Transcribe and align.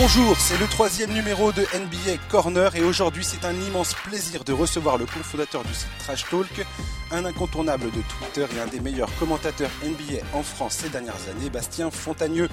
Bonjour, 0.00 0.36
c'est 0.36 0.60
le 0.60 0.68
troisième 0.68 1.12
numéro 1.12 1.50
de 1.50 1.62
NBA 1.74 2.22
Corner 2.30 2.76
et 2.76 2.84
aujourd'hui 2.84 3.24
c'est 3.24 3.44
un 3.44 3.52
immense 3.52 3.94
plaisir 3.94 4.44
de 4.44 4.52
recevoir 4.52 4.96
le 4.96 5.06
cofondateur 5.06 5.64
du 5.64 5.74
site 5.74 5.90
Trash 5.98 6.30
Talk, 6.30 6.64
un 7.10 7.24
incontournable 7.24 7.86
de 7.86 8.00
Twitter 8.06 8.46
et 8.56 8.60
un 8.60 8.68
des 8.68 8.78
meilleurs 8.78 9.10
commentateurs 9.18 9.70
NBA 9.82 10.24
en 10.34 10.44
France 10.44 10.74
ces 10.74 10.88
dernières 10.88 11.28
années, 11.28 11.50
Bastien 11.50 11.90
Fontagneux. 11.90 12.48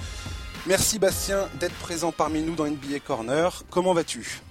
Merci 0.65 0.97
Bastien 0.97 1.47
d'être 1.59 1.75
présent 1.75 2.11
parmi 2.11 2.41
nous 2.41 2.55
dans 2.55 2.65
NBA 2.65 3.01
Corner. 3.05 3.61
Comment 3.69 3.93
vas-tu? 3.93 4.41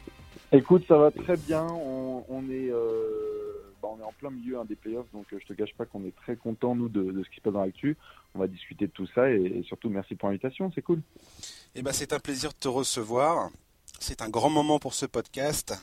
Écoute, 0.52 0.84
ça 0.86 0.96
va 0.96 1.10
très 1.10 1.36
bien. 1.36 1.66
On, 1.66 2.44
est, 2.48 2.70
euh, 2.70 3.74
bah, 3.82 3.88
est 3.98 4.04
en 4.04 4.14
plein 4.20 4.30
milieu 4.30 4.56
des 4.68 4.76
playoffs, 4.76 5.10
donc 5.12 5.26
euh, 5.32 5.38
je 5.42 5.52
te 5.52 5.52
cache 5.52 5.74
pas 5.74 5.84
qu'on 5.84 6.04
est 6.04 6.14
très 6.14 6.36
content 6.36 6.76
nous 6.76 6.88
de, 6.88 7.24
ce 7.24 7.28
qui 7.28 7.36
se 7.38 7.40
passe 7.40 7.54
dans 7.54 7.64
l'actu. 7.64 7.96
On 8.36 8.38
va 8.38 8.46
discuter 8.46 8.86
de 8.86 8.92
tout 8.92 9.08
ça 9.16 9.28
et, 9.30 9.64
surtout 9.66 9.90
merci 9.90 10.14
pour 10.14 10.28
l'invitation, 10.28 10.70
c'est 10.76 10.82
cool. 10.82 11.00
Eh 11.74 11.82
ben, 11.82 11.92
c'est 11.92 12.12
un 12.12 12.20
plaisir 12.20 12.50
de 12.50 12.58
te 12.58 12.68
recevoir. 12.68 13.50
C'est 14.00 14.22
un 14.22 14.28
grand 14.28 14.50
moment 14.50 14.78
pour 14.78 14.94
ce 14.94 15.06
podcast. 15.06 15.74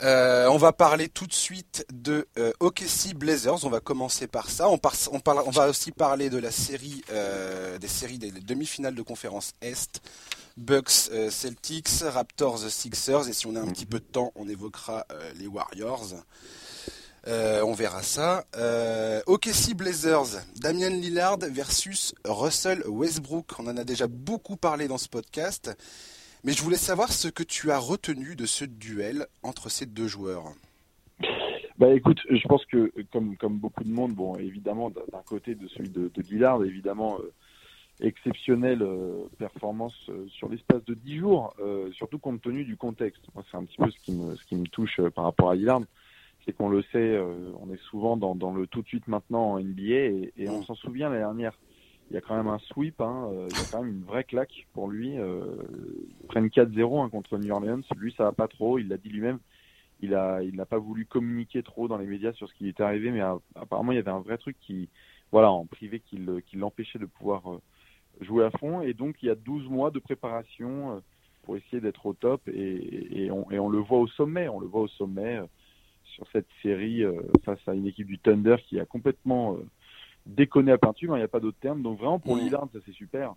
Euh, 0.00 0.46
on 0.48 0.58
va 0.58 0.72
parler 0.72 1.08
tout 1.08 1.26
de 1.26 1.32
suite 1.32 1.84
de 1.92 2.28
euh, 2.38 2.52
OKC 2.60 3.14
Blazers. 3.14 3.64
On 3.64 3.70
va 3.70 3.80
commencer 3.80 4.28
par 4.28 4.48
ça. 4.48 4.68
On, 4.68 4.78
on, 5.12 5.20
on 5.24 5.50
va 5.50 5.68
aussi 5.68 5.90
parler 5.90 6.30
de 6.30 6.38
la 6.38 6.52
série, 6.52 7.02
des 7.80 7.88
séries 7.88 8.18
des 8.18 8.30
demi-finales 8.30 8.94
de 8.94 9.02
conférence 9.02 9.54
Est. 9.60 10.00
Bucks 10.58 11.10
euh, 11.12 11.30
Celtics, 11.30 11.88
Raptors 12.02 12.68
Sixers, 12.68 13.28
et 13.28 13.32
si 13.32 13.46
on 13.46 13.54
a 13.54 13.60
un 13.60 13.68
petit 13.68 13.86
peu 13.86 14.00
de 14.00 14.04
temps, 14.04 14.32
on 14.34 14.48
évoquera 14.48 15.06
euh, 15.12 15.32
les 15.36 15.46
Warriors. 15.46 16.08
Euh, 17.26 17.62
on 17.62 17.72
verra 17.72 18.02
ça. 18.02 18.44
OKC 19.26 19.74
Blazers, 19.76 20.44
Damian 20.60 20.90
Lillard 20.90 21.38
versus 21.50 22.14
Russell 22.24 22.82
Westbrook. 22.86 23.58
On 23.58 23.66
en 23.66 23.76
a 23.76 23.84
déjà 23.84 24.06
beaucoup 24.06 24.56
parlé 24.56 24.88
dans 24.88 24.98
ce 24.98 25.08
podcast, 25.08 25.76
mais 26.44 26.52
je 26.52 26.62
voulais 26.62 26.76
savoir 26.76 27.12
ce 27.12 27.28
que 27.28 27.42
tu 27.42 27.70
as 27.70 27.78
retenu 27.78 28.36
de 28.36 28.46
ce 28.46 28.64
duel 28.64 29.26
entre 29.42 29.68
ces 29.68 29.86
deux 29.86 30.08
joueurs. 30.08 30.44
Bah 31.78 31.92
écoute, 31.94 32.20
je 32.28 32.48
pense 32.48 32.64
que 32.66 32.92
comme 33.12 33.36
comme 33.36 33.58
beaucoup 33.58 33.84
de 33.84 33.90
monde, 33.90 34.12
bon 34.12 34.36
évidemment 34.36 34.90
d'un 34.90 35.22
côté 35.24 35.54
de 35.54 35.68
celui 35.68 35.90
de, 35.90 36.10
Lillard, 36.28 36.64
évidemment 36.64 37.18
exceptionnelle 38.00 38.82
euh, 38.82 39.24
performance 39.38 39.94
euh, 40.08 40.26
sur 40.28 40.48
l'espace 40.48 40.84
de 40.84 40.94
10 40.94 41.18
jours, 41.18 41.54
euh, 41.60 41.90
surtout 41.92 42.18
compte 42.18 42.40
tenu 42.40 42.64
du 42.64 42.76
contexte. 42.76 43.22
C'est 43.50 43.56
un 43.56 43.64
petit 43.64 43.76
peu 43.76 43.90
ce 43.90 44.44
qui 44.46 44.56
me 44.56 44.66
touche 44.66 45.00
par 45.14 45.24
rapport 45.24 45.50
à 45.50 45.54
Lillard, 45.54 45.80
c'est 46.48 46.54
qu'on 46.54 46.70
le 46.70 46.82
sait, 46.92 47.18
on 47.60 47.70
est 47.74 47.82
souvent 47.90 48.16
dans, 48.16 48.52
le 48.52 48.66
tout 48.66 48.80
de 48.80 48.88
suite 48.88 49.06
maintenant 49.06 49.52
en 49.52 49.60
NBA 49.60 50.32
et, 50.38 50.48
on 50.48 50.62
s'en 50.62 50.74
souvient 50.74 51.10
la 51.10 51.18
dernière. 51.18 51.52
Il 52.10 52.14
y 52.14 52.16
a 52.16 52.22
quand 52.22 52.38
même 52.38 52.46
un 52.46 52.58
sweep, 52.58 53.02
hein, 53.02 53.28
il 53.50 53.54
y 53.54 53.60
a 53.60 53.64
quand 53.70 53.82
même 53.82 53.92
une 53.92 54.04
vraie 54.04 54.24
claque 54.24 54.66
pour 54.72 54.88
lui. 54.88 55.18
Euh, 55.18 55.56
ils 56.22 56.26
prennent 56.26 56.46
4-0 56.46 57.04
hein, 57.04 57.10
contre 57.10 57.36
New 57.36 57.52
Orleans. 57.52 57.82
Lui, 57.98 58.14
ça 58.16 58.24
va 58.24 58.32
pas 58.32 58.48
trop. 58.48 58.78
Il 58.78 58.88
l'a 58.88 58.96
dit 58.96 59.10
lui-même. 59.10 59.40
Il 60.00 60.12
n'a 60.12 60.64
pas 60.64 60.78
voulu 60.78 61.04
communiquer 61.04 61.62
trop 61.62 61.86
dans 61.86 61.98
les 61.98 62.06
médias 62.06 62.32
sur 62.32 62.48
ce 62.48 62.54
qui 62.54 62.66
était 62.66 62.82
arrivé, 62.82 63.10
mais 63.10 63.20
apparemment 63.54 63.92
il 63.92 63.96
y 63.96 63.98
avait 63.98 64.10
un 64.10 64.20
vrai 64.20 64.38
truc 64.38 64.56
qui, 64.58 64.88
voilà, 65.30 65.50
en 65.50 65.66
privé, 65.66 66.00
qui 66.00 66.56
l'empêchait 66.56 66.98
de 66.98 67.04
pouvoir 67.04 67.42
jouer 68.20 68.44
à 68.44 68.50
fond. 68.50 68.80
Et 68.80 68.94
donc, 68.94 69.16
il 69.22 69.26
y 69.26 69.30
a 69.30 69.34
12 69.34 69.68
mois 69.68 69.90
de 69.90 69.98
préparation 69.98 70.96
euh, 70.96 71.00
pour 71.42 71.56
essayer 71.56 71.80
d'être 71.80 72.06
au 72.06 72.14
top. 72.14 72.40
Et, 72.48 73.24
et, 73.24 73.30
on, 73.30 73.68
le 73.68 73.78
voit 73.78 73.98
au 73.98 74.06
sommet. 74.06 74.48
On 74.48 74.60
le 74.60 74.66
voit 74.66 74.82
au 74.82 74.88
sommet 74.88 75.38
euh, 75.38 75.46
sur 76.18 76.26
cette 76.32 76.48
série 76.62 77.04
euh, 77.04 77.22
face 77.44 77.60
à 77.68 77.74
une 77.74 77.86
équipe 77.86 78.08
du 78.08 78.18
Thunder 78.18 78.56
qui 78.66 78.80
a 78.80 78.84
complètement 78.84 79.56
déconné 80.26 80.72
à 80.72 80.78
peinture. 80.78 81.16
Il 81.16 81.20
n'y 81.20 81.24
a 81.24 81.28
pas 81.28 81.40
d'autre 81.40 81.58
terme. 81.60 81.82
Donc, 81.82 81.98
vraiment, 81.98 82.18
pour 82.18 82.36
mmh. 82.36 82.40
Lillard, 82.40 82.68
ça 82.72 82.80
c'est 82.84 82.92
super. 82.92 83.34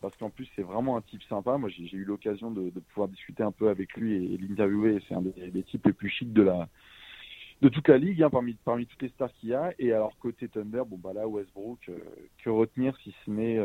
Parce 0.00 0.16
qu'en 0.16 0.30
plus, 0.30 0.48
c'est 0.54 0.62
vraiment 0.62 0.96
un 0.96 1.00
type 1.00 1.22
sympa. 1.24 1.56
Moi, 1.56 1.68
j'ai 1.70 1.96
eu 1.96 2.04
l'occasion 2.04 2.50
de, 2.52 2.70
de, 2.70 2.80
pouvoir 2.80 3.08
discuter 3.08 3.42
un 3.42 3.50
peu 3.50 3.70
avec 3.70 3.94
lui 3.96 4.32
et, 4.32 4.36
l'interviewer. 4.36 5.00
C'est 5.08 5.14
un 5.14 5.22
des, 5.22 5.50
des, 5.50 5.62
types 5.64 5.84
les 5.86 5.92
plus 5.92 6.10
chics 6.10 6.32
de 6.32 6.42
la, 6.42 6.68
de 7.62 7.68
toute 7.68 7.88
la 7.88 7.98
ligue, 7.98 8.22
hein, 8.22 8.30
parmi, 8.30 8.54
parmi 8.64 8.86
toutes 8.86 9.02
les 9.02 9.08
stars 9.08 9.32
qu'il 9.32 9.48
y 9.48 9.54
a. 9.54 9.72
Et 9.80 9.92
alors 9.92 10.16
côté 10.18 10.46
Thunder, 10.48 10.82
bon 10.86 10.96
bah 10.96 11.12
là 11.12 11.26
Westbrook, 11.26 11.90
que 12.44 12.50
retenir 12.50 12.96
si 12.98 13.12
ce 13.24 13.30
n'est 13.32 13.58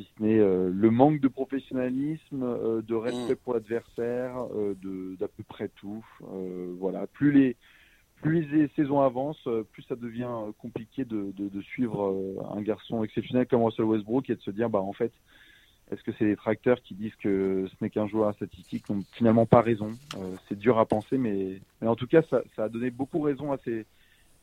si 0.00 0.08
ce 0.16 0.22
n'est 0.22 0.38
euh, 0.38 0.70
le 0.72 0.90
manque 0.90 1.20
de 1.20 1.28
professionnalisme, 1.28 2.42
euh, 2.42 2.80
de 2.82 2.94
respect 2.94 3.34
mm. 3.34 3.42
pour 3.44 3.54
l'adversaire, 3.54 4.34
euh, 4.56 4.74
d'à 5.18 5.28
peu 5.28 5.42
près 5.42 5.68
tout. 5.68 6.04
voilà, 6.78 7.06
plus 7.06 7.32
les 7.32 7.56
plus 8.22 8.42
les 8.52 8.68
saisons 8.76 9.00
avancent, 9.00 9.48
plus 9.72 9.82
ça 9.84 9.96
devient 9.96 10.28
compliqué 10.58 11.06
de, 11.06 11.32
de, 11.34 11.48
de 11.48 11.62
suivre 11.62 12.14
un 12.54 12.60
garçon 12.60 13.02
exceptionnel 13.02 13.46
comme 13.46 13.62
Russell 13.62 13.86
Westbrook 13.86 14.28
et 14.28 14.36
de 14.36 14.42
se 14.42 14.50
dire 14.50 14.68
bah 14.68 14.80
en 14.80 14.92
fait 14.92 15.12
est-ce 15.90 16.02
que 16.02 16.12
c'est 16.18 16.26
les 16.26 16.36
tracteurs 16.36 16.82
qui 16.82 16.94
disent 16.94 17.14
que 17.16 17.66
ce 17.66 17.74
n'est 17.80 17.88
qu'un 17.88 18.06
joueur 18.06 18.34
statistique 18.34 18.90
n'ont 18.90 19.02
finalement 19.12 19.46
pas 19.46 19.62
raison 19.62 19.92
C'est 20.48 20.58
dur 20.58 20.78
à 20.78 20.84
penser, 20.84 21.16
mais, 21.16 21.60
mais 21.80 21.88
en 21.88 21.96
tout 21.96 22.06
cas, 22.06 22.22
ça, 22.30 22.42
ça, 22.54 22.64
a 22.64 22.68
donné 22.68 22.90
beaucoup 22.90 23.20
raison 23.20 23.50
à 23.52 23.58
ces, 23.64 23.86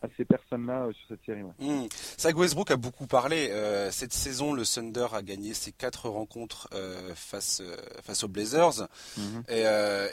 à 0.02 0.08
ces 0.16 0.26
personnes-là 0.26 0.86
euh, 0.86 0.94
sur 0.94 1.08
cette 1.10 1.26
série. 1.26 1.44
Ouais. 1.44 1.54
Mmh. 1.60 2.38
Westbrook 2.38 2.72
a 2.72 2.76
beaucoup 2.76 3.08
parlé. 3.08 3.50
Euh, 3.50 3.92
cette 3.92 4.14
saison, 4.14 4.54
le 4.54 4.66
Thunder 4.66 5.08
a 5.14 5.22
gagné 5.22 5.54
ses 5.54 5.72
quatre 5.72 6.10
rencontres 6.10 6.70
euh, 6.74 7.14
face 7.16 7.62
face 8.04 8.24
aux 8.24 8.28
Blazers. 8.28 8.88
Mmh. 9.18 9.22
Et, 9.50 9.62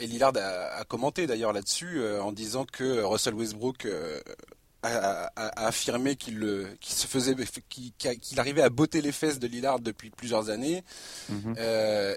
et, 0.00 0.06
Lillard 0.06 0.32
a, 0.36 0.84
commenté 0.84 1.26
d'ailleurs 1.26 1.52
là-dessus 1.52 2.02
en 2.18 2.32
disant 2.32 2.64
que 2.64 3.02
Russell 3.02 3.34
Westbrook 3.34 3.86
a, 4.82 5.30
affirmé 5.56 6.16
qu'il 6.16 6.38
se 6.80 7.06
faisait 7.06 7.34
qu'il 7.68 8.40
arrivait 8.40 8.62
à 8.62 8.70
botter 8.70 9.00
les 9.00 9.12
fesses 9.12 9.38
de 9.38 9.46
Lillard 9.46 9.80
depuis 9.80 10.10
plusieurs 10.10 10.50
années. 10.50 10.84
Mmh. 11.28 11.54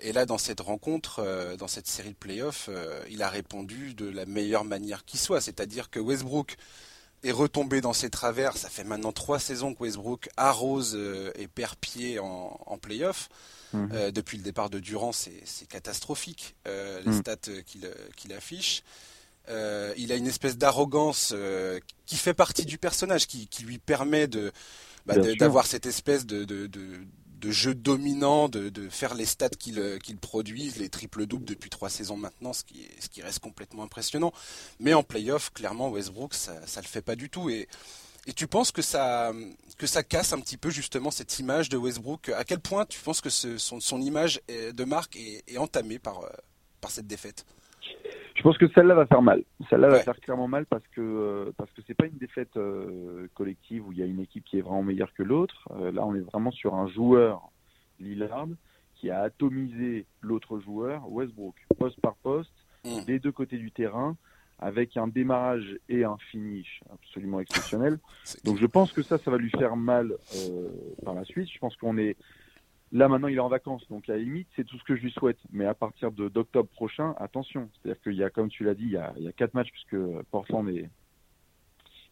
et 0.02 0.12
là, 0.14 0.26
dans 0.26 0.38
cette 0.38 0.62
rencontre, 0.62 1.56
dans 1.58 1.68
cette 1.68 1.88
série 1.88 2.12
de 2.12 2.16
playoffs, 2.16 2.70
il 3.10 3.24
a 3.24 3.30
répondu 3.30 3.94
de 3.94 4.10
la 4.10 4.26
meilleure 4.26 4.66
manière 4.66 5.06
qui 5.06 5.18
soit, 5.18 5.42
c'est-à-dire 5.42 5.90
que 5.90 6.00
Westbrook 6.00 6.58
est 7.28 7.32
retombé 7.32 7.82
dans 7.82 7.94
ses 7.94 8.10
travers. 8.10 8.58
Ça 8.58 8.70
fait 8.70 8.84
maintenant 8.84 9.12
trois 9.12 9.40
saisons 9.40 9.74
que 9.74 9.84
Westbrook 9.84 10.30
arrose 10.38 10.96
euh, 10.96 11.32
et 11.36 11.48
perd 11.48 11.76
pied 11.76 12.20
en, 12.20 12.60
en 12.66 12.78
playoff. 12.78 13.30
Mhm. 13.74 13.90
Euh, 13.94 14.12
depuis 14.12 14.38
le 14.38 14.44
départ 14.44 14.70
de 14.70 14.80
Durant, 14.80 15.12
c'est 15.12 15.68
catastrophique 15.68 16.56
euh, 16.68 17.02
les 17.02 17.12
mhm. 17.12 17.20
stats 17.20 17.52
qu'il 17.66 18.34
affiche. 18.34 18.84
il 19.50 20.12
a 20.12 20.16
une 20.16 20.28
espèce 20.28 20.58
d'arrogance 20.58 21.34
qui 22.06 22.16
fait 22.16 22.34
partie 22.34 22.66
du 22.66 22.78
personnage, 22.78 23.28
qui, 23.28 23.64
lui 23.64 23.78
permet 23.78 24.28
de 24.28 24.52
bah, 25.06 25.16
d'avoir 25.40 25.66
cette 25.66 25.86
espèce 25.86 26.26
de, 26.26 26.46
de 26.46 26.68
jeu 27.46 27.74
dominant, 27.74 28.50
de, 28.50 28.70
de 28.70 28.90
faire 28.90 29.14
les 29.14 29.26
stats 29.26 29.50
qu'il 29.50 29.80
euh, 29.80 30.00
produit, 30.22 30.72
les 30.78 30.90
triples-doubles 30.90 31.46
depuis 31.46 31.70
trois 31.70 31.90
saisons 31.90 32.18
maintenant, 32.18 32.54
ce 32.54 32.64
qui, 32.64 32.88
ce 33.00 33.10
qui 33.10 33.22
reste 33.22 33.40
complètement 33.40 33.84
impressionnant. 33.84 34.34
Mais 34.80 34.94
en 34.94 35.04
playoff, 35.04 35.52
clairement, 35.54 35.90
Westbrook, 35.90 36.34
ça 36.34 36.54
ne 36.54 36.82
le 36.82 36.88
fait 36.88 37.02
pas 37.02 37.16
du 37.16 37.30
tout. 37.30 37.50
Et, 37.50 37.68
et 38.26 38.34
tu 38.34 38.48
penses 38.48 38.72
que 38.72 38.82
ça, 38.82 39.32
que 39.78 39.88
ça 39.88 40.04
casse 40.04 40.34
un 40.34 40.40
petit 40.40 40.58
peu 40.58 40.70
justement 40.70 41.12
cette 41.12 41.40
image 41.40 41.70
de 41.70 41.78
Westbrook? 41.78 42.30
À 42.30 42.44
quel 42.44 42.60
point 42.60 42.86
tu 42.86 43.00
penses 43.00 43.22
que 43.22 43.30
son, 43.30 43.80
son, 43.80 44.02
image 44.02 44.42
de 44.50 44.84
marque 44.84 45.16
est, 45.16 45.44
est 45.48 45.58
entamée 45.58 45.98
par, 45.98 46.24
euh, 46.24 46.30
par 46.82 46.92
cette 46.92 47.08
défaite? 47.08 47.46
Je 48.38 48.44
pense 48.44 48.58
que 48.58 48.68
celle-là 48.70 48.94
va 48.94 49.08
faire 49.08 49.22
mal. 49.22 49.44
Celle-là 49.70 49.90
va 49.90 50.00
faire 50.00 50.20
clairement 50.20 50.48
mal 50.48 50.66
parce 50.68 50.88
que 50.90 51.02
euh, 51.02 51.52
parce 51.58 51.72
que 51.72 51.82
c'est 51.88 51.96
pas 51.96 52.06
une 52.06 52.18
défaite 52.18 52.56
euh, 52.56 53.28
collective 53.34 53.88
où 53.88 53.92
il 53.92 53.98
y 53.98 54.04
a 54.04 54.06
une 54.06 54.20
équipe 54.20 54.46
qui 54.46 54.60
est 54.60 54.62
vraiment 54.62 54.84
meilleure 54.84 55.14
que 55.14 55.24
l'autre. 55.24 55.68
Euh, 55.72 55.92
là, 55.92 56.06
on 56.06 56.16
est 56.16 56.22
vraiment 56.22 56.52
sur 56.52 56.76
un 56.76 56.88
joueur 56.88 57.50
Lillard 58.00 58.48
qui 58.96 59.10
a 59.10 59.22
atomisé 59.22 60.06
l'autre 60.22 60.60
joueur 60.60 61.12
Westbrook, 61.12 61.56
poste 61.80 62.00
par 62.00 62.16
poste, 62.16 62.54
mm. 62.86 63.06
des 63.06 63.20
deux 63.20 63.32
côtés 63.32 63.58
du 63.58 63.72
terrain, 63.72 64.16
avec 64.60 64.98
un 64.98 65.08
démarrage 65.08 65.78
et 65.90 66.04
un 66.04 66.18
finish 66.32 66.82
absolument 66.92 67.40
exceptionnel. 67.40 68.00
Donc, 68.44 68.58
je 68.58 68.66
pense 68.66 68.92
que 68.92 69.02
ça, 69.04 69.18
ça 69.18 69.30
va 69.30 69.38
lui 69.38 69.52
faire 69.52 69.76
mal 69.76 70.16
par 71.04 71.14
la 71.14 71.26
suite. 71.26 71.48
Je 71.52 71.60
pense 71.60 71.76
qu'on 71.76 71.98
est 72.00 72.18
Là 72.92 73.08
maintenant 73.10 73.28
il 73.28 73.36
est 73.36 73.42
en 73.42 73.50
vacances, 73.50 73.88
donc 73.90 74.08
à 74.10 74.14
la 74.14 74.20
limite 74.20 74.48
c'est 74.56 74.64
tout 74.64 74.78
ce 74.78 74.84
que 74.84 74.96
je 74.96 75.02
lui 75.02 75.12
souhaite. 75.12 75.40
Mais 75.52 75.66
à 75.66 75.74
partir 75.74 76.12
d'octobre 76.12 76.70
prochain, 76.70 77.16
attention, 77.18 77.70
c'est-à-dire 77.74 78.02
qu'il 78.02 78.14
y 78.14 78.24
a, 78.24 78.30
comme 78.30 78.50
tu 78.50 78.64
l'as 78.64 78.76
dit, 78.76 78.86
il 78.86 78.92
y 78.92 78.98
a, 78.98 79.14
il 79.18 79.24
y 79.24 79.28
a 79.28 79.34
quatre 79.34 79.54
matchs 79.54 79.72
puisque 79.72 79.98
Portland 80.32 80.68
et, 80.70 80.90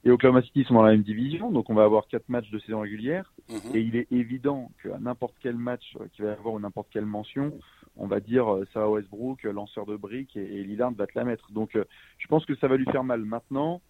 et 0.03 0.11
Oklahoma 0.11 0.41
City 0.43 0.63
sont 0.65 0.75
dans 0.75 0.83
la 0.83 0.91
même 0.91 1.03
division, 1.03 1.51
donc 1.51 1.69
on 1.69 1.73
va 1.73 1.83
avoir 1.83 2.07
quatre 2.07 2.29
matchs 2.29 2.51
de 2.51 2.59
saison 2.59 2.81
régulière. 2.81 3.33
Mhm. 3.49 3.75
Et 3.75 3.81
il 3.81 3.95
est 3.95 4.11
évident 4.11 4.71
qu'à 4.83 4.99
n'importe 4.99 5.35
quel 5.39 5.55
match 5.55 5.97
qu'il 6.13 6.25
va 6.25 6.31
y 6.31 6.33
avoir 6.33 6.53
ou 6.53 6.59
n'importe 6.59 6.89
quelle 6.91 7.05
mention, 7.05 7.57
on 7.95 8.07
va 8.07 8.19
dire 8.19 8.53
euh, 8.53 8.67
ça 8.73 8.81
va 8.81 8.89
Westbrook, 8.89 9.43
lanceur 9.43 9.85
de 9.85 9.95
briques, 9.95 10.35
et, 10.35 10.59
et 10.59 10.63
Lillard 10.63 10.91
va 10.91 11.07
te 11.07 11.17
la 11.17 11.23
mettre. 11.23 11.51
Donc 11.51 11.75
euh, 11.75 11.85
je 12.17 12.27
pense 12.27 12.45
que 12.45 12.55
ça 12.55 12.67
va 12.67 12.77
lui 12.77 12.85
faire 12.91 13.03
mal. 13.03 13.23
Maintenant, 13.23 13.81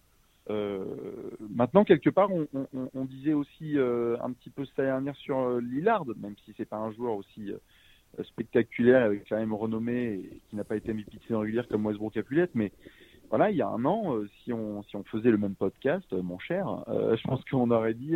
euh, 0.48 0.84
maintenant, 1.50 1.84
quelque 1.84 2.10
part, 2.10 2.30
on, 2.30 2.46
on, 2.54 2.90
on 2.94 3.04
disait 3.04 3.32
aussi 3.32 3.76
euh, 3.76 4.16
un 4.22 4.32
petit 4.32 4.50
peu 4.50 4.64
cette 4.64 4.76
dernière 4.76 5.16
sur 5.16 5.38
euh, 5.38 5.60
Lillard, 5.60 6.04
même 6.16 6.36
si 6.44 6.54
c'est 6.56 6.68
pas 6.68 6.76
un 6.76 6.92
joueur 6.92 7.14
aussi 7.14 7.52
spectaculaire 8.22 9.02
avec 9.04 9.28
la 9.28 9.38
même 9.38 9.52
renommée 9.52 10.14
et 10.14 10.40
qui 10.48 10.56
n'a 10.56 10.64
pas 10.64 10.76
été 10.76 10.94
MVP 10.94 11.18
de 11.28 11.34
régulière 11.34 11.68
comme 11.68 11.84
Westbrook 11.84 12.16
a 12.16 12.22
pu 12.22 12.36
l'être, 12.36 12.54
mais 12.54 12.72
voilà, 13.28 13.50
il 13.50 13.56
y 13.56 13.62
a 13.62 13.68
un 13.68 13.84
an, 13.84 14.16
si 14.42 14.52
on 14.52 14.82
si 14.84 14.96
on 14.96 15.02
faisait 15.04 15.30
le 15.30 15.36
même 15.36 15.54
podcast, 15.54 16.10
mon 16.12 16.38
cher, 16.38 16.82
je 16.86 17.22
pense 17.24 17.44
qu'on 17.44 17.70
aurait 17.70 17.92
dit, 17.92 18.14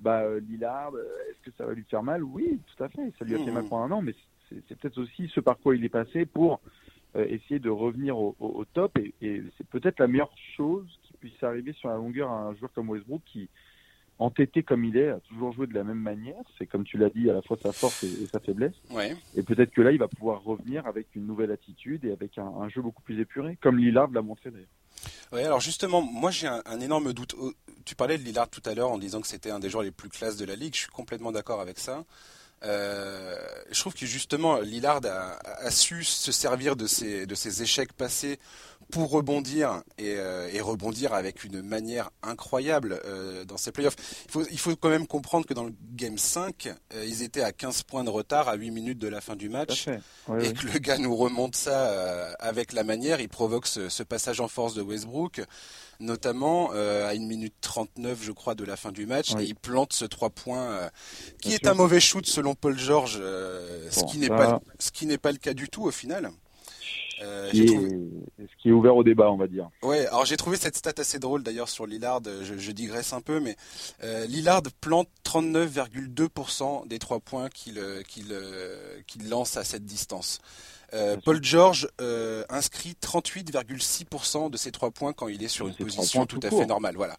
bah 0.00 0.24
Lillard, 0.40 0.92
est-ce 1.30 1.50
que 1.50 1.56
ça 1.56 1.66
va 1.66 1.74
lui 1.74 1.84
faire 1.84 2.02
mal? 2.02 2.24
Oui, 2.24 2.58
tout 2.74 2.82
à 2.82 2.88
fait, 2.88 3.12
ça 3.16 3.24
lui 3.24 3.36
a 3.36 3.38
fait 3.38 3.52
mal 3.52 3.62
mmh. 3.62 3.68
pendant 3.68 3.84
un 3.84 3.98
an, 3.98 4.02
mais 4.02 4.14
c'est 4.48 4.76
peut-être 4.76 4.98
aussi 4.98 5.28
ce 5.28 5.38
par 5.38 5.58
quoi 5.58 5.76
il 5.76 5.84
est 5.84 5.90
passé 5.90 6.26
pour 6.26 6.60
essayer 7.14 7.60
de 7.60 7.70
revenir 7.70 8.18
au, 8.18 8.64
top. 8.72 8.98
Et, 8.98 9.42
c'est 9.56 9.66
peut-être 9.68 10.00
la 10.00 10.08
meilleure 10.08 10.34
chose 10.56 10.88
puisse 11.22 11.42
arriver 11.42 11.72
sur 11.72 11.88
la 11.88 11.96
longueur 11.96 12.28
à 12.30 12.48
un 12.48 12.54
joueur 12.56 12.72
comme 12.72 12.90
Westbrook 12.90 13.22
qui, 13.24 13.48
entêté 14.18 14.64
comme 14.64 14.84
il 14.84 14.96
est, 14.96 15.10
a 15.10 15.20
toujours 15.20 15.52
joué 15.52 15.68
de 15.68 15.74
la 15.74 15.84
même 15.84 15.98
manière. 16.00 16.42
C'est 16.58 16.66
comme 16.66 16.84
tu 16.84 16.98
l'as 16.98 17.10
dit, 17.10 17.30
à 17.30 17.32
la 17.32 17.42
fois 17.42 17.56
sa 17.62 17.72
force 17.72 18.02
et, 18.02 18.26
sa 18.26 18.40
faiblesse. 18.40 18.74
Et 19.36 19.42
peut-être 19.42 19.70
que 19.70 19.82
là, 19.82 19.92
il 19.92 19.98
va 19.98 20.08
pouvoir 20.08 20.42
revenir 20.42 20.86
avec 20.86 21.14
une 21.14 21.26
nouvelle 21.26 21.52
attitude 21.52 22.04
et 22.04 22.12
avec 22.12 22.38
un, 22.38 22.68
jeu 22.68 22.82
beaucoup 22.82 23.02
plus 23.02 23.20
épuré, 23.20 23.56
comme 23.60 23.78
Lillard 23.78 24.10
l'a 24.10 24.22
montré 24.22 24.50
d'ailleurs. 24.50 24.66
Oui, 25.32 25.40
alors 25.40 25.60
justement, 25.60 26.02
moi 26.02 26.30
j'ai 26.30 26.46
un, 26.46 26.80
énorme 26.80 27.12
doute. 27.12 27.34
Tu 27.84 27.94
parlais 27.94 28.18
de 28.18 28.22
Lillard 28.22 28.50
tout 28.50 28.62
à 28.66 28.74
l'heure 28.74 28.90
en 28.90 28.98
disant 28.98 29.20
que 29.20 29.26
c'était 29.28 29.50
un 29.50 29.60
des 29.60 29.70
joueurs 29.70 29.84
les 29.84 29.90
plus 29.90 30.08
classes 30.08 30.36
de 30.36 30.44
la 30.44 30.56
ligue. 30.56 30.74
Je 30.74 30.80
suis 30.80 30.90
complètement 30.90 31.32
d'accord 31.32 31.60
avec 31.60 31.78
ça. 31.78 32.04
Euh, 32.64 33.36
je 33.70 33.80
trouve 33.80 33.94
que 33.94 34.06
justement 34.06 34.60
Lillard 34.60 35.00
a, 35.04 35.70
su 35.70 36.04
se 36.04 36.30
servir 36.32 36.76
de 36.76 36.86
ses, 36.86 37.26
de 37.26 37.34
ses 37.34 37.62
échecs 37.62 37.92
passés 37.92 38.38
pour 38.90 39.10
rebondir 39.10 39.82
euh, 40.00 40.50
et, 40.52 40.60
rebondir 40.60 41.14
avec 41.14 41.44
une 41.44 41.62
manière 41.62 42.10
incroyable 42.22 43.00
euh, 43.04 43.44
dans 43.44 43.56
ces 43.56 43.72
playoffs. 43.72 43.96
Il 44.26 44.30
faut, 44.30 44.44
il 44.50 44.58
faut 44.58 44.76
quand 44.76 44.90
même 44.90 45.06
comprendre 45.06 45.46
que 45.46 45.54
dans 45.54 45.64
le 45.64 45.72
Game 45.94 46.18
5, 46.18 46.68
ils 47.04 47.22
étaient 47.22 47.42
à 47.42 47.52
15 47.52 47.84
points 47.84 48.04
de 48.04 48.10
retard 48.10 48.48
à 48.48 48.54
8 48.54 48.70
minutes 48.70 48.98
de 48.98 49.08
la 49.08 49.20
fin 49.20 49.34
du 49.34 49.48
match. 49.48 49.88
Et 49.88 50.52
que 50.52 50.66
le 50.66 50.78
gars 50.78 50.98
nous 50.98 51.16
remonte 51.16 51.56
ça 51.56 52.34
avec 52.38 52.72
la 52.72 52.84
manière, 52.84 53.20
il 53.20 53.28
provoque 53.28 53.66
ce, 53.66 53.88
ce, 53.88 54.02
passage 54.02 54.40
en 54.40 54.48
force 54.48 54.74
de 54.74 54.82
Westbrook 54.82 55.40
notamment 56.02 56.70
euh, 56.74 57.08
à 57.08 57.14
une 57.14 57.26
minute 57.26 57.54
39 57.60 58.18
je 58.22 58.32
crois 58.32 58.54
de 58.54 58.64
la 58.64 58.76
fin 58.76 58.92
du 58.92 59.06
match 59.06 59.32
et 59.38 59.44
il 59.44 59.54
plante 59.54 59.92
ce 59.92 60.04
3 60.04 60.30
points 60.30 60.70
euh, 60.70 60.88
qui 61.40 61.54
est 61.54 61.66
un 61.66 61.74
mauvais 61.74 62.00
shoot 62.00 62.26
selon 62.26 62.54
Paul 62.54 62.78
George 62.78 63.18
euh, 63.20 63.88
ce 63.90 64.04
qui 64.04 64.18
n'est 64.18 64.28
pas 64.28 64.60
ce 64.78 64.90
qui 64.90 65.06
n'est 65.06 65.18
pas 65.18 65.32
le 65.32 65.38
cas 65.38 65.54
du 65.54 65.68
tout 65.68 65.84
au 65.84 65.90
final. 65.90 66.30
Ce, 67.22 67.50
qui 67.50 67.62
est, 67.62 68.46
ce 68.46 68.62
qui 68.62 68.68
est 68.68 68.72
ouvert 68.72 68.96
au 68.96 69.04
débat, 69.04 69.30
on 69.30 69.36
va 69.36 69.46
dire. 69.46 69.70
Ouais, 69.82 70.06
alors 70.06 70.24
j'ai 70.24 70.36
trouvé 70.36 70.56
cette 70.56 70.76
stat 70.76 70.94
assez 70.98 71.18
drôle 71.18 71.42
d'ailleurs 71.42 71.68
sur 71.68 71.86
Lillard. 71.86 72.20
Je, 72.24 72.56
je, 72.56 72.72
digresse 72.72 73.12
un 73.12 73.20
peu, 73.20 73.40
mais 73.40 73.56
Lillard 74.26 74.62
plante 74.80 75.08
39,2% 75.24 76.88
des 76.88 76.98
trois 76.98 77.20
points 77.20 77.48
qu'il 77.48 77.80
qu'il 78.08 78.34
qu'il 79.06 79.28
lance 79.28 79.56
à 79.56 79.64
cette 79.64 79.84
distance. 79.84 80.40
Euh, 80.94 81.16
Paul 81.24 81.42
George 81.42 81.88
euh, 82.00 82.44
inscrit 82.50 82.94
38,6% 83.00 84.50
de 84.50 84.56
ses 84.56 84.72
trois 84.72 84.90
points 84.90 85.12
quand 85.12 85.28
il 85.28 85.42
est 85.42 85.48
sur 85.48 85.66
une 85.66 85.74
position 85.74 86.26
tout, 86.26 86.40
à 86.42 86.50
fait 86.50 86.66
normale. 86.66 86.96
Voilà. 86.96 87.16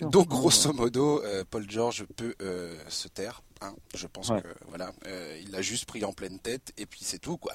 Donc 0.00 0.28
grosso 0.28 0.72
modo, 0.72 1.22
euh, 1.24 1.44
Paul 1.48 1.68
George 1.68 2.04
peut 2.16 2.34
se 2.88 3.08
taire. 3.08 3.42
Hein. 3.62 3.74
Je 3.94 4.06
pense 4.06 4.28
que 4.28 4.54
voilà, 4.68 4.92
il 5.40 5.50
l'a 5.50 5.62
juste 5.62 5.86
pris 5.86 6.04
en 6.04 6.12
pleine 6.12 6.38
tête 6.38 6.72
et 6.76 6.86
puis 6.86 7.00
c'est 7.02 7.18
tout 7.18 7.38
quoi. 7.38 7.54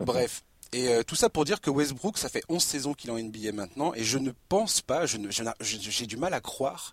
Bref. 0.00 0.42
Et 0.72 1.02
tout 1.06 1.14
ça 1.14 1.30
pour 1.30 1.46
dire 1.46 1.62
que 1.62 1.70
Westbrook, 1.70 2.18
ça 2.18 2.28
fait 2.28 2.42
11 2.48 2.62
saisons 2.62 2.94
qu'il 2.94 3.08
est 3.08 3.12
en 3.12 3.18
NBA 3.18 3.52
maintenant, 3.52 3.94
et 3.94 4.04
je 4.04 4.18
ne 4.18 4.32
pense 4.50 4.82
pas, 4.82 5.06
j'ai 5.06 5.18
je, 5.30 6.04
du 6.04 6.18
mal 6.18 6.34
à 6.34 6.40
croire 6.40 6.92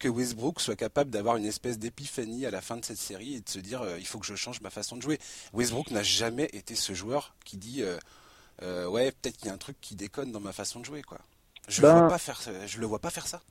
que 0.00 0.08
Westbrook 0.08 0.60
soit 0.60 0.74
capable 0.74 1.10
d'avoir 1.10 1.36
une 1.36 1.44
espèce 1.44 1.78
d'épiphanie 1.78 2.46
à 2.46 2.50
la 2.50 2.60
fin 2.60 2.76
de 2.76 2.84
cette 2.84 2.98
série 2.98 3.34
et 3.34 3.40
de 3.40 3.48
se 3.48 3.60
dire 3.60 3.82
euh, 3.82 3.98
il 3.98 4.06
faut 4.06 4.18
que 4.18 4.26
je 4.26 4.34
change 4.34 4.60
ma 4.62 4.70
façon 4.70 4.96
de 4.96 5.02
jouer. 5.02 5.20
Westbrook 5.52 5.90
n'a 5.90 6.02
jamais 6.02 6.48
été 6.54 6.74
ce 6.74 6.94
joueur 6.94 7.36
qui 7.44 7.58
dit 7.58 7.82
euh, 7.82 7.98
euh, 8.62 8.88
ouais 8.88 9.12
peut-être 9.12 9.36
qu'il 9.36 9.46
y 9.46 9.50
a 9.50 9.52
un 9.52 9.58
truc 9.58 9.76
qui 9.80 9.94
déconne 9.94 10.32
dans 10.32 10.40
ma 10.40 10.52
façon 10.52 10.80
de 10.80 10.86
jouer 10.86 11.02
quoi. 11.02 11.18
Je 11.68 11.82
ben, 11.82 11.98
vois 11.98 12.08
pas 12.08 12.18
faire 12.18 12.40
je 12.66 12.78
le 12.80 12.86
vois 12.86 12.98
pas 12.98 13.10
faire 13.10 13.26
ça. 13.26 13.42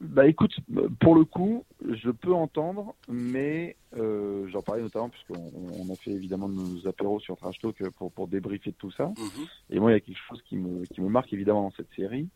Bah 0.00 0.26
écoute, 0.26 0.54
pour 1.00 1.14
le 1.14 1.24
coup, 1.24 1.64
je 1.82 2.10
peux 2.10 2.34
entendre, 2.34 2.94
mais 3.08 3.76
j'en 3.94 4.62
parlais 4.62 4.82
notamment 4.82 5.08
puisqu'on 5.08 5.50
on 5.56 5.92
a 5.92 5.96
fait 5.96 6.10
évidemment 6.10 6.48
nos 6.48 6.86
apéros 6.86 7.18
sur 7.20 7.36
Trash 7.36 7.58
Talk 7.60 7.82
pour, 7.96 8.12
pour 8.12 8.28
débriefer 8.28 8.70
de 8.70 8.76
tout 8.76 8.90
ça. 8.90 9.06
Mhm. 9.06 9.46
Et 9.70 9.80
moi, 9.80 9.90
il 9.90 9.94
y 9.94 9.96
a 9.96 10.00
quelque 10.00 10.20
chose 10.28 10.42
qui 10.42 10.56
me, 10.56 10.84
qui 10.84 11.00
me 11.00 11.08
marque 11.08 11.32
évidemment 11.32 11.62
dans 11.62 11.76
cette 11.76 11.92
série, 11.96 12.28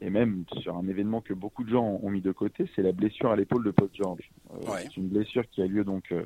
et 0.00 0.10
même 0.10 0.44
sur 0.60 0.76
un 0.76 0.86
événement 0.86 1.20
que 1.20 1.34
beaucoup 1.34 1.64
de 1.64 1.70
gens 1.70 1.98
ont 2.02 2.10
mis 2.10 2.20
de 2.20 2.32
côté, 2.32 2.70
c'est 2.74 2.82
la 2.82 2.92
blessure 2.92 3.30
à 3.30 3.36
l'épaule 3.36 3.64
de 3.64 3.70
Paul 3.70 3.88
George. 3.92 4.30
Euh, 4.52 4.56
c'est 4.82 4.96
une 4.96 5.08
blessure 5.08 5.48
qui 5.48 5.60
a 5.60 5.66
lieu 5.66 5.84
donc 5.84 6.12
euh, 6.12 6.24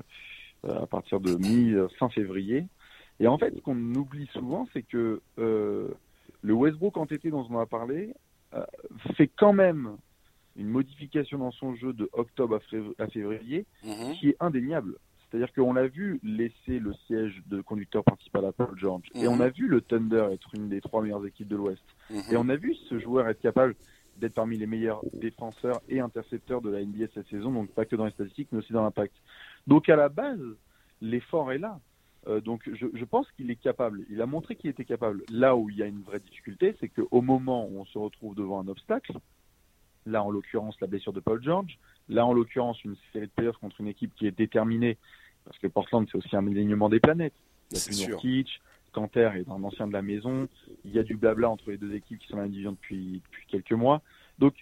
à 0.64 0.86
partir 0.86 1.20
de 1.20 1.34
mi-fin 1.36 2.08
février. 2.10 2.66
Et 3.18 3.26
en 3.26 3.38
fait, 3.38 3.54
ce 3.54 3.60
qu'on 3.60 3.94
oublie 3.94 4.28
souvent, 4.32 4.68
c'est 4.72 4.82
que 4.82 5.22
euh, 5.38 5.88
le 6.42 6.52
Westbrook 6.52 6.96
entêté 6.96 7.30
dont 7.30 7.46
on 7.48 7.58
a 7.58 7.66
parlé 7.66 8.14
fait 9.16 9.28
quand 9.28 9.54
même 9.54 9.96
une 10.56 10.68
modification 10.68 11.38
dans 11.38 11.50
son 11.52 11.74
jeu 11.74 11.92
de 11.92 12.08
octobre 12.12 12.60
à 12.98 13.06
février 13.08 13.66
mhm. 13.84 14.14
qui 14.14 14.30
est 14.30 14.36
indéniable. 14.40 14.96
C'est-à-dire 15.32 15.52
qu'on 15.54 15.72
l'a 15.72 15.86
vu 15.86 16.20
laisser 16.22 16.78
le 16.78 16.92
siège 17.06 17.42
de 17.46 17.62
conducteur 17.62 18.04
principal 18.04 18.44
à 18.44 18.52
Paul 18.52 18.76
George. 18.76 19.08
Et 19.14 19.28
on 19.28 19.36
mhm. 19.36 19.40
a 19.40 19.48
vu 19.48 19.66
le 19.66 19.80
Thunder 19.80 20.28
être 20.30 20.54
une 20.54 20.68
des 20.68 20.82
trois 20.82 21.02
meilleures 21.02 21.26
équipes 21.26 21.48
de 21.48 21.56
l'Ouest. 21.56 21.82
Mhm. 22.10 22.22
Et 22.30 22.36
on 22.36 22.48
a 22.50 22.56
vu 22.56 22.74
ce 22.88 22.98
joueur 22.98 23.28
être 23.28 23.40
capable 23.40 23.74
d'être 24.18 24.34
parmi 24.34 24.58
les 24.58 24.66
meilleurs 24.66 25.00
défenseurs 25.14 25.80
et 25.88 26.00
intercepteurs 26.00 26.60
de 26.60 26.68
la 26.68 26.84
NBA 26.84 27.06
cette 27.14 27.28
saison, 27.28 27.50
donc 27.50 27.70
pas 27.70 27.86
que 27.86 27.96
dans 27.96 28.04
les 28.04 28.10
statistiques, 28.12 28.48
mais 28.52 28.58
aussi 28.58 28.74
dans 28.74 28.82
l'impact. 28.82 29.14
Donc 29.66 29.88
à 29.88 29.96
la 29.96 30.10
base, 30.10 30.38
l'effort 31.00 31.50
est 31.50 31.58
là. 31.58 31.80
Euh, 32.28 32.42
donc 32.42 32.68
je, 32.70 32.86
je 32.92 33.04
pense 33.06 33.26
qu'il 33.32 33.50
est 33.50 33.56
capable. 33.56 34.04
Il 34.10 34.20
a 34.20 34.26
montré 34.26 34.54
qu'il 34.54 34.68
était 34.68 34.84
capable. 34.84 35.24
Là 35.30 35.56
où 35.56 35.70
il 35.70 35.78
y 35.78 35.82
a 35.82 35.86
une 35.86 36.02
vraie 36.02 36.20
difficulté, 36.20 36.76
c'est 36.78 36.88
qu'au 36.88 37.22
moment 37.22 37.66
où 37.66 37.80
on 37.80 37.86
se 37.86 37.96
retrouve 37.96 38.34
devant 38.34 38.60
un 38.60 38.68
obstacle, 38.68 39.14
là 40.06 40.22
en 40.22 40.30
l'occurrence 40.30 40.80
la 40.80 40.86
blessure 40.86 41.12
de 41.12 41.20
Paul 41.20 41.42
George, 41.42 41.78
là 42.08 42.26
en 42.26 42.32
l'occurrence 42.32 42.82
une 42.84 42.96
série 43.12 43.26
de 43.26 43.32
playoffs 43.32 43.58
contre 43.58 43.80
une 43.80 43.88
équipe 43.88 44.14
qui 44.14 44.26
est 44.26 44.36
déterminée 44.36 44.98
parce 45.44 45.58
que 45.58 45.66
Portland, 45.66 46.06
c'est 46.10 46.18
aussi 46.18 46.36
un 46.36 46.46
alignement 46.46 46.88
des 46.88 47.00
planètes. 47.00 47.34
Il 47.70 47.98
y 47.98 48.04
a 48.04 48.08
Nurkic, 48.08 48.60
Canter 48.92 49.30
est 49.36 49.48
un 49.48 49.62
ancien 49.64 49.86
de 49.88 49.92
la 49.92 50.02
maison. 50.02 50.48
Il 50.84 50.92
y 50.92 50.98
a 50.98 51.02
du 51.02 51.16
blabla 51.16 51.50
entre 51.50 51.70
les 51.70 51.78
deux 51.78 51.94
équipes 51.94 52.18
qui 52.18 52.28
sont 52.28 52.36
dans 52.36 52.42
la 52.42 52.48
division 52.48 52.72
depuis, 52.72 53.22
depuis 53.24 53.46
quelques 53.48 53.72
mois. 53.72 54.02
Donc, 54.38 54.54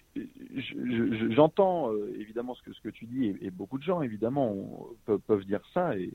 j'entends 1.29 1.91
euh, 1.91 2.13
évidemment 2.19 2.55
ce 2.55 2.61
que, 2.61 2.73
ce 2.73 2.81
que 2.81 2.89
tu 2.89 3.05
dis, 3.05 3.35
et, 3.41 3.49
beaucoup 3.49 3.77
de 3.77 3.83
gens, 3.83 4.01
évidemment, 4.01 4.87
peuvent, 5.05 5.45
dire 5.45 5.61
ça, 5.73 5.97
et, 5.97 6.11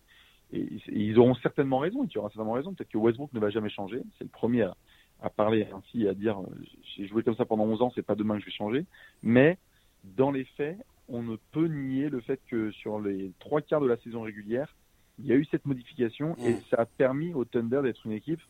ils 0.53 1.19
auront 1.19 1.35
certainement 1.37 1.79
raison, 1.79 2.07
tu 2.07 2.19
auras 2.19 2.29
certainement 2.29 2.53
raison. 2.53 2.73
Peut-être 2.73 2.91
que 2.91 2.99
Westbrook 2.99 3.33
ne 3.33 3.41
va 3.41 3.51
jamais 3.51 3.71
changer. 3.71 4.01
C'est 4.17 4.25
le 4.25 4.31
premier 4.31 4.63
à, 4.63 4.77
à 5.23 5.31
parler 5.31 5.67
ainsi, 5.75 6.07
à 6.09 6.15
dire 6.15 6.41
euh, 6.41 6.47
j'ai 6.97 7.07
joué 7.07 7.23
comme 7.23 7.37
ça 7.37 7.45
pendant 7.45 7.65
11 7.65 7.83
ans, 7.83 7.93
c'est 7.95 8.03
pas 8.05 8.15
demain 8.15 8.35
que 8.35 8.41
je 8.41 8.47
vais 8.47 8.53
changer. 8.53 8.85
Mais 9.23 9.59
dans 10.05 10.31
les 10.31 10.45
faits, 10.57 10.79
on 11.09 11.23
ne 11.23 11.37
peut 11.53 11.67
nier 11.67 12.09
le 12.09 12.21
fait 12.21 12.41
que 12.49 12.71
sur 12.73 13.01
les 13.01 13.33
trois 13.39 13.61
quarts 13.61 13.81
de 13.81 13.89
la 13.89 13.97
saison 13.99 14.23
régulière, 14.23 14.75
il 15.19 15.27
y 15.27 15.33
a 15.33 15.37
eu 15.37 15.45
cette 15.47 15.67
modification 15.67 16.37
et 16.37 16.55
mm. 16.55 16.61
ça 16.71 16.83
a 16.83 16.87
permis 16.87 17.33
au 17.33 17.45
Thunder 17.45 17.81
d'être 17.83 18.05
une 18.05 18.13
équipe 18.13 18.41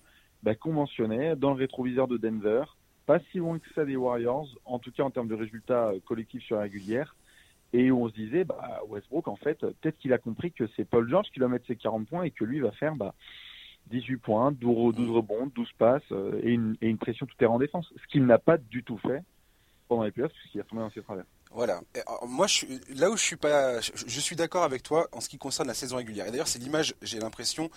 bah, 0.42 0.54
conventionnelle 0.54 1.38
dans 1.38 1.50
le 1.50 1.56
rétroviseur 1.56 2.08
de 2.08 2.16
Denver, 2.16 2.64
pas 3.06 3.20
si 3.30 3.38
loin 3.38 3.58
que 3.58 3.72
ça 3.74 3.84
des 3.84 3.96
Warriors, 3.96 4.48
en 4.64 4.78
tout 4.78 4.90
cas 4.90 5.04
en 5.04 5.10
termes 5.10 5.28
de 5.28 5.34
résultats 5.34 5.88
euh, 5.88 6.00
collectifs 6.04 6.42
sur 6.42 6.56
la 6.56 6.62
régulière. 6.62 7.14
Et 7.72 7.90
où 7.90 8.04
on 8.04 8.08
se 8.08 8.14
disait, 8.14 8.44
bah, 8.44 8.80
Westbrook, 8.88 9.26
en 9.28 9.36
fait, 9.36 9.58
peut-être 9.58 9.98
qu'il 9.98 10.12
a 10.12 10.18
compris 10.18 10.52
que 10.52 10.68
c'est 10.76 10.84
Paul 10.84 11.08
George 11.08 11.26
qui 11.32 11.40
va 11.40 11.48
mettre 11.48 11.66
ses 11.66 11.76
40 11.76 12.08
points 12.08 12.22
et 12.22 12.30
que 12.30 12.44
lui 12.44 12.60
va 12.60 12.70
faire 12.70 12.94
bah, 12.94 13.12
18 13.90 14.16
points, 14.16 14.52
12, 14.52 14.94
12 14.94 15.10
rebonds, 15.10 15.46
12 15.54 15.68
passes 15.78 16.02
euh, 16.12 16.40
et, 16.42 16.50
une, 16.50 16.76
et 16.80 16.88
une 16.88 16.98
pression 16.98 17.26
tout 17.26 17.36
terrain 17.36 17.54
en 17.54 17.58
défense. 17.58 17.92
Ce 17.96 18.06
qu'il 18.10 18.26
n'a 18.26 18.38
pas 18.38 18.58
du 18.58 18.82
tout 18.82 18.98
fait 18.98 19.22
pendant 19.88 20.02
les 20.02 20.10
playoffs 20.10 20.32
puisqu'il 20.32 20.60
a 20.60 20.64
tombé 20.64 20.82
dans 20.82 20.90
ses 20.90 21.02
travers. 21.02 21.24
Voilà. 21.52 21.80
moi, 22.26 22.46
je 22.46 22.66
là 22.98 23.08
où 23.08 23.16
je 23.16 23.22
suis 23.22 23.36
pas, 23.36 23.80
je, 23.80 24.20
suis 24.20 24.36
d'accord 24.36 24.64
avec 24.64 24.82
toi 24.82 25.08
en 25.12 25.20
ce 25.20 25.28
qui 25.28 25.38
concerne 25.38 25.68
la 25.68 25.74
saison 25.74 25.96
régulière. 25.96 26.26
Et 26.26 26.30
d'ailleurs, 26.30 26.48
c'est 26.48 26.58
l'image, 26.58 26.94
j'ai 27.02 27.18
l'impression, 27.18 27.70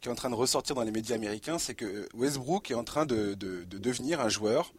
qui 0.00 0.08
est 0.08 0.12
en 0.12 0.14
train 0.14 0.30
de 0.30 0.34
ressortir 0.34 0.74
dans 0.74 0.82
les 0.82 0.90
médias 0.90 1.16
américains, 1.16 1.58
c'est 1.58 1.74
que 1.74 2.08
Westbrook 2.14 2.70
est 2.70 2.74
en 2.74 2.84
train 2.84 3.04
de, 3.04 3.34
devenir 3.34 4.20
un 4.20 4.28
joueur, 4.28 4.72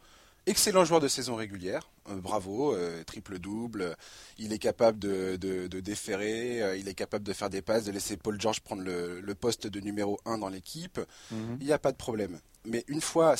excellent 0.48 0.84
joueur 0.84 1.00
de 1.00 1.08
saison 1.08 1.36
régulière. 1.36 1.90
Euh, 2.08 2.16
bravo, 2.16 2.74
euh, 2.74 3.04
triple 3.04 3.38
double. 3.38 3.96
Il 4.38 4.52
est 4.52 4.58
capable 4.58 4.98
de, 4.98 5.36
déférer, 5.80 6.62
euh, 6.62 6.76
il 6.76 6.88
est 6.88 6.94
capable 6.94 7.24
de 7.24 7.32
faire 7.32 7.50
des 7.50 7.62
passes, 7.62 7.84
de 7.84 7.92
laisser 7.92 8.16
Paul 8.16 8.40
George 8.40 8.60
prendre 8.60 8.82
le, 8.82 9.34
poste 9.34 9.66
de 9.66 9.80
numéro 9.80 10.18
1 10.24 10.38
dans 10.38 10.48
l'équipe. 10.48 11.00
Mhm. 11.30 11.58
Il 11.60 11.66
n'y 11.66 11.72
a 11.72 11.78
pas 11.78 11.92
de 11.92 11.96
problème. 11.96 12.40
Mais 12.64 12.84
une 12.88 13.00
fois, 13.00 13.36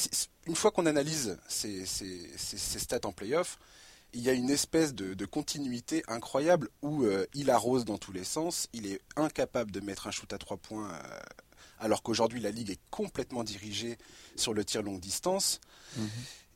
une 0.47 0.55
fois 0.55 0.71
qu'on 0.71 0.87
analyse 0.87 1.39
ces, 1.49 1.85
ces 1.87 2.79
stats 2.79 3.01
en 3.05 3.13
playoff, 3.13 3.59
il 4.15 4.23
y 4.23 4.31
a 4.31 4.33
une 4.33 4.49
espèce 4.49 4.95
de, 4.95 5.25
continuité 5.27 6.03
incroyable 6.09 6.71
où 6.83 7.05
il 7.35 7.51
arrose 7.51 7.85
dans 7.85 7.99
tous 7.99 8.13
les 8.13 8.25
sens, 8.25 8.69
il 8.73 8.87
est 8.87 9.01
incapable 9.17 9.71
de 9.71 9.81
mettre 9.81 10.07
un 10.07 10.13
shoot 10.13 10.33
à 10.33 10.39
trois 10.39 10.57
points, 10.57 10.89
alors 11.79 12.03
qu'aujourd'hui 12.03 12.41
la 12.41 12.51
ligue 12.51 12.71
est 12.71 12.81
complètement 12.91 13.45
dirigée 13.45 13.99
sur 14.37 14.55
le 14.55 14.65
tir 14.65 14.83
longue 14.83 15.01
distance. 15.01 15.61
Mhm. 15.97 16.09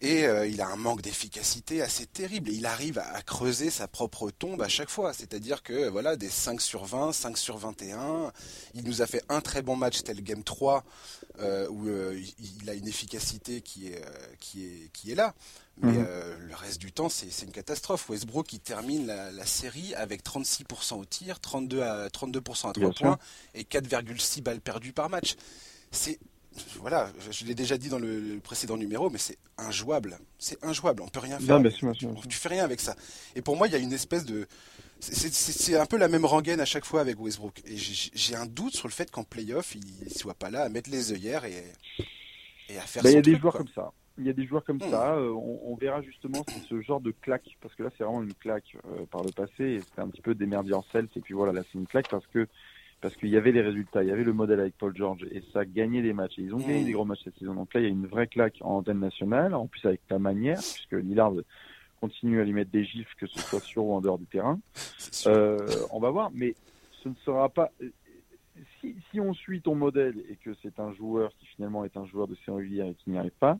Et 0.02 0.24
euh, 0.26 0.48
il 0.48 0.60
a 0.60 0.66
un 0.66 0.74
manque 0.74 1.00
d'efficacité 1.00 1.80
assez 1.80 2.06
terrible. 2.06 2.50
Et 2.50 2.54
il 2.54 2.66
arrive 2.66 2.98
à, 2.98 3.22
creuser 3.22 3.70
sa 3.70 3.86
propre 3.86 4.30
tombe 4.30 4.60
à 4.60 4.68
chaque 4.68 4.90
fois. 4.90 5.12
C'est-à-dire 5.12 5.62
que 5.62 5.88
voilà, 5.88 6.16
des 6.16 6.28
5 6.28 6.60
sur 6.60 6.84
20, 6.84 7.12
5 7.12 7.38
sur 7.38 7.56
21. 7.56 8.32
Il 8.74 8.84
nous 8.84 9.00
a 9.00 9.06
fait 9.06 9.22
un 9.28 9.40
très 9.40 9.62
bon 9.62 9.76
match 9.76 10.02
tel 10.02 10.20
Game 10.22 10.42
3, 10.42 10.84
euh, 11.38 11.68
où 11.68 11.86
euh, 11.86 12.20
il, 12.40 12.68
a 12.68 12.74
une 12.74 12.88
efficacité 12.88 13.60
qui 13.60 13.88
est, 13.88 14.04
qui 14.40 14.66
est, 14.66 14.90
qui 14.92 15.12
est 15.12 15.14
là. 15.14 15.34
Mais 15.80 15.92
mhm. 15.92 16.06
le 16.48 16.54
reste 16.54 16.80
du 16.80 16.92
temps, 16.92 17.08
c'est 17.08 17.30
une 17.42 17.52
catastrophe. 17.52 18.10
Westbrook, 18.10 18.46
qui 18.46 18.58
termine 18.58 19.06
la, 19.06 19.46
série 19.46 19.94
avec 19.94 20.24
36% 20.24 20.94
au 20.94 21.04
tir, 21.04 21.40
32 21.40 21.80
à, 21.80 22.08
32% 22.08 22.70
à 22.70 22.72
3 22.72 22.90
points 22.92 23.18
et 23.54 23.62
4,6 23.62 24.42
balles 24.42 24.60
perdues 24.60 24.92
par 24.92 25.08
match. 25.08 25.36
C'est 25.90 26.18
voilà, 26.80 27.10
je 27.30 27.44
l'ai 27.44 27.54
déjà 27.54 27.78
dit 27.78 27.88
dans 27.88 27.98
le 27.98 28.38
précédent 28.42 28.76
numéro, 28.76 29.10
mais 29.10 29.18
c'est 29.18 29.38
injouable. 29.58 30.18
C'est 30.38 30.62
injouable. 30.64 31.02
On 31.02 31.08
peut 31.08 31.20
rien 31.20 31.38
faire. 31.38 31.60
Tu 32.28 32.36
fais 32.36 32.48
rien 32.48 32.64
avec 32.64 32.80
ça. 32.80 32.94
Et 33.34 33.42
pour 33.42 33.56
moi, 33.56 33.68
il 33.68 33.72
y 33.72 33.76
a 33.76 33.78
une 33.78 33.92
espèce 33.92 34.24
de. 34.24 34.46
C'est 35.00 35.76
un 35.76 35.86
peu 35.86 35.96
la 35.96 36.08
même 36.08 36.24
rengaine 36.24 36.60
à 36.60 36.64
chaque 36.64 36.84
fois 36.84 37.00
avec 37.00 37.18
Westbrook. 37.20 37.60
Et 37.66 37.76
j'ai 37.76 38.36
un 38.36 38.46
doute 38.46 38.74
sur 38.74 38.86
le 38.86 38.92
fait 38.92 39.10
qu'en 39.10 39.24
playoff, 39.24 39.74
il 39.74 40.10
soit 40.10 40.34
pas 40.34 40.50
là 40.50 40.62
à 40.62 40.68
mettre 40.68 40.90
les 40.90 41.12
œillères 41.12 41.44
et, 41.44 41.64
et 42.68 42.78
à 42.78 42.82
faire. 42.82 43.02
Bah, 43.02 43.10
il 43.10 43.14
y 43.14 43.18
a 43.18 43.22
des 43.22 43.36
joueurs 43.36 43.54
comme 43.54 43.68
ça. 43.74 43.92
Il 44.18 44.26
y 44.26 44.30
a 44.30 44.34
des 44.34 44.46
joueurs 44.46 44.64
comme 44.64 44.76
hmm. 44.76 44.90
ça. 44.90 45.14
Euh, 45.14 45.32
on, 45.32 45.74
verra 45.76 46.02
justement 46.02 46.44
si 46.48 46.60
ce 46.68 46.80
genre 46.82 47.00
de 47.00 47.10
claque, 47.10 47.56
parce 47.60 47.74
que 47.74 47.82
là, 47.82 47.90
c'est 47.96 48.04
vraiment 48.04 48.22
une 48.22 48.34
claque 48.34 48.76
euh, 48.86 49.06
par 49.10 49.24
le 49.24 49.32
passé. 49.32 49.80
C'était 49.80 50.00
un 50.00 50.08
petit 50.08 50.22
peu 50.22 50.34
démerdier 50.34 50.74
en 50.74 50.84
Et 50.94 51.20
puis 51.20 51.34
voilà, 51.34 51.52
là, 51.52 51.62
c'est 51.64 51.78
une 51.78 51.86
claque 51.86 52.08
parce 52.08 52.26
que 52.26 52.46
parce 53.02 53.16
qu'il 53.16 53.30
y 53.30 53.36
avait 53.36 53.50
les 53.50 53.60
résultats, 53.60 54.04
il 54.04 54.08
y 54.08 54.12
avait 54.12 54.22
le 54.22 54.32
modèle 54.32 54.60
avec 54.60 54.78
Paul 54.78 54.96
George 54.96 55.26
et 55.32 55.42
ça 55.52 55.64
gagnait 55.64 56.02
des 56.02 56.12
matchs. 56.12 56.38
Et 56.38 56.42
ils 56.42 56.54
ont 56.54 56.58
gagné 56.58 56.84
des 56.84 56.92
gros 56.92 57.04
matchs 57.04 57.24
cette 57.24 57.36
saison. 57.36 57.52
Donc 57.52 57.74
là, 57.74 57.80
il 57.80 57.82
y 57.82 57.86
a 57.86 57.90
une 57.90 58.06
vraie 58.06 58.28
claque 58.28 58.58
en 58.60 58.76
antenne 58.76 59.00
nationale, 59.00 59.54
en 59.54 59.66
plus 59.66 59.84
avec 59.84 60.06
ta 60.06 60.20
manière, 60.20 60.58
puisque 60.58 60.92
Lillard 60.92 61.32
continue 62.00 62.40
à 62.40 62.44
lui 62.44 62.52
mettre 62.52 62.70
des 62.70 62.84
gifs, 62.84 63.12
que 63.18 63.26
ce 63.26 63.40
soit 63.40 63.60
sur 63.60 63.84
ou 63.84 63.92
en 63.92 64.00
dehors 64.00 64.18
du 64.18 64.26
terrain. 64.26 64.60
Euh, 65.26 65.58
on 65.90 65.98
va 65.98 66.10
voir, 66.10 66.30
mais 66.32 66.54
ce 67.02 67.08
ne 67.08 67.14
sera 67.24 67.48
pas. 67.48 67.72
Si, 68.80 68.94
si 69.10 69.18
on 69.18 69.34
suit 69.34 69.60
ton 69.60 69.74
modèle 69.74 70.22
et 70.30 70.36
que 70.36 70.54
c'est 70.62 70.78
un 70.78 70.92
joueur 70.94 71.32
qui 71.40 71.46
finalement 71.46 71.84
est 71.84 71.96
un 71.96 72.06
joueur 72.06 72.28
de 72.28 72.36
série 72.44 72.58
régulière 72.58 72.86
et 72.86 72.94
qui 72.94 73.10
n'y 73.10 73.18
arrive 73.18 73.32
pas, 73.40 73.58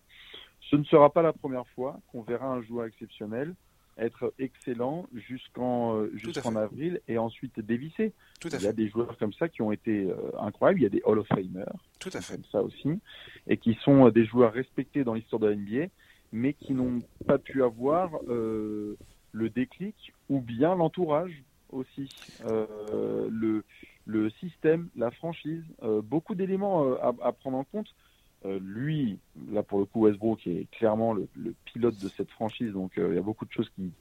ce 0.60 0.76
ne 0.76 0.84
sera 0.84 1.12
pas 1.12 1.22
la 1.22 1.32
première 1.32 1.66
fois 1.74 1.98
qu'on 2.12 2.22
verra 2.22 2.46
un 2.46 2.62
joueur 2.62 2.86
exceptionnel 2.86 3.54
être 3.98 4.32
excellent 4.38 5.06
jusqu'en 5.14 5.96
euh, 5.96 6.10
jusqu'en 6.14 6.56
avril 6.56 7.00
et 7.08 7.18
ensuite 7.18 7.60
dévisser. 7.60 8.12
Tout 8.40 8.48
à 8.52 8.56
il 8.56 8.62
y 8.62 8.66
a 8.66 8.72
des 8.72 8.88
joueurs 8.88 9.16
comme 9.18 9.32
ça 9.32 9.48
qui 9.48 9.62
ont 9.62 9.72
été 9.72 10.04
euh, 10.04 10.16
incroyables. 10.40 10.80
Il 10.80 10.82
y 10.84 10.86
a 10.86 10.90
des 10.90 11.02
Hall 11.04 11.18
of 11.18 11.26
Famers. 11.28 11.64
Tout 11.98 12.10
à 12.12 12.20
fait. 12.20 12.34
Comme 12.34 12.44
ça 12.50 12.62
aussi. 12.62 13.00
Et 13.46 13.56
qui 13.56 13.74
sont 13.84 14.06
euh, 14.06 14.10
des 14.10 14.24
joueurs 14.24 14.52
respectés 14.52 15.04
dans 15.04 15.14
l'histoire 15.14 15.40
de 15.40 15.48
la 15.48 15.56
NBA, 15.56 15.86
mais 16.32 16.54
qui 16.54 16.72
n'ont 16.72 17.00
pas 17.26 17.38
pu 17.38 17.62
avoir 17.62 18.10
le 18.26 19.50
déclic 19.50 20.12
ou 20.28 20.40
bien 20.40 20.74
l'entourage 20.74 21.42
aussi. 21.70 22.08
le, 22.42 23.64
le 24.06 24.30
système, 24.30 24.88
la 24.96 25.10
franchise, 25.10 25.62
beaucoup 26.02 26.34
d'éléments 26.34 26.94
à, 26.96 27.12
à, 27.22 27.32
prendre 27.32 27.58
en 27.58 27.64
compte. 27.64 27.94
Euh, 28.44 28.58
lui, 28.60 29.18
là 29.52 29.62
pour 29.62 29.78
le 29.78 29.84
coup, 29.84 30.00
Westbrook 30.00 30.46
est 30.46 30.68
clairement 30.72 31.14
le, 31.14 31.28
pilote 31.64 31.98
de 31.98 32.08
cette 32.08 32.30
franchise, 32.30 32.72
donc 32.72 32.98
euh, 32.98 33.10
il 33.10 33.14
y 33.14 33.18
a 33.18 33.22
beaucoup 33.22 33.44
de 33.44 33.52
choses 33.52 33.70
qui, 33.76 33.92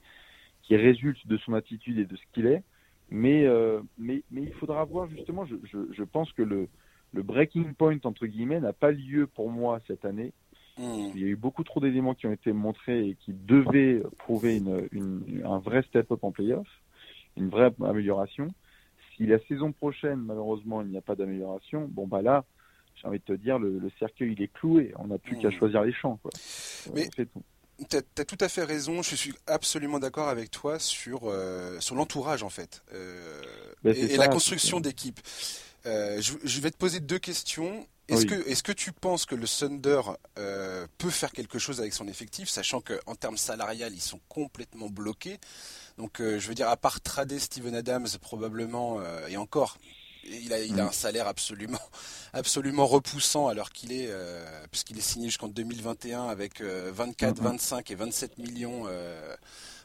qui 0.62 0.76
résultent 0.76 1.26
de 1.26 1.36
son 1.38 1.54
attitude 1.54 1.98
et 1.98 2.04
de 2.04 2.16
ce 2.16 2.22
qu'il 2.32 2.46
est. 2.46 2.62
Mais, 3.10 3.46
euh, 3.46 3.80
mais, 3.98 4.22
mais 4.30 4.42
il 4.42 4.52
faudra 4.54 4.84
voir 4.84 5.08
justement, 5.08 5.44
je, 5.44 5.56
je, 5.64 5.78
je, 5.92 6.02
pense 6.02 6.32
que 6.32 6.42
le, 6.42 6.68
le 7.12 7.22
breaking 7.22 7.74
point, 7.74 7.98
entre 8.04 8.26
guillemets, 8.26 8.58
n'a 8.58 8.72
pas 8.72 8.90
lieu 8.90 9.26
pour 9.26 9.50
moi 9.50 9.80
cette 9.86 10.04
année. 10.04 10.32
Hmm. 10.78 11.10
Il 11.14 11.20
y 11.20 11.24
a 11.24 11.28
eu 11.28 11.36
beaucoup 11.36 11.62
trop 11.62 11.80
d'éléments 11.80 12.14
qui 12.14 12.26
ont 12.26 12.32
été 12.32 12.52
montrés 12.52 13.08
et 13.08 13.14
qui 13.14 13.34
devaient 13.34 14.02
prouver 14.18 14.56
une, 14.56 14.88
une, 14.92 15.42
un 15.44 15.58
vrai 15.58 15.82
step-up 15.82 16.24
en 16.24 16.32
playoff, 16.32 16.66
une 17.36 17.50
vraie 17.50 17.70
amélioration. 17.84 18.48
Si 19.14 19.26
la 19.26 19.38
saison 19.40 19.72
prochaine, 19.72 20.20
malheureusement, 20.20 20.80
il 20.80 20.88
n'y 20.88 20.96
a 20.96 21.02
pas 21.02 21.14
d'amélioration, 21.14 21.86
bon 21.88 22.06
bah 22.06 22.22
là, 22.22 22.44
j'ai 23.02 23.08
envie 23.08 23.18
de 23.18 23.24
te 23.24 23.32
dire, 23.32 23.58
le, 23.58 23.90
cercueil 23.98 24.32
il 24.32 24.42
est 24.42 24.52
cloué, 24.52 24.94
on 24.98 25.08
n'a 25.08 25.18
plus 25.18 25.36
qu'à 25.38 25.48
hmm. 25.48 25.58
choisir 25.58 25.82
les 25.82 25.92
champs. 25.92 26.18
Quoi. 26.22 26.30
Mais 26.94 27.08
tu 27.88 27.96
as, 27.96 28.24
tout 28.24 28.38
à 28.40 28.48
fait 28.48 28.62
raison, 28.62 29.02
je 29.02 29.16
suis 29.16 29.34
absolument 29.46 29.98
d'accord 29.98 30.28
avec 30.28 30.50
toi 30.50 30.78
sur, 30.78 31.22
euh, 31.24 31.80
sur 31.80 31.94
l'entourage 31.94 32.42
en 32.42 32.50
fait, 32.50 32.82
euh, 32.92 33.42
ben, 33.82 33.94
et, 33.96 34.16
la 34.16 34.28
construction 34.28 34.80
d'équipe. 34.80 35.20
Euh, 35.84 36.20
je, 36.20 36.60
vais 36.60 36.70
te 36.70 36.76
poser 36.76 37.00
deux 37.00 37.18
questions. 37.18 37.86
Est-ce 38.06 38.26
que, 38.26 38.34
est 38.48 38.62
que 38.62 38.72
tu 38.72 38.92
penses 38.92 39.26
que 39.26 39.34
le 39.34 39.46
Thunder 39.48 40.02
peut 40.98 41.10
faire 41.10 41.32
quelque 41.32 41.58
chose 41.58 41.80
avec 41.80 41.92
son 41.92 42.06
effectif, 42.06 42.48
sachant 42.48 42.80
qu'en 42.80 43.14
termes 43.14 43.36
salarial, 43.36 43.92
ils 43.92 44.02
sont 44.02 44.20
complètement 44.28 44.88
bloqués? 44.88 45.38
Donc, 45.98 46.18
je 46.18 46.46
veux 46.46 46.54
dire, 46.54 46.68
à 46.68 46.76
part 46.76 47.00
trader 47.00 47.38
Steven 47.38 47.74
Adams, 47.74 48.06
probablement, 48.20 49.00
et 49.28 49.36
encore, 49.36 49.78
il 50.24 50.52
a, 50.52 50.60
il 50.62 50.78
a 50.80 50.84
mm. 50.84 50.88
un 50.88 50.92
salaire 50.92 51.26
absolument, 51.26 51.78
absolument 52.32 52.86
repoussant 52.86 53.48
alors 53.48 53.70
qu'il 53.70 53.92
est, 53.92 54.08
euh, 54.08 54.44
puisqu'il 54.70 54.98
est 54.98 55.02
signé 55.02 55.28
jusqu'en 55.28 55.48
2021 55.48 56.24
avec 56.24 56.60
24, 56.60 57.40
euh, 57.40 57.42
25 57.42 57.86
mm-hmm. 57.86 57.92
et 57.92 57.94
27 57.96 58.38
millions 58.38 58.82
euh, 58.86 59.34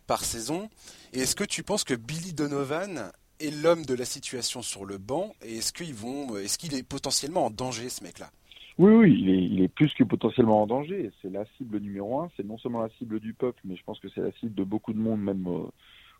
par 0.05 0.23
saison. 0.23 0.69
Et 1.13 1.19
est-ce 1.19 1.35
que 1.35 1.43
tu 1.43 1.63
penses 1.63 1.83
que 1.83 1.93
Billy 1.93 2.33
Donovan 2.33 3.11
est 3.39 3.51
l'homme 3.51 3.85
de 3.85 3.93
la 3.93 4.05
situation 4.05 4.61
sur 4.61 4.85
le 4.85 4.97
banc? 4.97 5.33
Et 5.43 5.57
est-ce 5.57 5.73
qu'ils 5.73 5.95
vont, 5.95 6.37
est-ce 6.37 6.57
qu'il 6.57 6.73
est 6.75 6.83
potentiellement 6.83 7.45
en 7.45 7.51
danger 7.51 7.89
ce 7.89 8.03
mec-là? 8.03 8.29
Oui, 8.77 8.91
oui, 8.91 9.17
il 9.19 9.29
est, 9.29 9.43
il 9.43 9.61
est, 9.63 9.67
plus 9.69 9.91
que 9.95 10.03
potentiellement 10.03 10.61
en 10.61 10.67
danger. 10.67 11.11
C'est 11.21 11.31
la 11.31 11.45
cible 11.57 11.79
numéro 11.79 12.21
un. 12.21 12.29
C'est 12.37 12.45
non 12.45 12.59
seulement 12.59 12.83
la 12.83 12.89
cible 12.99 13.19
du 13.19 13.33
peuple, 13.33 13.59
mais 13.65 13.75
je 13.75 13.83
pense 13.83 13.99
que 13.99 14.07
c'est 14.13 14.21
la 14.21 14.31
cible 14.33 14.53
de 14.53 14.63
beaucoup 14.63 14.93
de 14.93 14.99
monde, 14.99 15.19
même 15.19 15.47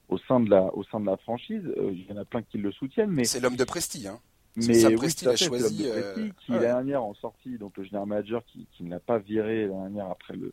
au 0.10 0.18
sein 0.18 0.40
de 0.40 0.50
la, 0.50 0.74
au 0.74 0.84
sein 0.84 1.00
de 1.00 1.06
la 1.06 1.18
franchise. 1.18 1.64
Euh, 1.78 1.92
il 1.92 2.06
y 2.06 2.14
en 2.14 2.18
a 2.18 2.26
plein 2.26 2.42
qui 2.42 2.58
le 2.58 2.72
soutiennent, 2.72 3.12
mais 3.12 3.26
c'est 3.26 3.40
l'homme 3.40 3.56
de 3.56 3.64
Presti, 3.64 4.08
hein. 4.08 4.20
Mais 4.56 4.86
oui, 4.86 4.96
Presti 4.96 5.28
a 5.28 5.36
choisi. 5.36 5.86
Euh, 5.86 6.30
qui 6.40 6.52
l'année 6.52 6.66
dernière 6.66 7.04
en 7.04 7.14
sortie, 7.14 7.58
donc 7.60 7.78
le 7.78 7.84
général 7.84 8.08
manager 8.08 8.44
qui, 8.46 8.68
qui 8.72 8.84
ne 8.84 8.90
l'a 8.90 9.00
pas 9.00 9.20
viré 9.20 9.68
l'année 9.68 9.82
dernière 9.82 10.10
après 10.10 10.36
le, 10.36 10.52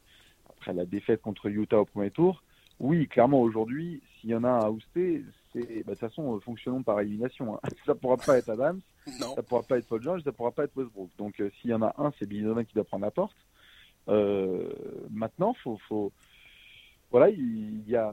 après 0.51 0.75
la 0.75 0.85
défaite 0.85 1.23
contre 1.23 1.47
Utah 1.47 1.81
au 1.81 1.85
premier 1.87 2.11
tour. 2.11 2.43
Oui, 2.81 3.09
clairement 3.09 3.41
aujourd'hui, 3.41 4.03
s'il 4.21 4.31
y 4.31 4.35
en 4.35 4.45
a 4.45 4.49
un 4.49 4.61
à 4.61 4.71
ouster, 4.71 5.25
c'est 5.53 5.85
bah, 5.85 5.95
de 5.95 5.99
toute 5.99 6.01
façon 6.01 6.39
fonctionnons 6.41 6.83
par 6.83 7.01
élimination. 7.01 7.55
Hein. 7.55 7.61
Ça 7.87 7.95
pourra 7.95 8.17
pas 8.17 8.37
être 8.37 8.51
Adams, 8.51 8.81
ça 9.07 9.43
pourra 9.43 9.63
pas 9.63 9.79
être 9.79 9.87
Paul 9.87 10.03
George, 10.03 10.23
ça 10.23 10.33
pourra 10.33 10.51
pas 10.51 10.65
être 10.65 10.77
Westbrook. 10.77 11.11
Donc 11.17 11.41
euh, 11.41 11.51
s'il 11.61 11.71
y 11.71 11.75
en 11.75 11.83
a 11.83 11.95
un, 11.99 12.13
c'est 12.19 12.27
Billy 12.27 12.43
Donovan 12.43 12.65
qui 12.67 12.75
doit 12.75 12.85
prendre 12.85 13.05
la 13.05 13.11
porte. 13.11 13.37
Euh, 14.09 14.71
maintenant, 15.11 15.55
faut, 15.63 15.79
faut 15.89 16.13
voilà, 17.15 17.31
il 17.31 17.89
y 17.89 17.95
a, 17.95 18.11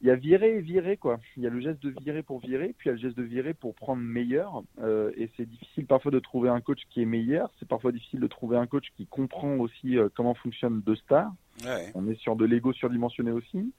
il 0.00 0.06
y 0.06 0.12
a 0.12 0.14
virer 0.14 0.58
et 0.58 0.60
virer, 0.60 0.96
quoi. 0.96 1.18
Il 1.36 1.42
y 1.42 1.48
a 1.48 1.50
le 1.50 1.58
geste 1.58 1.82
de 1.82 1.92
virer 2.00 2.22
pour 2.22 2.38
virer, 2.38 2.72
puis 2.78 2.86
il 2.88 2.90
y 2.90 2.90
a 2.90 2.92
le 2.92 3.00
geste 3.00 3.16
de 3.16 3.24
virer 3.24 3.52
pour 3.52 3.74
prendre 3.74 4.00
meilleur. 4.00 4.62
Euh, 4.80 5.10
et 5.16 5.28
c'est 5.36 5.44
difficile 5.44 5.86
parfois 5.86 6.12
de 6.12 6.20
trouver 6.20 6.48
un 6.48 6.60
coach 6.60 6.78
qui 6.88 7.02
est 7.02 7.04
meilleur. 7.04 7.50
C'est 7.58 7.66
parfois 7.66 7.90
difficile 7.90 8.20
de 8.20 8.28
trouver 8.28 8.56
un 8.56 8.68
coach 8.68 8.84
qui 8.96 9.06
comprend 9.06 9.56
aussi 9.56 9.98
euh, 9.98 10.08
comment 10.14 10.34
fonctionnent 10.34 10.82
deux 10.82 10.94
stars. 10.94 11.32
On 11.96 12.06
est 12.06 12.14
sur 12.20 12.36
de 12.36 12.44
l'ego 12.44 12.72
surdimensionné 12.72 13.32
aussi. 13.32 13.72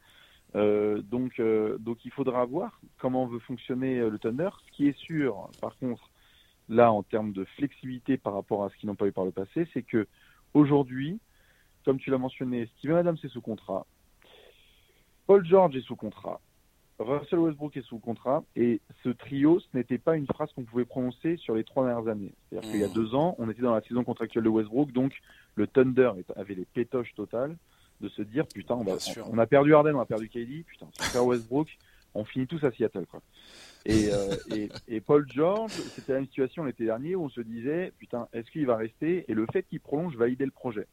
Euh, 0.55 1.01
donc, 1.03 1.41
donc 1.79 2.03
il 2.03 2.11
faudra 2.11 2.43
voir 2.43 2.81
comment 2.97 3.27
veut 3.27 3.39
fonctionner 3.39 3.99
le 4.09 4.19
Thunder. 4.19 4.49
Ce 4.65 4.71
qui 4.75 4.89
est 4.89 4.97
sûr, 4.97 5.49
par 5.61 5.77
contre, 5.77 6.09
là, 6.67 6.91
en 6.91 7.01
termes 7.01 7.31
de 7.31 7.45
flexibilité 7.55 8.17
par 8.17 8.33
rapport 8.33 8.65
à 8.65 8.69
ce 8.71 8.75
qu'ils 8.75 8.87
n'ont 8.87 8.95
pas 8.95 9.07
eu 9.07 9.13
par 9.13 9.23
le 9.23 9.31
passé, 9.31 9.69
c'est 9.73 9.83
que 9.83 10.05
aujourd'hui, 10.53 11.17
comme 11.85 11.97
tu 11.97 12.09
l'as 12.09 12.17
mentionné, 12.17 12.69
Steven 12.77 12.97
Adams 12.97 13.17
est 13.23 13.29
sous 13.29 13.39
contrat. 13.39 13.87
Paul 15.29 15.45
George 15.45 15.75
est 15.75 15.81
sous 15.81 15.95
contrat. 15.95 16.41
Russell 16.97 17.37
Westbrook 17.37 17.77
est 17.77 17.83
sous 17.83 17.99
contrat. 17.99 18.43
Et 18.55 18.81
ce 19.03 19.09
trio, 19.09 19.59
ce 19.59 19.67
n'était 19.75 19.99
pas 19.99 20.15
une 20.15 20.25
phrase 20.25 20.51
qu'on 20.53 20.63
pouvait 20.63 20.85
prononcer 20.85 21.37
sur 21.37 21.53
les 21.53 21.63
trois 21.63 21.85
dernières 21.85 22.07
années. 22.07 22.33
C'est-à-dire 22.49 22.71
qu'il 22.71 22.79
y 22.79 22.83
a 22.83 22.87
hmm. 22.87 22.93
deux 22.93 23.13
ans, 23.13 23.35
on 23.37 23.47
était 23.47 23.61
dans 23.61 23.75
la 23.75 23.81
saison 23.81 24.03
contractuelle 24.03 24.45
de 24.45 24.49
Westbrook, 24.49 24.91
donc 24.91 25.13
le 25.53 25.67
Thunder 25.67 26.13
avait 26.35 26.55
les 26.55 26.65
pétoches 26.65 27.13
totales 27.13 27.55
de 28.01 28.09
se 28.09 28.23
dire 28.23 28.47
putain, 28.47 28.73
on, 28.73 28.85
on, 29.31 29.37
a 29.37 29.45
perdu 29.45 29.75
Harden, 29.75 29.93
on 29.93 29.99
a 29.99 30.05
perdu 30.07 30.29
KD, 30.29 30.65
putain, 30.65 30.87
super 30.99 31.23
Westbrook, 31.23 31.77
on 32.15 32.25
finit 32.25 32.47
tous 32.47 32.63
à 32.63 32.71
Seattle. 32.71 33.05
Quoi. 33.05 33.21
Et, 33.85 34.11
euh, 34.11 34.35
et, 34.55 34.69
et, 34.87 34.99
Paul 34.99 35.27
George, 35.31 35.73
c'était 35.73 36.13
la 36.13 36.19
même 36.21 36.27
situation 36.27 36.63
l'été 36.63 36.85
dernier 36.85 37.15
où 37.15 37.25
on 37.25 37.29
se 37.29 37.41
disait 37.41 37.93
putain, 37.99 38.27
est-ce 38.33 38.49
qu'il 38.49 38.65
va 38.65 38.77
rester? 38.77 39.25
Et 39.27 39.35
le 39.35 39.45
fait 39.53 39.61
qu'il 39.61 39.79
prolonge 39.79 40.17
validait 40.17 40.45
le 40.45 40.51
projet 40.51 40.87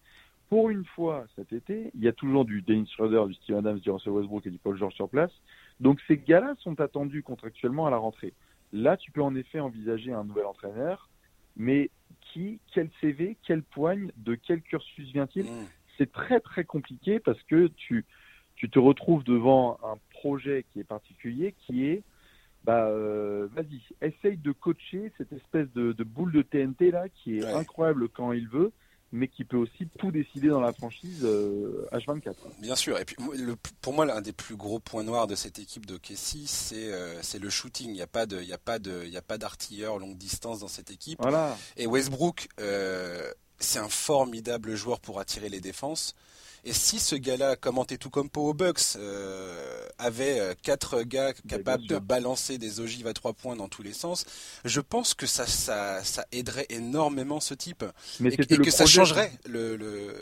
pour 0.49 0.71
une 0.71 0.85
fois 0.85 1.27
cet 1.35 1.53
été, 1.53 1.91
il 1.95 2.03
y 2.03 2.09
a 2.09 2.13
toujours 2.13 2.45
du 2.45 2.63
Dennis 2.63 2.91
Schroeder, 2.95 3.25
du 3.27 3.35
Steve 3.35 3.57
Adams, 3.57 3.79
du 3.79 3.91
Russell 3.91 4.13
Westbrook 4.13 4.47
et 4.47 4.51
du 4.51 4.59
Paul 4.59 4.79
George 4.79 4.95
sur 4.95 5.09
place. 5.09 5.33
Donc 5.81 6.01
ces 6.07 6.17
gars-là 6.17 6.55
sont 6.59 6.81
attendus 6.81 7.23
contractuellement 7.23 7.87
à 7.87 7.91
la 7.91 7.97
rentrée. 7.97 8.33
Là, 8.73 8.97
tu 8.97 9.11
peux 9.11 9.23
en 9.23 9.35
effet 9.35 9.61
envisager 9.61 10.13
un 10.13 10.25
nouvel 10.25 10.47
entraîneur, 10.47 11.09
mais 11.57 11.91
qui, 12.21 12.59
quel 12.73 12.91
CV, 13.01 13.37
quelle 13.47 13.63
poigne, 13.63 14.11
de 14.17 14.35
quel 14.35 14.63
cursus 14.63 15.13
vient-il? 15.13 15.45
Mm. 15.45 15.67
C'est 15.99 16.13
très 16.13 16.41
très 16.41 16.65
compliqué 16.65 17.19
parce 17.21 17.43
que 17.45 17.69
tu, 17.69 18.05
tu 18.57 18.69
te 18.69 18.79
retrouves 18.79 19.25
devant 19.25 19.79
un 19.83 19.97
projet 20.11 20.65
qui 20.73 20.81
est 20.81 20.85
particulier, 20.85 21.55
qui 21.67 21.87
est, 21.87 22.03
bah, 22.65 22.87
euh, 22.87 23.49
vas-y, 23.53 23.81
essaye 24.01 24.37
de 24.37 24.53
coacher 24.53 25.13
cette 25.17 25.33
espèce 25.33 25.73
de, 25.73 25.93
boule 26.05 26.33
de 26.33 26.43
TNT 26.43 26.91
là, 26.91 27.09
qui 27.09 27.39
est 27.39 27.47
incroyable 27.47 28.09
quand 28.09 28.33
il 28.33 28.49
veut, 28.49 28.73
mais 29.13 29.29
qui 29.29 29.45
peut 29.45 29.57
aussi 29.57 29.89
tout 29.99 30.11
décider 30.11 30.49
dans 30.49 30.61
la 30.61 30.73
franchise 30.73 31.25
H24. 31.93 32.35
Bien 32.61 32.77
sûr. 32.77 32.99
Et 32.99 33.05
puis 33.05 33.17
pour 33.81 33.93
moi, 33.93 34.05
l'un 34.05 34.21
des 34.21 34.33
plus 34.33 34.57
gros 34.57 34.79
points 34.79 35.05
noirs 35.05 35.27
de 35.27 35.35
cette 35.35 35.59
équipe 35.59 35.87
de 35.87 35.97
Kessie, 35.97 36.47
c'est 36.47 36.93
c'est 37.23 37.39
le 37.39 37.51
shooting. 37.51 37.89
Il 37.89 37.95
n'y 37.95 38.03
a 38.03 38.07
pas 38.07 38.27
de 38.27 38.41
il 38.41 38.49
y 38.49 38.53
a 38.53 38.59
pas 38.59 38.79
de 38.79 39.03
il 39.05 39.11
y 39.11 39.17
a 39.17 39.23
pas 39.23 39.39
d'artilleur 39.39 39.99
longue 39.99 40.17
distance 40.17 40.61
dans 40.61 40.69
cette 40.69 40.91
équipe. 40.91 41.19
Voilà. 41.23 41.57
Et 41.77 41.87
Westbrook, 41.87 42.49
c'est 43.59 43.79
un 43.79 43.89
formidable 43.89 44.75
joueur 44.75 45.01
pour 45.01 45.21
attirer 45.21 45.49
les 45.49 45.61
défenses. 45.61 46.15
Et 46.67 46.73
si 46.73 46.99
ce 46.99 47.15
gars-là, 47.15 47.55
comme 47.55 47.79
Antetokounmpo 47.79 48.41
au 48.41 48.53
Bucks, 48.53 48.97
euh, 48.97 49.87
avait 49.99 50.41
euh, 50.41 50.53
quatre 50.61 51.05
gars 51.05 51.33
capables 51.49 51.87
de 51.87 51.99
balancer 51.99 52.59
des 52.59 52.81
ogives 52.81 53.07
à 53.07 53.13
trois 53.13 53.35
points 53.35 53.55
dans 53.55 53.69
tous 53.69 53.83
les 53.83 53.93
sens, 53.93 54.27
je 54.65 54.81
pense 54.81 55.15
que 55.15 55.27
ça, 55.27 55.47
ça, 55.47 56.03
ça 56.03 56.27
aiderait 56.33 56.67
énormément 56.69 57.39
ce 57.39 57.55
type. 57.55 57.85
Mais 58.19 58.35
et, 58.35 58.37
que 58.37 58.71
ça 58.73 58.85
changerait 58.85 59.31
le, 59.49 60.17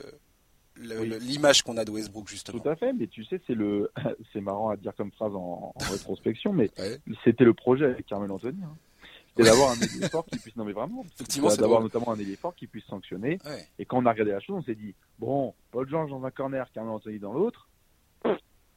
l'image 0.77 1.63
qu'on 1.63 1.79
a 1.79 1.87
de 1.87 1.91
Westbrook 1.91 2.29
justement. 2.29 2.59
Tout 2.59 2.69
à 2.69 2.77
fait, 2.77 2.93
mais 2.93 3.07
tu 3.07 3.25
sais, 3.25 3.41
c'est 3.47 3.55
le, 3.55 3.91
c'est 4.35 4.43
marrant 4.43 4.69
à 4.69 4.77
dire 4.77 4.93
comme 4.95 5.13
phrase 5.13 5.35
en, 5.35 5.73
rétrospection, 5.91 6.53
mais 6.53 6.71
c'était 7.25 7.45
le 7.45 7.55
projet 7.55 7.87
avec 7.87 8.05
Carmel 8.05 8.31
Anthony. 8.31 8.63
Hein 8.63 8.77
c'est 9.37 9.43
d'avoir 9.43 9.71
un 9.71 9.81
ailier 9.81 10.09
fort 10.09 10.27
qui 10.27 10.39
puisse, 10.39 10.57
non 10.57 10.65
mais 10.65 10.73
vraiment, 10.73 11.05
d'avoir 11.59 11.81
notamment 11.81 12.13
un 12.13 12.19
ailier 12.19 12.37
fort 12.37 12.55
qui 12.55 12.67
puisse 12.67 12.85
sanctionner. 12.85 13.39
Et 13.79 13.85
quand 13.85 13.99
on 13.99 14.07
a 14.07 14.13
regardé 14.13 14.33
la 14.33 14.41
chose, 14.41 14.57
on 14.59 14.63
s'est 14.63 14.75
dit, 14.75 14.95
bon, 15.19 15.55
Paul 15.71 15.89
George 15.89 16.11
dans 16.11 16.25
un 16.25 16.31
corner, 16.31 16.71
Carmel 16.73 16.93
Anthony 16.93 17.19
dans 17.19 17.33
l'autre, 17.33 17.69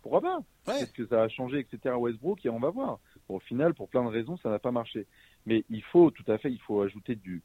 pourquoi 0.02 0.22
pas? 0.22 0.74
Est-ce 0.80 0.94
que 0.94 1.06
ça 1.06 1.24
a 1.24 1.28
changé, 1.28 1.60
etc. 1.60 1.96
Westbrook, 1.96 2.46
et 2.46 2.50
on 2.50 2.60
va 2.60 2.70
voir. 2.70 3.00
au 3.28 3.40
final, 3.40 3.74
pour 3.74 3.90
plein 3.90 4.04
de 4.04 4.10
raisons, 4.10 4.38
ça 4.38 4.50
n'a 4.50 4.60
pas 4.60 4.72
marché. 4.72 5.06
Mais 5.46 5.66
il 5.70 5.84
faut, 5.84 6.12
tout 6.12 6.30
à 6.32 6.38
fait, 6.38 6.52
il 6.52 6.62
faut 6.62 6.82
ajouter 6.82 7.16
du, 7.16 7.42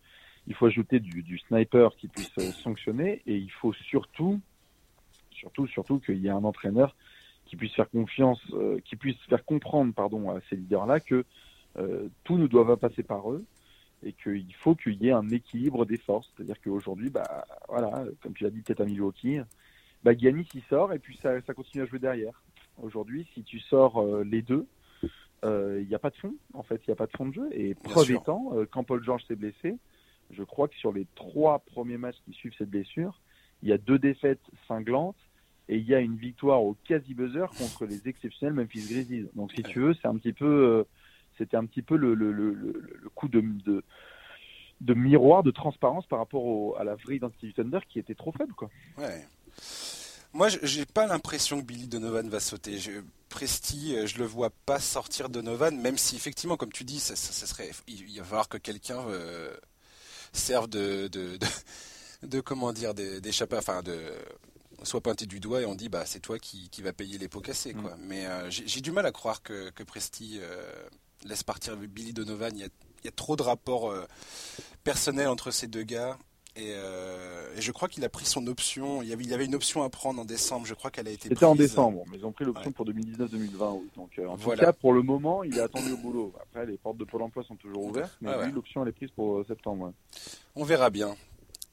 il 0.47 0.55
faut 0.55 0.67
ajouter 0.67 1.01
du, 1.01 1.23
du 1.23 1.39
sniper 1.39 1.95
qui 1.97 2.09
puisse 2.09 2.31
euh, 2.39 2.53
sanctionner, 2.63 3.23
et 3.27 3.37
il 3.37 3.51
faut 3.51 3.73
surtout, 3.73 4.41
surtout, 5.33 5.67
surtout 5.67 5.99
qu'il 5.99 6.19
y 6.19 6.29
ait 6.29 6.31
un 6.31 6.45
entraîneur 6.45 6.95
qui 7.47 7.57
puisse 7.57 7.75
faire 7.75 7.91
confiance, 7.91 8.41
euh, 8.53 8.79
qui 8.85 8.97
puisse 8.97 9.19
faire 9.29 9.45
comprendre, 9.45 9.93
pardon, 9.93 10.31
à 10.31 10.41
ces 10.49 10.57
leaders-là 10.57 11.01
que 11.01 11.25
tout 12.25 12.39
ne 12.39 12.47
doit 12.47 12.67
pas 12.67 12.77
passer 12.77 13.03
par 13.03 13.31
eux 13.31 13.45
et 14.05 14.13
qu'il 14.13 14.55
faut 14.55 14.75
qu'il 14.75 15.03
y 15.03 15.09
ait 15.09 15.13
un 15.13 15.29
équilibre 15.31 15.87
des 15.87 15.99
forces. 15.99 16.31
C'est-à-dire 16.37 16.61
qu'aujourd'hui, 16.61 17.11
bah, 17.11 17.47
voilà, 17.69 18.05
comme 18.23 18.35
tu 18.35 18.45
l'as 18.45 18.51
dit 18.51 18.61
peut-être 18.61 18.81
à 18.81 18.85
Milwaukee, 18.85 19.41
bah, 20.03 20.17
Giannis 20.17 20.49
il 20.55 20.63
sort 20.65 20.93
et 20.93 20.99
puis 20.99 21.19
ça, 21.23 21.41
ça 21.43 21.55
continue 21.55 21.83
à 21.83 21.87
jouer 21.87 21.99
derrière. 21.99 22.43
Aujourd'hui, 22.83 23.29
si 23.35 23.43
tu 23.43 23.61
sors 23.61 24.01
euh, 24.01 24.25
les 24.25 24.43
deux, 24.43 24.67
il 25.03 25.09
euh, 25.45 25.85
n'y 25.85 25.95
a 25.95 25.99
pas 25.99 26.11
de 26.11 26.17
fond. 26.17 26.35
En 26.55 26.63
fait, 26.63 26.81
il 26.87 26.91
n'y 26.91 26.93
a 26.93 26.97
pas 26.97 27.07
de 27.07 27.17
fond 27.17 27.27
de 27.27 27.35
jeu. 27.35 27.49
Et 27.53 27.75
preuve 27.75 28.11
étant, 28.11 28.53
quand 28.71 28.85
Paul 28.85 29.03
George 29.03 29.25
s'est 29.27 29.37
blessé, 29.37 29.77
je 30.31 30.43
crois 30.43 30.69
que 30.69 30.77
sur 30.77 30.93
les 30.93 31.07
trois 31.15 31.59
premiers 31.61 31.99
matchs 31.99 32.19
qui 32.25 32.33
suivent 32.33 32.55
cette 32.57 32.71
blessure, 32.71 33.21
il 33.63 33.69
y 33.69 33.73
a 33.73 33.79
deux 33.79 33.99
défaites 33.99 34.43
cinglantes 34.67 35.17
et 35.69 35.77
il 35.77 35.85
y 35.85 35.95
a 35.95 36.01
une 36.01 36.17
victoire 36.17 36.63
au 36.63 36.77
quasi-buzzer 36.85 37.47
contre 37.57 37.87
les 37.87 38.09
exceptionnels 38.09 38.55
Memphis 38.55 38.87
Grizzlies. 38.89 39.29
Donc, 39.35 39.53
si 39.53 39.63
tu 39.63 39.81
veux, 39.81 39.95
c'est 39.95 40.09
un 40.09 40.17
petit 40.17 40.33
peu 40.33 40.85
c'était 41.43 41.57
un 41.57 41.67
petit 41.67 41.83
peu 41.83 41.97
le, 41.97 42.15
le, 42.15 42.33
le, 42.33 42.53
le 42.53 43.09
coup 43.15 43.29
de, 43.29 43.41
de, 43.41 43.83
de, 44.81 44.95
miroir, 44.95 45.43
de 45.43 45.51
transparence 45.51 46.07
par 46.07 46.21
rapport 46.21 46.79
à 46.79 46.85
la 46.85 46.95
vraie 46.95 47.17
identité 47.17 47.53
Thunder 47.53 47.81
qui 47.89 47.99
était 47.99 48.15
trop 48.15 48.33
faible. 48.33 48.55
Quoi. 48.55 48.71
Ouais. 48.99 49.27
Moi, 50.33 50.49
j'ai 50.49 50.87
pas 50.87 51.07
l'impression 51.07 51.61
que 51.61 51.67
Billy 51.67 51.89
Donovan 51.89 52.29
va 52.29 52.41
sauter. 52.41 52.79
Je, 52.79 52.93
Presti, 53.29 53.97
euh, 53.97 54.07
je 54.07 54.19
le 54.19 54.25
vois 54.25 54.51
pas 54.67 54.79
sortir 54.79 55.29
Donovan, 55.29 55.77
même 55.79 55.99
si 55.99 56.17
effectivement, 56.17 56.57
comme 56.57 56.73
tu 56.73 56.85
dis, 56.85 57.01
ça, 57.01 57.17
ça, 57.17 57.47
serait, 57.47 57.71
il, 57.89 58.19
va 58.19 58.25
falloir 58.25 58.49
que 58.49 58.59
quelqu'un 58.59 59.01
euh, 59.09 59.55
serve 60.33 60.69
de, 60.69 61.09
de, 61.09 61.39
de, 62.23 62.41
comment 62.41 62.73
dire, 62.73 62.95
d'échapper, 62.95 63.57
enfin 63.57 63.83
de 63.83 63.99
soit 64.85 65.01
pointé 65.01 65.27
du 65.27 65.41
doigt 65.41 65.63
et 65.63 65.65
on 65.65 65.75
dit 65.75 65.89
bah 65.89 66.05
c'est 66.07 66.21
toi 66.21 66.39
qui, 66.39 66.69
qui 66.69 66.83
va 66.83 66.93
payer 66.93 67.19
les 67.19 67.29
pots 67.29 67.41
cassés 67.41 67.73
quoi. 67.75 67.95
Mm. 67.97 68.01
Mais 68.01 68.27
euh, 68.27 68.51
j'ai 68.51 68.81
du 68.81 68.93
mal 68.93 69.07
à 69.07 69.13
croire 69.13 69.43
que, 69.43 69.71
que 69.71 69.83
Presti 69.83 70.41
laisse 71.25 71.43
partir 71.43 71.77
Billy 71.77 72.13
Donovan. 72.13 72.53
Il 72.55 72.61
y 72.61 72.65
a, 72.65 72.69
il 73.03 73.07
y 73.07 73.09
a 73.09 73.13
trop 73.13 73.37
de 73.37 73.43
rapports 73.43 73.91
euh, 73.91 74.07
personnels 74.85 75.29
entre 75.29 75.51
ces 75.51 75.67
deux 75.67 75.83
gars. 75.83 76.17
Euh, 76.59 77.49
et, 77.57 77.63
je 77.63 77.73
crois 77.73 77.89
qu'il 77.89 78.05
a 78.05 78.09
pris 78.09 78.27
son 78.27 78.47
option. 78.47 79.03
Il 79.03 79.09
y, 79.09 79.13
avait, 79.13 79.25
il 79.25 79.31
y 79.31 79.35
avait 79.35 79.47
une 79.47 79.55
option 79.55 79.83
à 79.83 79.89
prendre 79.89 80.21
en 80.21 80.25
décembre. 80.25 80.67
Je 80.67 80.75
crois 80.75 80.91
qu'elle 80.91 81.09
a 81.09 81.11
été 81.11 81.29
C'était 81.29 81.45
en 81.45 81.55
décembre, 81.55 82.05
mais 82.11 82.19
ils 82.19 82.27
ont 82.27 82.33
pris 82.33 82.45
l'option 82.45 82.71
pour 82.73 82.87
2019-2020. 82.87 83.81
Donc, 83.97 84.19
euh, 84.19 84.27
en 84.27 84.37
tout 84.37 84.51
cas, 84.51 84.73
pour 84.73 84.93
le 84.93 85.03
moment, 85.03 85.43
il 85.45 85.57
est 85.57 85.63
attendu 85.63 85.93
au 85.93 85.97
boulot. 85.97 86.33
Après, 86.41 86.67
les 86.67 86.77
portes 86.77 86.99
de 86.99 87.05
Pôle 87.05 87.23
emploi 87.23 87.43
sont 87.43 87.57
toujours 87.57 87.85
ouvertes, 87.85 88.17
mais 88.21 88.31
ah 88.31 88.47
l'option, 88.49 88.83
elle 88.83 88.91
est 88.91 88.93
prise 88.93 89.11
pour 89.11 89.45
septembre. 89.47 89.93
On 90.55 90.65
verra 90.65 90.91
bien. 90.91 91.17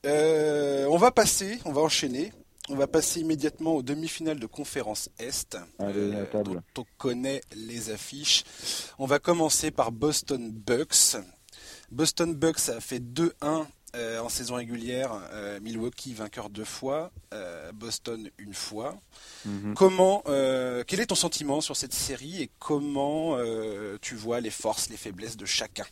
on 0.05 0.97
va 0.97 1.11
passer, 1.11 1.59
on 1.65 1.73
va 1.73 1.81
enchaîner 1.81 2.31
on 2.69 2.75
va 2.75 2.87
passer 2.87 3.21
immédiatement 3.21 3.75
aux 3.75 3.83
demi-finales 3.83 4.39
de 4.39 4.45
conférence 4.45 5.09
Est, 5.19 5.57
euh, 5.81 6.25
dont 6.43 6.61
on 6.77 6.85
connaît 6.97 7.41
les 7.55 7.89
affiches. 7.89 8.43
On 8.99 9.05
va 9.05 9.19
commencer 9.19 9.71
par 9.71 9.91
Boston 9.91 10.51
Bucks. 10.51 11.17
Boston 11.91 12.33
Bucks 12.35 12.69
a 12.69 12.79
fait 12.79 12.99
2-1 12.99 13.65
euh, 13.95 14.19
en 14.19 14.29
saison 14.29 14.55
régulière. 14.55 15.11
Euh, 15.31 15.59
Milwaukee 15.61 16.13
vainqueur 16.13 16.49
deux 16.49 16.63
fois, 16.63 17.11
Boston 17.73 18.29
une 18.37 18.53
fois. 18.53 18.95
Mhm. 19.45 19.73
Comment, 19.73 20.21
quel 20.25 20.99
est 20.99 21.07
ton 21.07 21.15
sentiment 21.15 21.61
sur 21.61 21.75
cette 21.75 21.93
série 21.93 22.43
et 22.43 22.51
comment 22.59 23.37
tu 24.01 24.15
vois 24.15 24.41
les 24.41 24.51
forces, 24.51 24.89
les 24.89 24.97
faiblesses 24.97 25.37
de 25.37 25.45
chacun? 25.45 25.85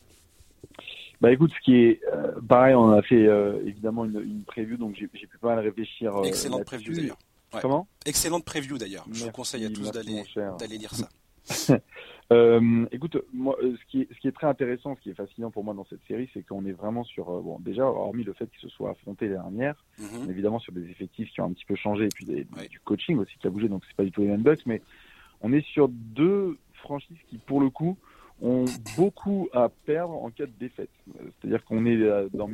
Bah 1.21 1.31
écoute, 1.31 1.51
ce 1.57 1.63
qui 1.63 1.75
est 1.75 2.01
euh, 2.13 2.33
pareil, 2.47 2.75
on 2.75 2.91
a 2.91 3.01
fait 3.01 3.25
euh, 3.25 3.59
évidemment 3.65 4.05
une, 4.05 4.21
une 4.21 4.43
preview, 4.43 4.77
donc 4.77 4.95
j'ai 4.95 5.07
pu 5.07 5.37
pas 5.39 5.55
mal 5.55 5.59
réfléchir. 5.59 6.15
Euh, 6.15 6.23
Excellente 6.23 6.65
preview 6.65 6.93
d'ailleurs. 6.93 7.17
Comment? 7.61 7.87
Excellente 8.05 8.45
preview 8.45 8.77
d'ailleurs. 8.77 9.05
Je 9.11 9.25
vous 9.25 9.31
conseille 9.31 9.65
à 9.65 9.69
tous 9.69 9.91
d'aller 9.91 10.23
d'aller 10.59 10.77
lire 10.77 10.93
ça. 10.93 11.09
euh, 12.33 12.85
écoute, 12.91 13.17
moi, 13.33 13.55
ce 13.61 13.85
qui, 13.89 14.01
est, 14.01 14.13
ce 14.13 14.19
qui 14.19 14.27
est 14.27 14.33
très 14.33 14.47
intéressant, 14.47 14.95
ce 14.97 15.01
qui 15.01 15.11
est 15.11 15.13
fascinant 15.13 15.49
pour 15.49 15.63
moi 15.63 15.73
dans 15.73 15.85
cette 15.85 16.05
série, 16.07 16.29
c'est 16.33 16.45
qu'on 16.45 16.65
est 16.65 16.73
vraiment 16.73 17.05
sur, 17.05 17.25
bon, 17.41 17.57
déjà, 17.61 17.85
hormis 17.85 18.25
le 18.25 18.33
fait 18.33 18.47
qu'ils 18.47 18.69
se 18.69 18.75
soient 18.75 18.91
affrontés 18.91 19.27
les 19.27 19.35
dernières, 19.35 19.81
mhm. 19.97 20.29
évidemment 20.29 20.59
sur 20.59 20.73
des 20.73 20.83
effectifs 20.89 21.31
qui 21.31 21.39
ont 21.39 21.45
un 21.45 21.53
petit 21.53 21.63
peu 21.63 21.77
changé, 21.77 22.05
et 22.05 22.09
puis 22.09 22.25
du 22.25 22.79
coaching 22.81 23.17
aussi 23.17 23.37
qui 23.39 23.47
a 23.47 23.49
bougé, 23.49 23.69
donc 23.69 23.83
c'est 23.87 23.95
pas 23.95 24.03
du 24.03 24.11
tout 24.11 24.21
les 24.21 24.27
mêmes 24.27 24.43
bugs, 24.43 24.57
mais 24.65 24.81
on 25.41 25.53
est 25.53 25.65
sur 25.65 25.87
deux 25.87 26.57
franchises 26.73 27.17
qui, 27.29 27.37
pour 27.37 27.61
le 27.61 27.69
coup, 27.69 27.97
ont 28.41 28.65
beaucoup 28.95 29.49
à 29.51 29.69
perdre 29.69 30.13
en 30.13 30.29
cas 30.29 30.45
de 30.45 30.53
défaite. 30.59 30.89
C'est-à-dire 31.15 31.63
qu'on 31.65 31.85
est 31.85 31.97
euh, 31.97 32.29
dans 32.33 32.49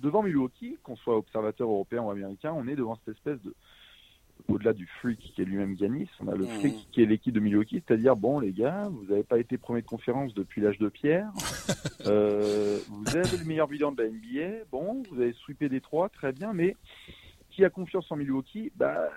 devant 0.00 0.22
Milwaukee, 0.22 0.78
qu'on 0.82 0.96
soit 0.96 1.16
observateur 1.16 1.68
européen 1.68 2.02
ou 2.02 2.10
américain, 2.10 2.52
on 2.56 2.68
est 2.68 2.76
devant 2.76 2.96
cette 3.04 3.16
espèce 3.16 3.42
de 3.42 3.54
au-delà 4.46 4.72
du 4.72 4.86
freak 4.86 5.18
qui 5.18 5.42
est 5.42 5.44
lui-même 5.44 5.76
Giannis, 5.76 6.08
on 6.20 6.28
a 6.28 6.36
le 6.36 6.46
freak 6.46 6.74
mmh. 6.74 6.90
qui 6.92 7.02
est 7.02 7.06
l'équipe 7.06 7.34
de 7.34 7.40
Milwaukee, 7.40 7.82
c'est-à-dire 7.86 8.16
bon 8.16 8.38
les 8.38 8.52
gars, 8.52 8.88
vous 8.88 9.04
n'avez 9.06 9.24
pas 9.24 9.38
été 9.38 9.58
premier 9.58 9.82
de 9.82 9.86
conférence 9.86 10.32
depuis 10.32 10.60
l'âge 10.60 10.78
de 10.78 10.88
pierre, 10.88 11.30
euh, 12.06 12.78
vous 12.88 13.16
avez 13.16 13.36
le 13.36 13.44
meilleur 13.44 13.68
bilan 13.68 13.92
de 13.92 14.02
la 14.02 14.08
NBA, 14.08 14.64
bon, 14.70 15.02
vous 15.10 15.20
avez 15.20 15.32
sweepé 15.32 15.68
des 15.68 15.80
trois, 15.80 16.08
très 16.08 16.32
bien, 16.32 16.52
mais 16.52 16.76
qui 17.50 17.64
a 17.64 17.70
confiance 17.70 18.10
en 18.10 18.16
Milwaukee, 18.16 18.72
bah 18.76 19.10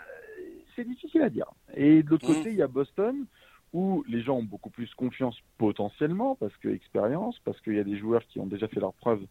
c'est 0.75 0.87
difficile 0.87 1.21
à 1.21 1.29
dire. 1.29 1.45
Et 1.75 2.01
de 2.01 2.09
l'autre 2.09 2.29
mmh. 2.29 2.35
côté, 2.35 2.49
il 2.49 2.57
y 2.57 2.61
a 2.61 2.67
Boston 2.67 3.25
où 3.73 4.03
les 4.07 4.21
gens 4.21 4.37
ont 4.37 4.43
beaucoup 4.43 4.69
plus 4.69 4.93
confiance 4.95 5.37
potentiellement, 5.57 6.35
parce 6.35 6.55
que 6.57 6.69
expérience, 6.69 7.39
parce 7.45 7.59
qu'il 7.61 7.75
y 7.75 7.79
a 7.79 7.83
des 7.83 7.97
joueurs 7.97 8.25
qui 8.27 8.39
ont 8.39 8.45
déjà 8.45 8.67
fait 8.67 8.79
leur 8.79 8.93
preuve 8.93 9.21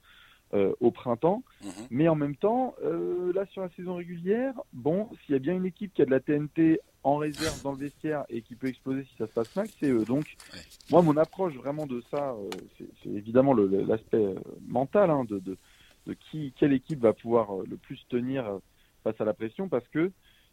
euh, 0.52 0.72
au 0.80 0.90
printemps. 0.90 1.42
Mhm. 1.62 1.70
Mais 1.90 2.08
en 2.08 2.16
même 2.16 2.34
temps, 2.34 2.74
euh, 2.82 3.32
là 3.34 3.46
sur 3.46 3.62
la 3.62 3.68
saison 3.70 3.94
régulière, 3.96 4.54
bon, 4.72 5.08
s'il 5.24 5.34
y 5.34 5.36
a 5.36 5.38
bien 5.38 5.54
une 5.54 5.66
équipe 5.66 5.92
qui 5.92 6.02
a 6.02 6.06
de 6.06 6.10
la 6.10 6.20
TNT 6.20 6.80
en 7.02 7.16
réserve 7.16 7.62
dans 7.62 7.72
le 7.72 7.78
vestiaire 7.78 8.24
et 8.28 8.42
qui 8.42 8.56
peut 8.56 8.66
exploser 8.66 9.04
si 9.04 9.16
ça 9.16 9.26
se 9.26 9.32
passe 9.32 9.54
mal, 9.54 9.68
c'est 9.78 9.88
eux. 9.88 10.04
Donc, 10.04 10.36
moi, 10.90 11.02
mon 11.02 11.16
approche 11.16 11.54
vraiment 11.54 11.86
de 11.86 12.02
ça, 12.10 12.32
euh, 12.32 12.50
c'est 13.02 13.10
évidemment 13.10 13.54
l'aspect 13.54 14.34
mental 14.66 15.10
hein, 15.10 15.24
de, 15.24 15.38
de, 15.38 15.56
de, 16.06 16.14
qui, 16.14 16.52
quelle 16.58 16.72
équipe 16.72 17.00
va 17.00 17.12
pouvoir 17.12 17.58
le 17.58 17.76
plus 17.76 18.04
tenir 18.08 18.58
face 19.04 19.20
à 19.20 19.24
la 19.24 19.34
pression, 19.34 19.68
parce 19.68 19.86
que 19.88 20.10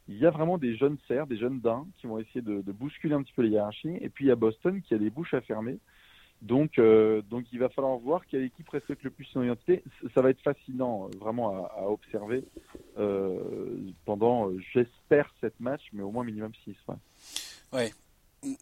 il 0.08 0.18
y 0.18 0.26
a 0.26 0.30
vraiment 0.30 0.58
des 0.58 0.76
jeunes 0.76 0.98
cerfs, 1.08 1.28
des 1.28 1.38
jeunes 1.38 1.60
daims 1.60 1.86
qui 1.98 2.08
vont 2.08 2.18
essayer 2.20 2.42
de, 2.42 2.62
bousculer 2.72 3.14
un 3.14 3.24
petit 3.24 3.34
peu 3.34 3.42
les 3.42 3.50
hiérarchies. 3.50 3.98
Et 4.02 4.10
puis 4.10 4.26
il 4.26 4.28
y 4.30 4.32
a 4.32 4.36
Boston 4.36 4.82
qui 4.82 4.94
a 4.94 4.98
des 4.98 5.10
bouches 5.10 5.34
à 5.34 5.42
fermer. 5.42 5.80
Donc, 6.42 6.78
euh, 6.78 7.24
donc 7.24 7.46
il 7.52 7.60
va 7.60 7.68
falloir 7.70 7.98
voir 7.98 8.26
quelle 8.28 8.44
équipe 8.44 8.70
respecte 8.70 9.04
le 9.04 9.10
plus 9.10 9.26
son 9.26 9.42
identité. 9.42 9.84
Ça 10.14 10.22
va 10.22 10.30
être 10.30 10.42
fascinant, 10.42 11.06
euh, 11.06 11.18
vraiment 11.18 11.66
à, 11.66 11.90
observer 11.90 12.44
euh, 13.00 13.40
pendant, 14.06 14.52
j'espère, 14.74 15.34
sept 15.42 15.60
matchs, 15.60 15.90
mais 15.94 16.04
au 16.04 16.12
moins 16.12 16.24
minimum 16.24 16.52
six. 16.64 16.76
Ouais. 16.88 16.96
ouais 17.74 17.92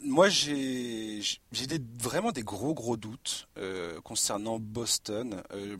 moi, 0.02 0.30
j'ai 0.30 1.22
vraiment 2.00 2.32
des 2.32 2.44
gros 2.44 2.74
gros 2.74 2.98
doutes 2.98 3.48
euh, 3.58 4.00
concernant 4.02 4.60
Boston. 4.60 5.42
Euh, 5.54 5.78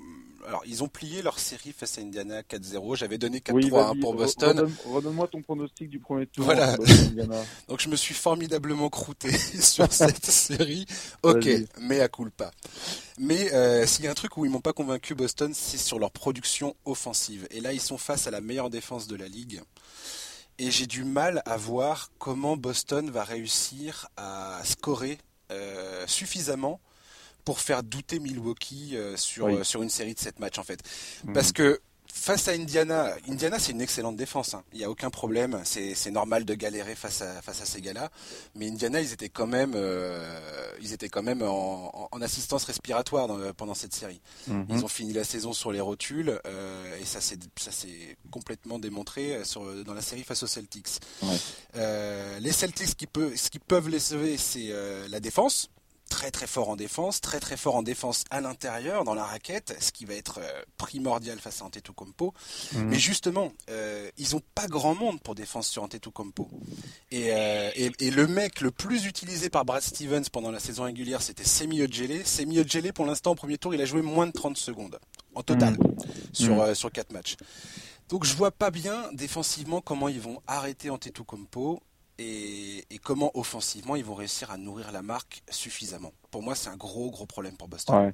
alors 0.48 0.62
ils 0.66 0.84
ont 0.84 0.88
plié 0.88 1.22
leur 1.22 1.40
série 1.40 1.72
face 1.72 1.98
à 1.98 2.02
Indiana 2.02 2.42
4-0. 2.42 2.96
J'avais 2.96 3.18
donné 3.18 3.40
4-3 3.40 3.80
hein, 3.80 3.94
pour 4.00 4.16
Boston. 4.16 4.72
Redonne-moi 4.86 5.28
ton 5.28 5.42
pronostic 5.42 5.90
du 5.90 6.00
premier 6.00 6.28
tour. 6.28 6.46
Voilà. 6.46 6.78
Donc 7.68 7.82
je 7.82 7.90
me 7.90 7.96
suis 7.96 8.14
formidablement 8.14 8.90
croûté 8.90 9.32
sur 9.60 9.88
cette 9.92 10.26
série. 10.26 10.86
Ok, 11.24 11.50
mais 11.80 12.00
à 12.02 12.08
culpa. 12.08 12.52
Mais 13.18 13.54
euh, 13.54 13.86
s'il 13.86 14.06
y 14.06 14.08
a 14.08 14.12
un 14.12 14.16
truc 14.16 14.38
où 14.38 14.46
ils 14.46 14.52
m'ont 14.52 14.62
pas 14.62 14.74
convaincu 14.74 15.16
Boston, 15.16 15.54
c'est 15.54 15.78
sur 15.78 16.00
leur 16.00 16.12
production 16.12 16.76
offensive. 16.86 17.48
Et 17.52 17.62
là, 17.62 17.74
ils 17.74 17.82
sont 17.82 17.98
face 17.98 18.28
à 18.28 18.32
la 18.32 18.42
meilleure 18.42 18.70
défense 18.70 19.08
de 19.08 19.16
la 19.16 19.28
ligue. 19.28 19.62
Et 20.58 20.72
j'ai 20.72 20.88
du 20.88 21.04
mal 21.04 21.42
à 21.46 21.58
voir 21.58 22.12
comment 22.18 22.56
Boston 22.56 23.10
va 23.10 23.24
réussir 23.24 24.08
à 24.16 24.62
scorer 24.64 25.18
euh, 25.52 26.08
suffisamment 26.08 26.80
pour 27.44 27.60
faire 27.60 27.84
douter 27.84 28.20
Milwaukee 28.20 28.96
euh, 28.96 29.18
sur, 29.18 29.48
euh, 29.48 29.64
sur 29.64 29.84
une 29.84 29.90
série 29.90 30.14
de 30.14 30.20
7 30.20 30.40
matchs 30.40 30.58
en 30.58 30.64
fait. 30.64 30.82
Mhm. 31.26 31.34
Parce 31.34 31.52
que 31.52 31.80
face 32.12 32.48
à 32.48 32.52
Indiana, 32.52 33.14
Indiana 33.28 33.60
c'est 33.60 33.72
une 33.72 33.82
excellente 33.82 34.16
défense, 34.16 34.54
hein. 34.54 34.64
il 34.74 34.80
n'y 34.80 34.86
a 34.86 34.90
aucun 34.90 35.10
problème, 35.10 35.62
c'est 35.64 36.12
normal 36.12 36.46
de 36.46 36.54
galérer 36.54 36.96
face 36.96 37.22
à, 37.22 37.42
face 37.42 37.62
à 37.62 37.66
ces 37.66 37.82
gars-là, 37.82 38.10
mais 38.56 38.68
Indiana 38.70 39.02
ils 39.02 39.14
étaient 39.14 39.30
quand 39.30 39.48
même, 39.48 39.76
ils 40.82 40.94
étaient 40.94 41.10
quand 41.10 41.24
même 41.24 41.42
en, 41.42 42.10
assistance 42.22 42.64
respiratoire 42.64 43.28
pendant 43.56 43.76
cette 43.76 43.94
série. 43.94 44.22
Mhm. 44.48 44.66
Ils 44.70 44.84
ont 44.86 44.88
fini 44.88 45.14
la 45.14 45.24
saison 45.24 45.54
sur 45.54 45.72
les 45.72 45.82
rotules 45.82 46.40
et 47.00 47.06
ça 47.06 47.22
s'est 47.22 48.18
complètement 48.32 48.80
démontré 48.80 49.44
sur, 49.44 49.84
dans 49.84 49.94
la 49.94 50.02
série 50.02 50.24
face 50.24 50.42
aux 50.44 50.48
Celtics. 50.48 51.00
les 51.76 52.52
Celtics, 52.52 52.88
ce 52.90 52.96
qui, 52.96 53.08
peut, 53.08 53.36
ce 53.36 53.50
qui 53.50 53.60
peuvent 53.60 53.90
les 53.90 54.00
sauver 54.00 54.38
c'est 54.38 54.72
la 55.10 55.20
défense, 55.20 55.70
très 56.10 56.32
très 56.32 56.48
fort 56.48 56.70
en 56.70 56.76
défense, 56.76 57.22
très 57.22 57.40
très 57.40 57.58
fort 57.58 57.76
en 57.76 57.84
défense 57.84 58.24
à 58.30 58.42
l'intérieur, 58.42 59.04
dans 59.04 59.14
la 59.14 59.24
raquette, 59.24 59.76
ce 59.80 59.92
qui 59.92 60.06
va 60.06 60.14
être 60.14 60.40
euh, 60.40 60.62
primordial 60.78 61.40
face 61.40 61.62
à 61.62 61.66
Antetokounmpo. 61.66 62.34
Mhm. 62.74 62.86
Mais 62.86 63.00
justement, 63.00 63.52
euh, 63.70 64.10
ils 64.18 64.36
ont 64.36 64.42
pas 64.54 64.68
grand 64.68 64.96
monde 64.96 65.20
pour 65.22 65.36
défense 65.36 65.68
sur 65.68 65.84
Antetokounmpo. 65.84 66.50
Et, 67.12 67.32
euh, 67.32 67.72
et, 67.76 67.92
et, 68.00 68.12
le 68.12 68.28
mec 68.28 68.62
le 68.62 68.72
plus 68.72 69.06
utilisé 69.06 69.50
par 69.50 69.66
Brad 69.66 69.82
Stevens 69.82 70.30
pendant 70.32 70.52
la 70.52 70.60
saison 70.60 70.84
régulière, 70.84 71.22
c'était 71.22 71.44
Semi 71.44 71.82
Ojele. 71.82 72.26
Semi 72.26 72.60
Ojele, 72.60 72.94
pour 72.94 73.06
l'instant, 73.06 73.32
au 73.32 73.36
premier 73.36 73.58
tour, 73.58 73.74
il 73.74 73.82
a 73.82 73.86
joué 73.86 74.02
moins 74.02 74.28
de 74.28 74.32
30 74.32 74.58
secondes 74.58 75.00
en 75.34 75.44
total 75.44 75.74
mhm. 75.74 75.96
sur, 76.34 76.56
mhm. 76.56 76.76
sur 76.76 76.92
4 76.92 77.12
matchs. 77.12 77.36
Donc 78.10 78.24
je 78.24 78.36
vois 78.36 78.52
pas 78.52 78.70
bien 78.70 79.10
défensivement 79.14 79.82
comment 79.82 80.08
ils 80.08 80.22
vont 80.22 80.42
arrêter 80.46 80.92
Antetokounmpo 80.92 81.82
et, 82.18 82.84
comment 83.04 83.32
offensivement 83.36 83.96
ils 83.96 84.04
vont 84.04 84.16
réussir 84.16 84.50
à 84.52 84.58
nourrir 84.58 84.92
la 84.92 85.02
marque 85.02 85.44
suffisamment. 85.50 86.12
Pour 86.32 86.42
moi, 86.42 86.56
c'est 86.56 86.70
un 86.70 86.78
gros 86.78 87.12
gros 87.12 87.26
problème 87.26 87.56
pour 87.58 87.68
Boston. 87.68 87.96
Ouais. 87.96 88.14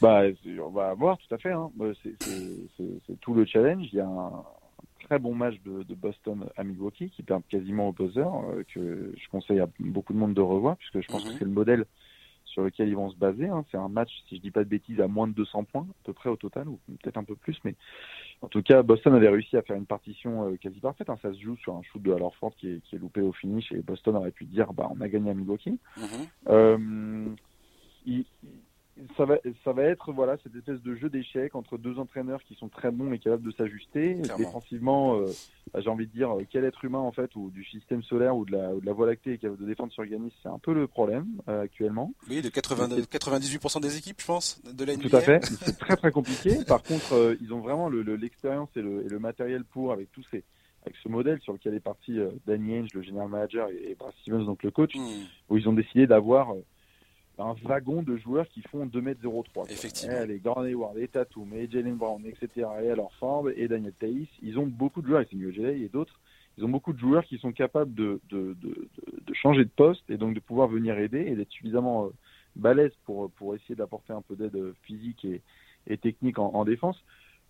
Bah, 0.00 0.22
on 0.60 0.70
va 0.70 0.94
voir 0.94 1.18
tout 1.18 1.34
à 1.34 1.38
fait. 1.38 1.50
Hein. 1.50 1.70
Bah, 1.74 1.86
c'est 2.02 3.20
tout 3.20 3.34
le 3.34 3.44
challenge. 3.44 3.88
Il 3.92 3.96
y 3.96 4.00
a 4.00 4.06
un 4.06 4.44
très 5.04 5.18
bon 5.18 5.34
match 5.34 5.56
de, 5.64 5.94
Boston 5.94 6.48
à 6.56 6.62
Milwaukee 6.62 7.10
qui 7.10 7.22
perd 7.22 7.42
quasiment 7.48 7.88
au 7.88 7.92
buzzer, 7.92 8.20
euh, 8.20 8.62
que 8.72 9.12
je 9.16 9.28
conseille 9.28 9.60
à 9.60 9.68
beaucoup 9.80 10.12
de 10.12 10.18
monde 10.18 10.34
de 10.34 10.40
revoir, 10.40 10.76
puisque 10.76 11.00
je 11.00 11.08
pense 11.08 11.24
que 11.24 11.30
mhm. 11.30 11.36
c'est 11.38 11.44
le 11.44 11.50
modèle 11.50 11.84
sur 12.44 12.62
lequel 12.62 12.88
ils 12.88 12.96
vont 12.96 13.10
se 13.10 13.16
baser. 13.16 13.48
Hein. 13.48 13.64
C'est 13.70 13.76
un 13.76 13.88
match, 13.88 14.10
si 14.28 14.36
je 14.36 14.40
dis 14.40 14.50
pas 14.50 14.64
de 14.64 14.68
bêtises, 14.68 15.00
à 15.00 15.08
moins 15.08 15.26
de 15.26 15.32
200 15.32 15.64
points, 15.64 15.86
à 15.88 16.04
peu 16.04 16.12
près 16.12 16.28
au 16.28 16.36
total, 16.36 16.68
ou 16.68 16.78
peut-être 17.02 17.16
un 17.16 17.24
peu 17.24 17.36
plus, 17.36 17.58
mais 17.64 17.74
en 18.42 18.48
tout 18.48 18.62
cas, 18.62 18.82
Boston 18.82 19.14
avait 19.14 19.28
réussi 19.28 19.56
à 19.56 19.62
faire 19.62 19.76
une 19.76 19.86
partition 19.86 20.48
euh, 20.48 20.56
quasi 20.56 20.80
parfaite. 20.80 21.10
Hein. 21.10 21.18
Ça 21.20 21.32
se 21.32 21.40
joue 21.40 21.56
sur 21.56 21.74
un 21.74 21.82
shoot 21.82 22.02
de 22.02 22.12
Hallerford 22.12 22.54
qui 22.56 22.68
est, 22.68 22.80
qui 22.82 22.96
est 22.96 22.98
loupé 22.98 23.20
au 23.20 23.32
finish, 23.32 23.70
et 23.72 23.82
Boston 23.82 24.16
aurait 24.16 24.30
pu 24.30 24.44
dire, 24.44 24.72
bah, 24.72 24.88
on 24.90 25.00
a 25.00 25.08
gagné 25.08 25.30
à 25.30 25.34
Milwaukee. 25.34 25.78
Mm-hmm. 25.98 26.28
euh, 26.48 27.26
il, 28.06 28.24
ça 29.16 29.24
va, 29.24 29.36
ça 29.64 29.72
va 29.72 29.82
être 29.84 30.12
voilà 30.12 30.36
cette 30.42 30.54
espèce 30.54 30.80
de 30.82 30.94
jeu 30.94 31.08
d'échecs 31.08 31.54
entre 31.54 31.78
deux 31.78 31.98
entraîneurs 31.98 32.42
qui 32.44 32.54
sont 32.54 32.68
très 32.68 32.90
bons 32.90 33.12
et 33.12 33.18
capables 33.18 33.44
de 33.44 33.52
s'ajuster. 33.52 34.14
Défensivement, 34.36 35.16
euh, 35.16 35.26
bah, 35.72 35.80
j'ai 35.80 35.88
envie 35.88 36.06
de 36.06 36.12
dire 36.12 36.34
quel 36.50 36.64
être 36.64 36.84
humain 36.84 36.98
en 36.98 37.12
fait 37.12 37.34
ou 37.36 37.50
du 37.50 37.64
système 37.64 38.02
solaire 38.02 38.36
ou 38.36 38.44
de 38.44 38.52
la, 38.52 38.74
de 38.74 38.84
la 38.84 38.92
Voie 38.92 39.06
lactée 39.06 39.38
capable 39.38 39.60
de 39.60 39.66
défendre 39.66 39.92
sur 39.92 40.04
Giannis, 40.04 40.32
c'est 40.42 40.48
un 40.48 40.58
peu 40.58 40.74
le 40.74 40.86
problème 40.86 41.26
euh, 41.48 41.62
actuellement. 41.62 42.12
Oui, 42.28 42.42
de 42.42 42.48
80, 42.48 42.88
98% 42.88 43.80
des 43.80 43.96
équipes, 43.96 44.20
je 44.20 44.26
pense, 44.26 44.62
de 44.64 44.84
la 44.84 44.96
Tout 44.96 45.14
à 45.14 45.20
fait. 45.20 45.44
C'est 45.44 45.78
très 45.78 45.96
très 45.96 46.10
compliqué. 46.10 46.64
Par 46.66 46.82
contre, 46.82 47.14
euh, 47.14 47.36
ils 47.40 47.52
ont 47.52 47.60
vraiment 47.60 47.88
l'expérience 47.88 48.68
le, 48.74 48.80
et, 48.80 48.84
le, 48.84 49.06
et 49.06 49.08
le 49.08 49.18
matériel 49.18 49.64
pour 49.64 49.92
avec 49.92 50.10
tous 50.12 50.24
ces 50.30 50.44
avec 50.82 50.96
ce 51.02 51.10
modèle 51.10 51.38
sur 51.42 51.52
lequel 51.52 51.74
est 51.74 51.80
parti 51.80 52.18
Danny 52.46 52.78
Ainge, 52.78 52.94
le 52.94 53.02
général 53.02 53.28
manager, 53.28 53.68
et, 53.68 53.94
Brad 53.98 54.14
Stevens, 54.22 54.46
donc 54.46 54.62
le 54.62 54.70
coach, 54.70 54.94
hmm. 54.94 55.26
où 55.50 55.58
ils 55.58 55.68
ont 55.68 55.74
décidé 55.74 56.06
d'avoir 56.06 56.54
un 57.40 57.54
wagon 57.64 58.02
de 58.02 58.16
joueurs 58.16 58.48
qui 58.48 58.62
font 58.62 58.86
2m03. 58.86 59.70
Effectivement. 59.70 60.24
les 60.26 60.38
Gordon 60.38 60.64
Hayward, 60.64 60.96
les 60.96 61.08
Tatum, 61.08 61.52
et 61.54 61.68
Jalen 61.70 61.96
Brown, 61.96 62.24
etc. 62.26 62.68
Et 62.82 62.90
alors 62.90 63.12
Ford 63.14 63.48
et 63.54 63.68
Daniel 63.68 63.92
Taïs, 63.92 64.28
ils 64.42 64.58
ont 64.58 64.66
beaucoup 64.66 65.02
de 65.02 65.08
joueurs, 65.08 65.22
et 65.22 65.82
et 65.82 65.88
d'autres, 65.88 66.18
ils 66.58 66.64
ont 66.64 66.68
beaucoup 66.68 66.92
de 66.92 66.98
joueurs 66.98 67.24
qui 67.24 67.38
sont 67.38 67.52
capables 67.52 67.94
de, 67.94 68.20
de, 68.28 68.56
de, 68.60 68.88
de, 69.26 69.34
changer 69.34 69.64
de 69.64 69.70
poste 69.70 70.08
et 70.10 70.16
donc 70.16 70.34
de 70.34 70.40
pouvoir 70.40 70.68
venir 70.68 70.98
aider 70.98 71.20
et 71.20 71.34
d'être 71.34 71.50
suffisamment 71.50 72.06
euh, 72.06 72.08
balèze 72.56 72.92
pour, 73.06 73.30
pour 73.32 73.54
essayer 73.54 73.74
d'apporter 73.74 74.12
un 74.12 74.22
peu 74.22 74.36
d'aide 74.36 74.74
physique 74.82 75.24
et, 75.24 75.40
et 75.86 75.96
technique 75.96 76.38
en, 76.38 76.52
en, 76.52 76.64
défense. 76.64 77.02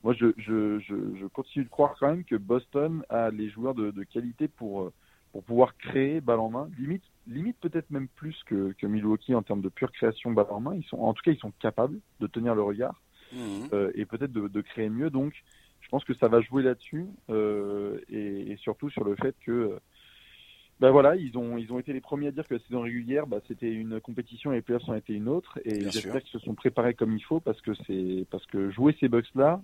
Moi, 0.05 0.14
je, 0.14 0.26
je, 0.37 0.79
je, 0.81 0.94
je, 1.18 1.26
continue 1.26 1.64
de 1.64 1.70
croire 1.70 1.96
quand 1.98 2.09
même 2.09 2.24
que 2.24 2.37
Boston 2.37 3.03
a 3.09 3.31
les 3.31 3.50
joueurs 3.50 3.74
de, 3.74 3.90
de 3.90 4.03
qualité 4.05 4.48
pour, 4.48 4.83
euh, 4.83 4.92
pour 5.33 5.42
pouvoir 5.42 5.76
créer 5.76 6.20
balle 6.20 6.40
en 6.40 6.50
main, 6.50 6.70
limite 6.79 7.03
limite 7.26 7.56
peut-être 7.61 7.90
même 7.90 8.09
plus 8.09 8.37
que, 8.46 8.72
que, 8.72 8.87
Milwaukee 8.87 9.35
en 9.35 9.42
termes 9.42 9.61
de 9.61 9.68
pure 9.68 9.92
création 9.92 10.33
balle 10.33 10.46
en 10.50 10.61
main. 10.61 10.74
Ils 10.74 10.85
sont, 10.85 10.98
en 10.98 11.12
tout 11.14 11.22
cas, 11.22 11.33
ils 11.33 11.38
sont 11.38 11.52
capables 11.61 11.98
de 12.20 12.26
tenir 12.26 12.54
le 12.54 12.62
regard 12.62 13.00
mhm. 13.33 13.68
euh, 13.72 13.90
et 13.94 14.04
peut-être 14.04 14.33
de, 14.33 14.48
de, 14.48 14.61
créer 14.61 14.88
mieux. 14.88 15.11
Donc, 15.11 15.35
je 15.80 15.88
pense 15.88 16.04
que 16.04 16.14
ça 16.14 16.28
va 16.28 16.40
jouer 16.40 16.62
là-dessus 16.62 17.06
euh, 17.30 17.98
et, 18.09 18.52
et, 18.52 18.56
surtout 18.56 18.90
sur 18.90 19.04
le 19.04 19.16
fait 19.16 19.35
que, 19.44 19.78
ben 20.80 20.90
voilà, 20.90 21.16
ils 21.16 21.37
ont, 21.37 21.59
ils 21.59 21.72
ont 21.72 21.78
été 21.78 21.92
les 21.92 22.00
premiers 22.00 22.28
à 22.28 22.30
dire 22.30 22.46
que 22.48 22.54
la 22.54 22.61
saison 22.61 22.80
régulière, 22.80 23.26
bah, 23.26 23.40
c'était 23.48 23.70
une 23.70 24.00
compétition 24.00 24.52
et 24.52 24.56
les 24.56 24.62
playoffs 24.62 24.88
ont 24.88 24.94
été 24.94 25.12
une 25.12 25.28
autre. 25.28 25.59
Et 25.64 25.88
j'espère 25.90 26.22
qu'ils 26.22 26.40
se 26.40 26.44
sont 26.44 26.54
préparés 26.54 26.94
comme 26.94 27.12
il 27.12 27.22
faut 27.22 27.40
parce 27.40 27.61
que 27.61 27.72
c'est, 27.87 28.26
parce 28.30 28.46
que 28.46 28.70
jouer 28.70 28.96
ces 28.98 29.09
Bucks-là, 29.09 29.61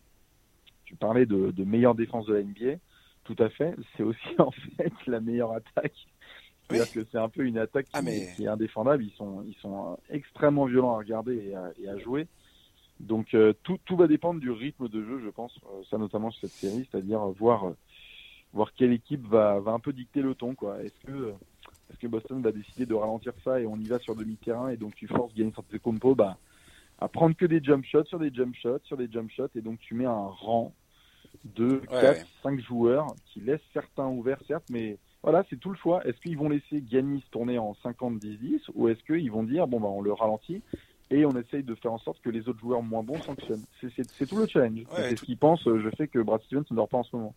tu 0.84 0.94
parlais 0.94 1.26
de, 1.26 1.50
de 1.50 1.64
meilleure 1.64 1.94
défense 1.94 2.26
de 2.26 2.34
la 2.34 2.42
NBA. 2.42 2.78
Tout 3.24 3.36
à 3.38 3.48
fait. 3.48 3.74
C'est 3.96 4.02
aussi 4.02 4.28
en 4.38 4.50
fait 4.50 4.92
la 5.06 5.20
meilleure 5.20 5.52
attaque 5.52 6.06
c'est-à-dire 6.68 6.92
que 6.92 7.06
c'est 7.10 7.18
un 7.18 7.28
peu 7.28 7.44
une 7.44 7.58
attaque 7.58 7.86
ah, 7.92 8.02
qui, 8.02 8.44
est 8.44 8.48
indéfendable. 8.48 9.04
Ils 9.04 9.12
sont, 9.12 9.44
ils 9.46 9.54
sont 9.56 9.92
euh, 9.92 9.96
extrêmement 10.10 10.66
violents 10.66 10.94
à 10.94 10.98
regarder 10.98 11.54
et 11.78 11.88
à, 11.88 11.98
jouer. 11.98 12.26
Donc 12.98 13.34
euh, 13.34 13.52
tout, 13.62 13.78
tout 13.84 13.96
va 13.96 14.06
dépendre 14.06 14.40
du 14.40 14.50
rythme 14.50 14.88
de 14.88 15.04
jeu, 15.04 15.20
je 15.24 15.30
pense. 15.30 15.56
Euh, 15.66 15.82
ça 15.90 15.98
notamment 15.98 16.30
sur 16.30 16.48
cette 16.48 16.58
série, 16.58 16.88
c'est-à-dire 16.90 17.20
voir, 17.38 17.72
voir 18.52 18.72
quelle 18.74 18.92
équipe 18.92 19.26
va, 19.26 19.60
va 19.60 19.72
un 19.72 19.78
peu 19.78 19.92
dicter 19.92 20.22
le 20.22 20.34
ton. 20.34 20.54
Quoi. 20.54 20.82
Est-ce 20.82 21.06
que, 21.06 21.32
est-ce 21.90 21.98
que 21.98 22.06
Boston 22.08 22.42
va 22.42 22.52
décider 22.52 22.86
de 22.86 22.94
ralentir 22.94 23.32
ça 23.44 23.60
et 23.60 23.66
on 23.66 23.76
y 23.76 23.86
va 23.86 23.98
sur 23.98 24.16
demi-terrain 24.16 24.68
et 24.68 24.76
donc 24.76 24.94
tu 24.94 25.06
forces 25.06 25.34
Giannis 25.34 25.52
Antetokounmpo 25.56 26.14
bah, 26.14 26.36
à 26.98 27.08
prendre 27.08 27.36
que 27.36 27.46
des 27.46 27.62
jump 27.62 27.84
shots 27.84 28.06
sur 28.06 28.18
des 28.18 28.32
jump 28.32 28.54
shots 28.56 28.80
sur 28.84 28.96
des 28.96 29.08
jump 29.10 29.30
shots 29.30 29.50
et 29.54 29.60
donc 29.60 29.78
tu 29.80 29.94
mets 29.94 30.06
un 30.06 30.26
rang 30.26 30.72
de 31.44 31.82
4, 31.90 32.26
5 32.42 32.60
joueurs 32.60 33.06
qui 33.26 33.40
laissent 33.40 33.60
certains 33.72 34.06
ouverts 34.06 34.40
certes, 34.46 34.64
mais 34.70 34.98
voilà, 35.22 35.44
c'est 35.50 35.58
tout 35.58 35.70
le 35.70 35.76
choix. 35.76 36.06
Est-ce 36.06 36.18
qu'ils 36.20 36.38
vont 36.38 36.48
laisser 36.48 36.82
Giannis 36.88 37.24
tourner 37.30 37.58
en 37.58 37.76
50-10-10 37.84 38.60
ou 38.74 38.88
est-ce 38.88 39.02
qu'ils 39.04 39.30
vont 39.30 39.42
dire, 39.42 39.66
bon, 39.66 39.80
bah, 39.80 39.88
on 39.88 40.00
le 40.00 40.12
ralentit 40.12 40.62
et 41.10 41.24
on 41.24 41.36
essaye 41.36 41.62
de 41.62 41.74
faire 41.76 41.92
en 41.92 41.98
sorte 41.98 42.20
que 42.20 42.30
les 42.30 42.48
autres 42.48 42.58
joueurs 42.58 42.82
moins 42.82 43.02
bons 43.02 43.20
sanctionnent 43.22 43.64
C'est 43.80 44.26
tout 44.26 44.36
le 44.36 44.46
challenge. 44.46 44.80
c'est 44.96 45.16
ce 45.16 45.24
qu'ils 45.24 45.38
pensent. 45.38 45.62
Je 45.64 45.88
sais 45.96 46.08
que 46.08 46.18
Brad 46.18 46.42
Stevens 46.42 46.64
ne 46.70 46.76
dort 46.76 46.88
pas 46.88 46.98
en 46.98 47.04
ce 47.04 47.14
moment. 47.14 47.34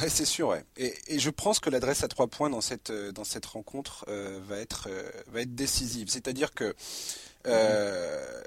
Ouais, 0.00 0.08
c'est 0.08 0.26
sûr. 0.26 0.48
Ouais. 0.48 0.62
Et, 0.76 0.92
et, 1.08 1.18
je 1.18 1.30
pense 1.30 1.58
que 1.58 1.70
l'adresse 1.70 2.04
à 2.04 2.08
trois 2.08 2.26
points 2.26 2.50
dans 2.50 2.60
cette 2.60 2.90
euh, 2.90 3.10
dans 3.10 3.24
cette 3.24 3.46
rencontre 3.46 4.04
euh, 4.08 4.38
va 4.46 4.58
être 4.58 4.88
euh, 4.90 5.10
va 5.28 5.40
être 5.40 5.54
décisive. 5.54 6.08
C'est-à-dire 6.08 6.52
que 6.52 6.74
euh, 7.46 8.42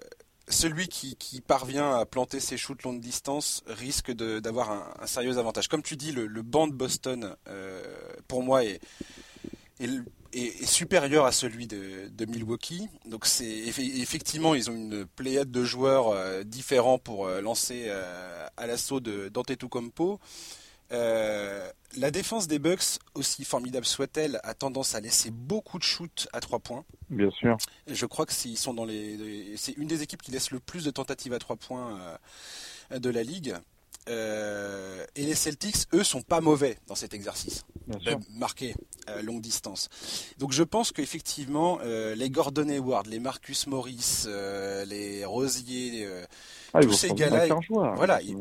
celui 0.52 0.88
qui, 0.88 1.42
parvient 1.42 1.98
à 1.98 2.06
planter 2.06 2.40
ses 2.40 2.58
shoots 2.58 2.84
longue 2.84 3.00
distance 3.00 3.64
risque 3.68 4.12
d'avoir 4.12 4.72
un, 4.72 5.08
sérieux 5.08 5.38
avantage. 5.38 5.68
Comme 5.68 5.82
tu 5.82 5.96
dis, 5.96 6.12
le, 6.12 6.28
banc 6.42 6.68
de 6.68 6.74
Boston, 6.74 7.36
euh, 7.48 7.84
pour 8.28 8.44
moi, 8.44 8.64
est, 8.64 8.80
supérieur 10.64 11.26
à 11.26 11.32
celui 11.32 11.68
de, 11.68 12.26
Milwaukee. 12.26 12.88
Donc 13.06 13.26
c'est 13.26 13.50
effectivement, 13.50 14.56
ils 14.56 14.70
ont 14.70 14.76
une 14.76 15.06
pléiade 15.06 15.52
de 15.52 15.64
joueurs 15.64 16.10
euh, 16.10 16.44
différents 16.44 17.00
pour 17.00 17.28
euh, 17.28 17.42
lancer 17.42 17.90
à 18.58 18.68
l'assaut 18.68 19.00
d'Antetokounmpo. 19.00 20.20
Euh, 20.92 21.70
la 21.98 22.12
défense 22.12 22.48
des 22.48 22.60
Bucks, 22.60 23.00
aussi 23.16 23.44
formidable 23.44 23.86
soit-elle, 23.86 24.40
a 24.44 24.54
tendance 24.54 24.96
à 24.96 25.00
laisser 25.00 25.32
beaucoup 25.32 25.78
de 25.78 25.84
shoots 25.84 26.28
à 26.34 26.40
trois 26.40 26.60
points. 26.60 26.86
Bien 27.10 27.32
sûr. 27.32 27.58
je 27.88 28.06
crois 28.06 28.26
que 28.26 28.34
s'ils 28.34 28.58
sont 28.58 28.74
dans 28.74 28.86
les, 28.86 29.56
c'est 29.58 29.74
une 29.74 29.88
des 29.88 30.02
équipes 30.02 30.22
qui 30.22 30.32
laisse 30.32 30.52
le 30.52 30.60
plus 30.60 30.84
de 30.86 30.92
tentatives 30.92 31.34
à 31.34 31.40
trois 31.40 31.56
points 31.58 32.00
euh, 32.92 33.00
de 33.00 33.10
la 33.10 33.24
ligue. 33.24 33.56
Et 34.08 35.26
les 35.26 35.36
Celtics, 35.36 35.88
eux, 35.94 36.04
sont 36.04 36.22
pas 36.22 36.42
mauvais 36.42 36.78
dans 36.88 36.96
cet 36.96 37.14
exercice. 37.14 37.64
marqué 38.36 38.76
à 39.08 39.22
longue 39.22 39.42
distance. 39.42 39.90
Donc 40.38 40.52
je 40.52 40.64
pense 40.64 40.92
qu'effectivement, 40.92 41.80
les 41.82 42.30
Gordon 42.30 42.70
Hayward, 42.70 43.08
les 43.08 43.20
Marcus 43.20 43.68
Morris, 43.68 44.26
les 44.88 45.26
Rosier, 45.26 46.08
ah, 46.74 46.80
tous 46.82 46.94
ces 46.94 47.12
gars-là, 47.12 47.48
voilà, 47.96 48.22
il, 48.22 48.38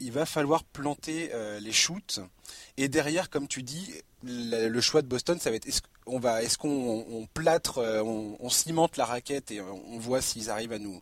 il, 0.00 0.12
va 0.12 0.26
falloir 0.26 0.64
planter 0.64 1.30
les 1.60 1.72
shoots. 1.72 2.20
Et 2.76 2.88
derrière, 2.88 3.30
comme 3.30 3.48
tu 3.48 3.62
dis, 3.62 3.92
le, 4.24 4.80
choix 4.80 5.02
de 5.02 5.06
Boston, 5.06 5.38
ça 5.38 5.50
va 5.50 5.56
être 5.56 5.66
est-ce 5.66 5.82
qu'on 6.04 6.18
va, 6.18 6.42
est-ce 6.42 6.58
qu'on 6.58 7.28
plâtre, 7.32 7.78
on, 7.78 8.48
cimente 8.48 8.96
la 8.96 9.04
raquette 9.04 9.50
et 9.50 9.60
on 9.60 9.98
voit 9.98 10.20
s'ils 10.20 10.50
arrivent 10.50 10.72
à 10.72 10.78
nous 10.78 11.00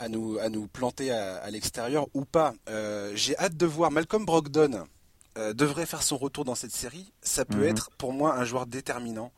à 0.00 0.08
nous, 0.08 0.38
à 0.38 0.48
nous 0.48 0.66
planter 0.66 1.12
à, 1.12 1.48
l'extérieur 1.50 2.08
ou 2.14 2.24
pas. 2.24 2.54
Euh, 2.68 3.12
j'ai 3.14 3.36
hâte 3.38 3.56
de 3.56 3.66
voir 3.66 3.90
Malcolm 3.90 4.24
Brogdon 4.24 4.86
euh, 5.38 5.52
devrait 5.52 5.86
faire 5.86 6.02
son 6.02 6.16
retour 6.16 6.44
dans 6.44 6.54
cette 6.54 6.72
série. 6.72 7.12
Ça 7.22 7.44
peut 7.44 7.58
mhm. 7.58 7.68
être 7.68 7.90
pour 7.98 8.12
moi 8.12 8.34
un 8.36 8.44
joueur 8.44 8.66
déterminant. 8.66 9.30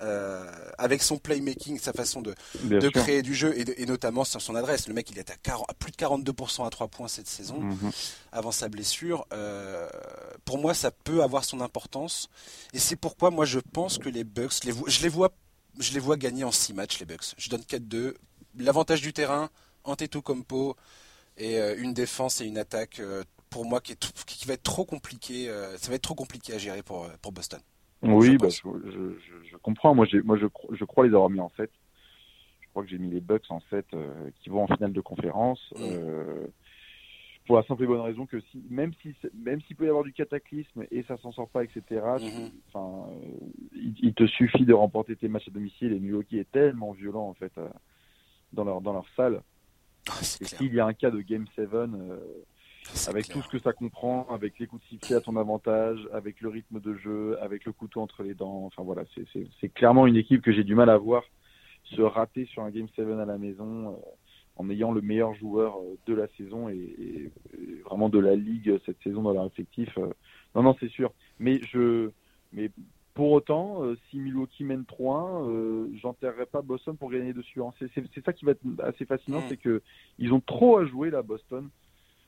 Euh, 0.00 0.50
avec 0.78 1.00
son 1.00 1.16
playmaking, 1.16 1.78
sa 1.78 1.92
façon 1.92 2.22
de, 2.22 2.34
de 2.64 2.88
créer 2.88 3.22
du 3.22 3.36
jeu 3.36 3.54
et, 3.56 3.86
notamment 3.86 4.24
sur 4.24 4.42
son 4.42 4.56
adresse. 4.56 4.88
Le 4.88 4.94
mec, 4.94 5.08
il 5.12 5.18
est 5.18 5.30
à, 5.30 5.36
plus 5.78 5.92
de 5.92 5.96
42% 5.96 6.66
à 6.66 6.70
3 6.70 6.88
points 6.88 7.06
cette 7.06 7.28
saison 7.28 7.60
mhm. 7.60 7.92
avant 8.32 8.50
sa 8.50 8.68
blessure. 8.68 9.24
pour 10.44 10.58
moi, 10.58 10.74
ça 10.74 10.90
peut 10.90 11.22
avoir 11.22 11.44
son 11.44 11.60
importance 11.60 12.28
et 12.72 12.80
c'est 12.80 12.96
pourquoi 12.96 13.30
moi 13.30 13.44
je 13.44 13.60
pense 13.60 13.98
que 13.98 14.08
les 14.08 14.24
Bucks, 14.24 14.64
les, 14.64 14.72
je 14.88 15.02
les 15.02 15.08
vois, 15.08 15.30
je 15.78 15.92
les 15.92 16.00
vois 16.00 16.16
gagner 16.16 16.42
en 16.42 16.50
6 16.50 16.72
matchs 16.74 16.98
les 16.98 17.06
Bucks. 17.06 17.34
Je 17.38 17.48
donne 17.48 17.62
4-2. 17.62 18.14
L'avantage 18.58 19.02
du 19.02 19.12
terrain, 19.12 19.50
Antetokounmpo 19.84 20.76
et 21.36 21.58
euh, 21.58 21.76
une 21.78 21.94
défense 21.94 22.40
et 22.40 22.46
une 22.46 22.58
attaque 22.58 23.00
euh, 23.00 23.22
pour 23.50 23.64
moi 23.64 23.80
qui, 23.80 23.92
est 23.92 24.24
qui 24.26 24.46
va 24.46 24.54
être 24.54 24.62
trop 24.62 24.84
compliqué. 24.84 25.48
Euh, 25.48 25.76
ça 25.76 25.90
va 25.90 25.96
être 25.96 26.02
trop 26.02 26.14
compliqué 26.14 26.54
à 26.54 26.58
gérer 26.58 26.82
pour, 26.82 27.08
pour 27.20 27.32
Boston. 27.32 27.60
Oui, 28.02 28.32
je, 28.32 28.36
bah, 28.36 28.48
je, 28.48 29.56
comprends. 29.58 29.94
Moi, 29.94 30.06
moi 30.24 30.36
je, 30.36 30.46
je, 30.72 30.84
crois 30.84 31.06
les 31.06 31.14
avoir 31.14 31.30
mis 31.30 31.40
en 31.40 31.52
7. 31.56 31.70
Je 32.60 32.68
crois 32.70 32.82
que 32.82 32.88
j'ai 32.88 32.98
mis 32.98 33.10
les 33.10 33.20
Bucks 33.20 33.44
en 33.50 33.60
7 33.70 33.86
qui 34.42 34.48
vont 34.48 34.64
en 34.64 34.66
finale 34.66 34.92
de 34.92 35.00
conférence. 35.00 35.60
Mm. 35.76 36.46
pour 37.46 37.56
la 37.56 37.62
simple 37.64 37.84
et 37.84 37.86
bonne 37.86 38.00
raison 38.00 38.26
que 38.26 38.40
si, 38.40 38.62
même 38.70 38.92
si 39.02 39.14
même 39.34 39.60
s'il 39.62 39.76
peut 39.76 39.84
y 39.84 39.88
avoir 39.88 40.04
du 40.04 40.12
cataclysme 40.12 40.84
et 40.90 41.02
ça 41.04 41.16
s'en 41.18 41.32
sort 41.32 41.48
pas, 41.48 41.62
etc. 41.62 41.82
Mm-hmm. 41.90 42.50
enfin, 42.72 43.12
il, 43.74 44.14
te 44.14 44.26
suffit 44.26 44.64
de 44.64 44.72
remporter 44.72 45.14
tes 45.14 45.28
matchs 45.28 45.48
à 45.48 45.50
domicile 45.52 45.92
et 45.92 46.00
Milwaukee 46.00 46.38
est 46.38 46.50
tellement 46.50 46.92
violent 46.92 47.28
en 47.28 47.34
fait 47.34 47.52
dans 48.52 48.64
leur 48.64 48.80
dans 48.80 48.94
leur 48.94 49.06
salle 49.16 49.42
ah, 50.08 50.22
s'il 50.22 50.74
y 50.74 50.80
a 50.80 50.86
un 50.86 50.92
cas 50.92 51.10
de 51.10 51.20
Game 51.20 51.46
7, 51.54 51.68
euh, 51.74 52.18
avec 53.06 53.28
tout 53.28 53.40
ce 53.42 53.48
que 53.48 53.58
ça 53.58 53.72
comprend, 53.72 54.26
avec 54.30 54.58
les 54.58 54.66
coups 54.66 54.82
de 54.82 54.88
sifflet 54.88 55.16
à 55.16 55.20
ton 55.20 55.36
avantage, 55.36 56.00
avec 56.12 56.40
le 56.40 56.48
rythme 56.48 56.80
de 56.80 56.94
jeu, 56.94 57.38
avec 57.40 57.64
le 57.64 57.72
couteau 57.72 58.00
entre 58.00 58.22
les 58.22 58.34
dents, 58.34 58.64
enfin 58.64 58.82
voilà, 58.82 59.02
c'est 59.60 59.68
clairement 59.68 60.06
une 60.06 60.16
équipe 60.16 60.42
que 60.42 60.52
j'ai 60.52 60.64
du 60.64 60.74
mal 60.74 60.90
à 60.90 60.96
voir 60.96 61.22
se 61.84 62.02
rater 62.02 62.46
sur 62.46 62.62
un 62.62 62.70
Game 62.70 62.88
7 62.96 63.06
à 63.08 63.24
la 63.24 63.38
maison 63.38 63.90
euh, 63.90 63.96
en 64.56 64.68
ayant 64.70 64.92
le 64.92 65.00
meilleur 65.00 65.34
joueur 65.34 65.76
euh, 65.76 65.98
de 66.06 66.14
la 66.14 66.26
saison 66.36 66.68
et, 66.68 67.30
vraiment 67.84 68.08
de 68.08 68.18
la 68.18 68.34
ligue 68.34 68.78
cette 68.86 69.02
saison 69.02 69.22
dans 69.22 69.32
leur 69.32 69.46
effectif. 69.46 69.98
non, 70.54 70.62
non, 70.62 70.74
c'est 70.80 70.88
sûr. 70.88 71.12
Mais 71.38 71.60
je, 71.62 72.10
mais 72.52 72.70
pour 73.14 73.32
autant, 73.32 73.84
euh, 73.84 73.96
si 74.08 74.18
Milwaukee 74.18 74.64
mène 74.64 74.84
3-1, 74.84 75.48
euh, 75.48 75.88
j'enterrerai 76.00 76.46
pas 76.46 76.62
Boston 76.62 76.96
pour 76.96 77.10
gagner 77.10 77.34
dessus. 77.34 77.60
Hein. 77.60 77.72
C'est 77.78 78.24
ça 78.24 78.32
qui 78.32 78.44
va 78.44 78.52
être 78.52 78.62
assez 78.82 79.04
fascinant, 79.04 79.40
mm. 79.40 79.48
c'est 79.48 79.56
que 79.58 79.82
ils 80.18 80.32
ont 80.32 80.40
trop 80.40 80.78
à 80.78 80.86
jouer 80.86 81.10
là, 81.10 81.20
Boston, 81.20 81.68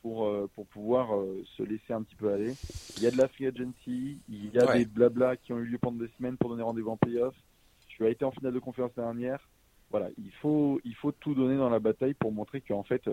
pour 0.03 0.27
euh, 0.27 0.49
pour 0.55 0.67
pouvoir 0.67 1.09
se 1.57 1.63
laisser 1.63 1.95
un 1.95 2.03
petit 2.03 2.17
peu 2.17 2.33
aller. 2.33 2.53
Il 2.99 3.03
y 3.03 3.07
a 3.07 3.11
de 3.11 3.17
la 3.17 3.29
free 3.29 3.47
agency, 3.47 4.21
il 4.29 4.53
y 4.53 4.59
a 4.59 4.77
des 4.77 4.85
blabla 4.85 5.37
qui 5.37 5.55
ont 5.55 5.59
eu 5.59 5.65
lieu 5.65 5.79
pendant 5.79 5.99
des 5.99 6.11
semaines 6.19 6.37
pour 6.37 6.51
donner 6.51 6.63
rendez-vous 6.63 6.91
en 6.91 6.97
playoff. 6.99 7.35
Tu 7.89 8.05
as 8.05 8.11
été 8.11 8.25
en 8.25 8.31
finale 8.31 8.53
de 8.53 8.59
conférence 8.59 8.95
dernière. 8.95 9.41
Voilà, 9.91 10.09
il 10.19 10.33
faut 10.43 10.81
il 10.85 10.95
faut 10.97 11.13
tout 11.13 11.35
donner 11.35 11.57
dans 11.57 11.71
la 11.71 11.79
bataille 11.79 12.15
pour 12.15 12.33
montrer 12.33 12.61
qu'en 12.61 12.83
fait, 12.83 13.09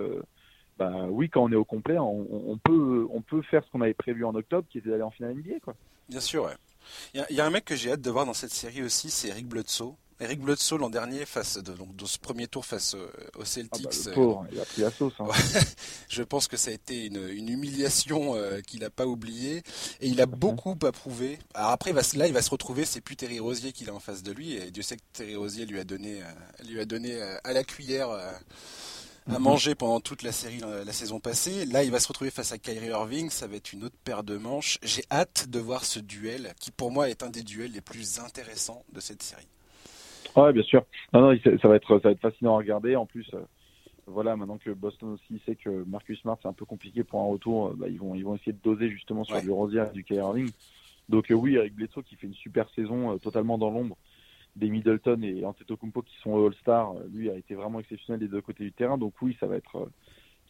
bah 0.77 1.05
oui, 1.10 1.29
quand 1.29 1.43
on 1.43 1.51
est 1.51 1.55
au 1.55 1.63
complet, 1.63 1.97
on, 1.99 2.51
on 2.51 2.57
peut 2.57 3.07
on 3.12 3.21
peut 3.21 3.43
faire 3.43 3.63
ce 3.63 3.71
qu'on 3.71 3.81
avait 3.81 3.93
prévu 3.93 4.25
en 4.25 4.36
octobre, 4.36 4.67
qui 4.69 4.79
était 4.79 4.89
d'aller 4.89 5.03
en 5.03 5.12
finale 5.12 5.36
NBA, 5.36 5.60
quoi. 5.62 5.75
Bien 6.10 6.19
sûr, 6.19 6.43
ouais. 6.43 6.55
Il 7.13 7.26
y, 7.30 7.41
a 7.41 7.46
un 7.46 7.50
mec 7.50 7.65
que 7.65 7.76
j'ai 7.76 7.91
hâte 7.91 8.02
de 8.02 8.10
voir 8.10 8.26
dans 8.26 8.34
cette 8.34 8.54
série 8.54 8.84
aussi, 8.84 9.10
c'est 9.10 9.30
Eric 9.30 9.48
Bledsoe. 9.48 9.96
Eric 10.22 10.39
Bledsoe 10.39 10.78
l'an 10.78 10.91
dernier 10.91 11.26
face 11.26 11.58
donc 11.58 11.96
dans 11.96 12.06
ce 12.06 12.20
premier 12.20 12.48
tour 12.48 12.63
face 12.63 12.96
aux 13.36 13.44
Celtics. 13.44 13.88
Ah 14.06 14.12
bah, 14.15 14.48
il 14.52 14.60
a 14.60 14.65
pris 14.65 14.82
la 14.84 14.91
sauce. 14.91 15.13
Hein. 15.20 15.26
je 16.10 16.22
pense 16.22 16.48
que 16.48 16.58
ça 16.58 16.70
a 16.70 16.74
été 16.74 17.08
une, 17.08 17.50
humiliation 17.50 18.36
euh, 18.36 18.62
qu'il 18.62 18.82
n'a 18.82 18.91
pas 18.91 19.08
oubliée 19.08 19.63
et 20.00 20.08
il 20.08 20.22
a 20.22 20.28
beaucoup 20.28 20.78
approuvé. 20.86 21.39
Alors 21.56 21.72
après 21.72 21.91
là 21.91 22.28
il 22.28 22.34
va 22.34 22.44
se 22.44 22.52
retrouver, 22.52 22.86
c'est 22.86 23.02
plus 23.02 23.15
Terry 23.15 23.39
Rosier 23.39 23.72
qu'il 23.72 23.89
a 23.89 23.96
en 23.96 24.00
face 24.00 24.22
de 24.22 24.32
lui 24.32 24.54
et 24.54 24.70
Dieu 24.70 24.84
sait 24.84 24.98
que 24.98 25.02
Terry 25.12 25.36
Rosier 25.36 25.65
lui 25.65 25.80
a 25.80 25.84
donné 25.84 26.22
euh, 26.22 26.70
lui 26.70 26.80
a 26.80 26.86
donné 26.86 27.15
euh, 27.15 27.38
à 27.44 27.54
la 27.54 27.63
cuillère 27.63 28.10
à 29.29 29.38
mhm. 29.38 29.43
manger 29.43 29.75
pendant 29.75 29.99
toute 29.99 30.23
la 30.23 30.31
série 30.31 30.60
la, 30.60 30.91
saison 30.91 31.19
passée. 31.19 31.65
Là, 31.65 31.84
il 31.84 31.91
va 31.91 31.99
se 31.99 32.07
retrouver 32.07 32.31
face 32.31 32.51
à 32.51 32.57
Kyrie 32.57 32.88
Irving. 32.88 33.29
Ça 33.29 33.47
va 33.47 33.55
être 33.55 33.73
une 33.73 33.84
autre 33.84 33.97
paire 34.03 34.23
de 34.23 34.38
manches. 34.38 34.79
J'ai 34.84 35.03
hâte 35.12 35.47
de 35.49 35.60
voir 35.60 35.86
ce 35.86 35.99
duel, 35.99 36.53
qui 36.60 36.71
pour 36.71 36.91
moi 36.91 37.10
est 37.10 37.23
un 37.23 37.29
des 37.29 37.43
duels 37.43 37.71
les 37.71 37.81
plus 37.81 38.19
intéressants 38.19 38.84
de 38.93 38.99
cette 38.99 39.21
série. 39.21 39.47
Ouais, 40.36 40.53
bien 40.53 40.63
sûr. 40.63 40.84
Non, 41.13 41.21
non, 41.21 41.38
ça 41.62 41.67
va 41.67 41.75
être, 41.75 41.99
ça 41.99 42.07
va 42.07 42.12
être 42.12 42.21
fascinant 42.21 42.55
à 42.55 42.57
regarder. 42.57 42.95
En 42.95 43.05
plus, 43.05 43.29
euh, 43.34 43.41
voilà, 44.07 44.36
maintenant 44.36 44.57
que 44.57 44.71
Boston 44.71 45.10
aussi 45.10 45.41
sait 45.45 45.55
que 45.55 45.84
Marcus 45.86 46.19
Smart 46.21 46.38
c'est 46.41 46.47
un 46.47 46.53
peu 46.53 46.65
compliqué 46.65 47.03
pour 47.03 47.21
un 47.21 47.25
retour, 47.25 47.67
euh, 47.67 47.73
bah, 47.75 47.88
ils 47.89 47.99
vont, 47.99 48.15
ils 48.15 48.23
vont 48.23 48.36
essayer 48.36 48.53
de 48.53 48.62
doser 48.63 48.89
justement 48.89 49.23
sur 49.23 49.41
du 49.41 49.51
Rosier 49.51 49.84
et 49.89 49.93
du 49.93 50.03
Kyrie 50.03 50.19
Irving. 50.19 50.51
Donc 51.10 51.29
euh, 51.31 51.36
oui, 51.36 51.57
avec 51.57 51.75
Bledsoe 51.75 52.03
qui 52.03 52.15
fait 52.15 52.27
une 52.27 52.34
super 52.34 52.69
saison 52.75 53.17
totalement 53.19 53.57
dans 53.57 53.69
l'ombre 53.69 53.97
des 54.56 54.70
Middleton 54.70 55.22
et 55.24 55.46
Antetokounmpo 55.46 56.02
qui 56.02 56.16
sont 56.22 56.46
All-Star, 56.46 56.94
lui 57.12 57.30
a 57.30 57.36
été 57.36 57.56
vraiment 57.56 57.80
exceptionnel 57.80 58.20
des 58.20 58.28
deux 58.28 58.42
côtés 58.42 58.64
du 58.64 58.72
terrain. 58.72 58.98
Donc 58.98 59.14
oui, 59.22 59.38
ça 59.40 59.48
va 59.48 59.56
être 59.56 59.90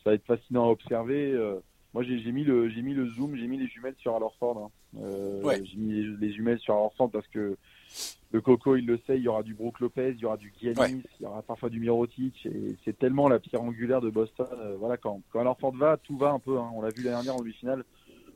ça 0.03 0.09
va 0.09 0.15
être 0.15 0.25
fascinant 0.25 0.65
à 0.65 0.71
observer. 0.71 1.31
Euh, 1.31 1.59
moi, 1.93 2.03
j'ai 2.03 2.31
mis 2.31 2.43
le 2.43 2.69
j'ai 2.69 2.81
mis 2.81 2.93
le 2.93 3.07
zoom, 3.09 3.35
j'ai 3.35 3.47
mis 3.47 3.57
les 3.57 3.67
jumelles 3.67 3.95
sur 3.97 4.15
Alorford. 4.15 4.57
Hein. 4.57 4.71
Euh, 4.97 5.59
J'ai 5.63 5.77
mis 5.77 6.17
les, 6.17 6.33
jumelles 6.33 6.59
sur 6.59 6.73
Alorford 6.73 7.11
parce 7.11 7.27
que 7.27 7.57
le 8.31 8.41
Coco, 8.41 8.75
il 8.75 8.85
le 8.85 8.97
sait, 9.05 9.17
il 9.17 9.23
y 9.23 9.27
aura 9.27 9.43
du 9.43 9.53
Brook 9.53 9.79
Lopez, 9.79 10.11
il 10.11 10.19
y 10.19 10.25
aura 10.25 10.37
du 10.37 10.53
Giannis, 10.59 11.03
il 11.19 11.23
y 11.23 11.25
aura 11.25 11.41
parfois 11.41 11.69
du 11.69 11.79
Mirotic. 11.79 12.45
Et 12.45 12.77
c'est 12.83 12.97
tellement 12.97 13.27
la 13.27 13.39
pierre 13.39 13.61
angulaire 13.61 14.01
de 14.01 14.09
Boston. 14.09 14.47
Euh, 14.53 14.75
voilà, 14.79 14.97
quand 14.97 15.21
quand 15.31 15.41
Alorford 15.41 15.75
va, 15.75 15.97
tout 15.97 16.17
va 16.17 16.31
un 16.31 16.39
peu. 16.39 16.57
Hein. 16.57 16.71
On 16.73 16.81
l'a 16.81 16.89
vu 16.89 17.03
l'année 17.03 17.15
dernière 17.15 17.35
en 17.35 17.39
demi-finale 17.39 17.83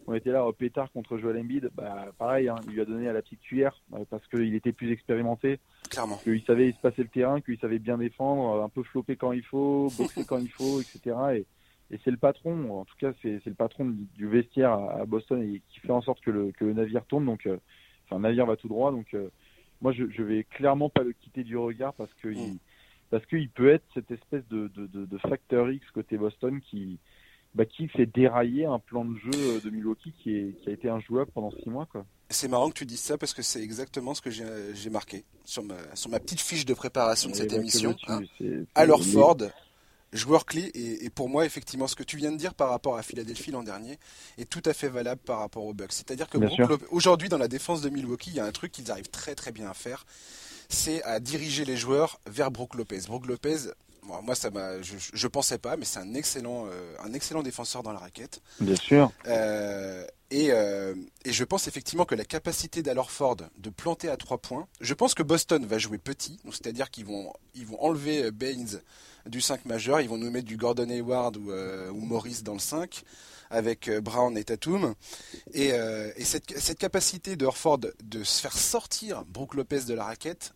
on 0.07 0.13
était 0.13 0.31
là 0.31 0.45
au 0.45 0.53
pétard 0.53 0.91
contre 0.91 1.17
Joel 1.17 1.37
Embiid, 1.37 1.69
bah, 1.75 2.07
pareil, 2.17 2.47
hein, 2.47 2.55
il 2.67 2.73
lui 2.73 2.81
a 2.81 2.85
donné 2.85 3.07
à 3.07 3.13
la 3.13 3.21
petite 3.21 3.41
cuillère 3.41 3.81
euh, 3.93 4.05
parce 4.09 4.25
qu'il 4.27 4.53
était 4.53 4.71
plus 4.71 4.91
expérimenté, 4.91 5.59
Clairement. 5.89 6.17
qu'il 6.17 6.41
savait 6.43 6.71
se 6.71 6.79
passer 6.79 7.01
le 7.03 7.09
terrain, 7.09 7.41
qu'il 7.41 7.57
savait 7.57 7.79
bien 7.79 7.97
défendre, 7.97 8.61
un 8.61 8.69
peu 8.69 8.83
flopper 8.83 9.15
quand 9.15 9.31
il 9.31 9.43
faut, 9.43 9.91
boxer 9.97 10.25
quand 10.25 10.37
il 10.37 10.49
faut, 10.49 10.79
etc. 10.79 11.15
Et, 11.35 11.45
et 11.91 11.99
c'est 12.03 12.11
le 12.11 12.17
patron, 12.17 12.79
en 12.79 12.85
tout 12.85 12.95
cas 12.99 13.13
c'est 13.21 13.45
le 13.45 13.53
patron 13.53 13.93
du 14.15 14.27
vestiaire 14.27 14.71
à, 14.71 15.05
Boston 15.05 15.41
et 15.41 15.61
qui 15.69 15.79
fait 15.79 15.91
en 15.91 16.01
sorte 16.01 16.21
que 16.21 16.31
le, 16.31 16.51
que 16.51 16.65
le 16.65 16.73
navire 16.73 17.05
tourne. 17.05 17.25
Donc, 17.25 17.45
euh, 17.45 17.57
enfin, 18.05 18.17
le 18.17 18.23
navire 18.23 18.45
va 18.45 18.55
tout 18.55 18.67
droit. 18.67 18.91
Donc, 18.91 19.13
euh, 19.13 19.29
moi 19.81 19.91
je, 19.91 20.05
je 20.09 20.23
vais 20.23 20.43
clairement 20.43 20.89
pas 20.89 21.03
le 21.03 21.13
quitter 21.13 21.43
du 21.43 21.57
regard 21.57 21.93
parce 21.93 22.13
que 22.15 22.27
mm. 22.27 22.37
il, 22.37 22.57
parce 23.11 23.25
qu'il 23.27 23.49
peut 23.49 23.69
être 23.69 23.85
cette 23.93 24.09
espèce 24.11 24.47
de, 24.49 24.67
de, 24.75 24.87
de, 24.87 25.05
de 25.05 25.17
facteur 25.19 25.71
X 25.71 25.89
côté 25.91 26.17
Boston 26.17 26.59
qui 26.59 26.99
bah, 27.55 27.65
qui 27.65 27.87
fait 27.87 28.05
dérailler 28.05 28.65
un 28.65 28.79
plan 28.79 29.05
de 29.05 29.17
jeu 29.17 29.61
de 29.61 29.69
Milwaukee 29.69 30.13
qui, 30.21 30.35
est, 30.35 30.61
qui 30.61 30.69
a 30.69 30.73
été 30.73 30.89
injouable 30.89 31.31
pendant 31.33 31.51
six 31.51 31.69
mois. 31.69 31.85
Quoi. 31.85 32.05
C'est 32.29 32.49
marrant 32.49 32.69
que 32.69 32.73
tu 32.73 32.85
dises 32.85 32.99
ça 32.99 33.17
parce 33.17 33.33
que 33.33 33.41
c'est 33.41 33.61
exactement 33.61 34.13
ce 34.13 34.21
que 34.21 34.29
j'ai 34.29 34.89
marqué 34.89 35.23
sur 35.45 35.63
ma, 35.63 35.75
sur 35.95 36.09
ma 36.09 36.19
petite 36.19 36.41
fiche 36.41 36.65
de 36.65 36.73
préparation 36.73 37.29
de 37.29 37.35
cette 37.35 37.53
émission. 37.53 37.95
Hein. 38.09 38.21
Alors 38.75 39.03
Ford, 39.03 39.37
joueur 40.11 40.45
clé, 40.45 40.71
et, 40.73 41.09
pour 41.09 41.29
moi, 41.29 41.45
effectivement, 41.45 41.87
ce 41.87 41.95
que 41.95 42.03
tu 42.03 42.17
viens 42.17 42.31
de 42.31 42.37
dire 42.37 42.53
par 42.53 42.69
rapport 42.69 42.97
à 42.97 43.03
Philadelphie 43.03 43.51
l'an 43.51 43.63
dernier 43.63 43.99
est 44.37 44.49
tout 44.49 44.63
à 44.65 44.73
fait 44.73 44.89
valable 44.89 45.21
par 45.23 45.39
rapport 45.39 45.63
aux 45.65 45.73
Bucks. 45.73 45.93
C'est-à-dire 45.93 46.27
que 46.27 46.37
aujourd'hui, 46.91 47.29
dans 47.29 47.37
la 47.37 47.47
défense 47.47 47.81
de 47.81 47.89
Milwaukee, 47.89 48.31
il 48.31 48.35
y 48.35 48.39
a 48.39 48.45
un 48.45 48.51
truc 48.51 48.71
qu'ils 48.71 48.91
arrivent 48.91 49.09
très 49.09 49.35
très 49.35 49.51
bien 49.51 49.69
à 49.69 49.73
faire, 49.73 50.05
c'est 50.67 51.03
à 51.03 51.19
diriger 51.19 51.63
les 51.63 51.77
joueurs 51.77 52.19
vers 52.27 52.51
Brook 52.51 52.75
Lopez. 52.75 53.01
Brook 53.07 53.27
Lopez, 53.27 53.69
moi, 54.05 54.35
ça 54.35 54.49
m'a, 54.51 54.81
je, 54.81 54.95
je, 55.13 55.27
pensais 55.27 55.57
pas, 55.57 55.77
mais 55.77 55.85
c'est 55.85 55.99
un 55.99 56.13
excellent, 56.13 56.65
euh, 56.67 56.95
un 57.03 57.13
excellent 57.13 57.43
défenseur 57.43 57.83
dans 57.83 57.91
la 57.91 57.99
raquette. 57.99 58.41
Bien 58.59 58.75
sûr. 58.75 59.11
Euh, 59.27 60.05
et, 60.31 60.51
euh, 60.51 60.95
et, 61.23 61.31
je 61.31 61.43
pense 61.43 61.67
effectivement 61.67 62.05
que 62.05 62.15
la 62.15 62.25
capacité 62.25 62.81
d'Alorford 62.81 63.37
de 63.57 63.69
planter 63.69 64.09
à 64.09 64.17
trois 64.17 64.37
points, 64.37 64.67
je 64.81 64.93
pense 64.93 65.13
que 65.13 65.23
Boston 65.23 65.65
va 65.65 65.77
jouer 65.77 65.97
petit, 65.97 66.39
c'est-à-dire 66.45 66.89
qu'ils 66.89 67.05
vont, 67.05 67.31
ils 67.53 67.65
vont 67.65 67.81
enlever 67.81 68.31
Baines 68.31 68.81
du 69.27 69.41
5 69.41 69.65
majeur, 69.65 70.01
ils 70.01 70.09
vont 70.09 70.17
nous 70.17 70.31
mettre 70.31 70.47
du 70.47 70.57
Gordon 70.57 70.89
Hayward 70.89 71.37
ou, 71.37 71.51
ou 71.51 72.05
Morris 72.05 72.41
dans 72.43 72.53
le 72.53 72.59
5 72.59 73.03
avec 73.51 73.89
Brown 73.99 74.35
et 74.37 74.43
Tatum. 74.43 74.95
Et, 75.53 75.69
et 75.69 76.25
cette, 76.25 76.57
cette, 76.59 76.79
capacité 76.79 77.35
de 77.35 77.47
de 78.03 78.23
se 78.23 78.41
faire 78.41 78.57
sortir 78.57 79.23
Brook 79.25 79.53
Lopez 79.53 79.81
de 79.81 79.93
la 79.93 80.05
raquette, 80.05 80.54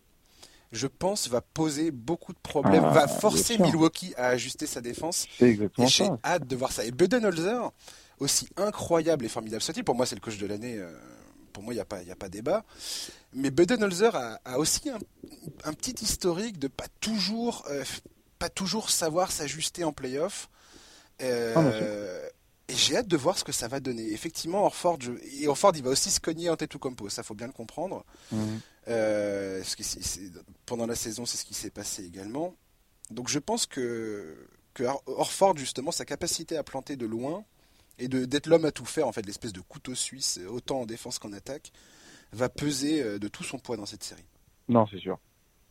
je 0.72 0.86
pense, 0.86 1.28
va 1.28 1.40
poser 1.40 1.90
beaucoup 1.90 2.32
de 2.32 2.38
problèmes, 2.38 2.84
ah, 2.84 2.90
va 2.90 3.08
forcer 3.08 3.58
Milwaukee 3.58 4.14
à 4.16 4.28
ajuster 4.28 4.66
sa 4.66 4.80
défense. 4.80 5.26
Et 5.40 5.58
J'ai 5.86 6.08
hâte 6.24 6.46
de 6.46 6.56
voir 6.56 6.72
ça. 6.72 6.84
Et 6.84 6.92
Budenholzer, 6.92 7.72
aussi 8.18 8.48
incroyable 8.56 9.24
et 9.24 9.28
formidable 9.28 9.62
soit-il, 9.62 9.84
pour 9.84 9.94
moi 9.94 10.06
c'est 10.06 10.14
le 10.14 10.20
coach 10.20 10.38
de 10.38 10.46
l'année, 10.46 10.76
euh, 10.78 10.92
pour 11.52 11.62
moi 11.62 11.72
il 11.72 11.76
n'y 11.76 11.80
a, 11.80 11.84
pas, 11.84 11.98
a 11.98 12.14
pas 12.14 12.28
débat. 12.28 12.64
Mais 13.32 13.50
Budenholzer 13.50 14.14
a, 14.14 14.40
a 14.44 14.58
aussi 14.58 14.90
un, 14.90 15.72
petit 15.72 16.04
historique 16.04 16.58
de 16.58 16.68
pas 16.68 16.86
toujours, 17.00 17.64
euh, 17.70 17.84
pas 18.38 18.48
toujours 18.48 18.90
savoir 18.90 19.32
s'ajuster 19.32 19.82
en 19.84 19.92
playoff. 19.92 20.48
Euh, 21.22 21.54
ah, 21.56 22.30
et 22.70 22.76
j'ai 22.76 22.96
hâte 22.96 23.08
de 23.08 23.16
voir 23.16 23.36
ce 23.36 23.42
que 23.42 23.52
ça 23.52 23.66
va 23.66 23.80
donner. 23.80 24.12
Effectivement, 24.12 24.64
Orford, 24.64 24.98
et 25.40 25.48
Orford, 25.48 25.72
il 25.74 25.82
va 25.82 25.90
aussi 25.90 26.10
se 26.10 26.20
cogner 26.20 26.48
en 26.50 26.56
tête 26.56 26.72
ou 26.74 26.78
compo, 26.78 27.08
ça 27.08 27.24
faut 27.24 27.34
bien 27.34 27.48
le 27.48 27.52
comprendre. 27.52 28.04
Mhm. 28.30 28.60
Euh, 28.88 29.62
pendant 30.66 30.86
la 30.86 30.96
saison, 30.96 31.26
c'est 31.26 31.36
ce 31.36 31.44
qui 31.44 31.54
s'est 31.54 31.70
passé 31.70 32.04
également. 32.04 32.54
Donc 33.10 33.28
je 33.28 33.38
pense 33.38 33.66
que, 33.66 34.48
que 34.74 34.84
Orford, 35.06 35.56
justement, 35.56 35.90
sa 35.90 36.04
capacité 36.04 36.56
à 36.56 36.62
planter 36.62 36.96
de 36.96 37.06
loin 37.06 37.44
et 37.98 38.08
d'être 38.08 38.46
l'homme 38.46 38.64
à 38.64 38.72
tout 38.72 38.86
faire, 38.86 39.06
en 39.06 39.12
fait, 39.12 39.26
l'espèce 39.26 39.52
de 39.52 39.60
couteau 39.60 39.94
suisse, 39.94 40.40
autant 40.48 40.80
en 40.80 40.86
défense 40.86 41.18
qu'en 41.18 41.32
attaque, 41.32 41.72
va 42.32 42.48
peser 42.48 43.02
euh, 43.02 43.18
de 43.18 43.28
tout 43.28 43.44
son 43.44 43.58
poids 43.58 43.76
dans 43.76 43.86
cette 43.86 44.04
série. 44.04 44.24
Non, 44.68 44.86
c'est 44.90 44.98
sûr. 44.98 45.18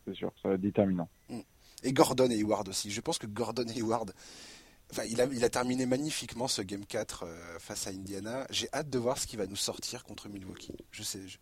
C'est 0.06 0.14
sûr, 0.14 0.32
ça 0.42 0.48
va 0.48 0.54
être 0.54 0.60
déterminant. 0.60 1.08
Mm. 1.28 1.40
Et 1.82 1.92
Gordon 1.92 2.30
et 2.30 2.36
Hayward 2.36 2.68
aussi. 2.68 2.90
Je 2.90 3.00
pense 3.00 3.18
que 3.18 3.26
Gordon 3.26 3.66
et 3.66 3.78
Hayward, 3.78 4.12
il, 5.08 5.20
a, 5.20 5.24
il, 5.24 5.44
a, 5.44 5.48
terminé 5.48 5.86
magnifiquement 5.86 6.46
ce 6.46 6.62
Game 6.62 6.84
4 6.84 7.24
euh, 7.24 7.58
face 7.58 7.86
à 7.86 7.90
Indiana. 7.90 8.46
J'ai 8.50 8.68
hâte 8.72 8.90
de 8.90 8.98
voir 8.98 9.18
ce 9.18 9.26
qui 9.26 9.36
va 9.36 9.46
nous 9.46 9.56
sortir 9.56 10.04
contre 10.04 10.28
Milwaukee. 10.28 10.76
Je 10.90 11.02
sais. 11.02 11.26
Je, 11.26 11.38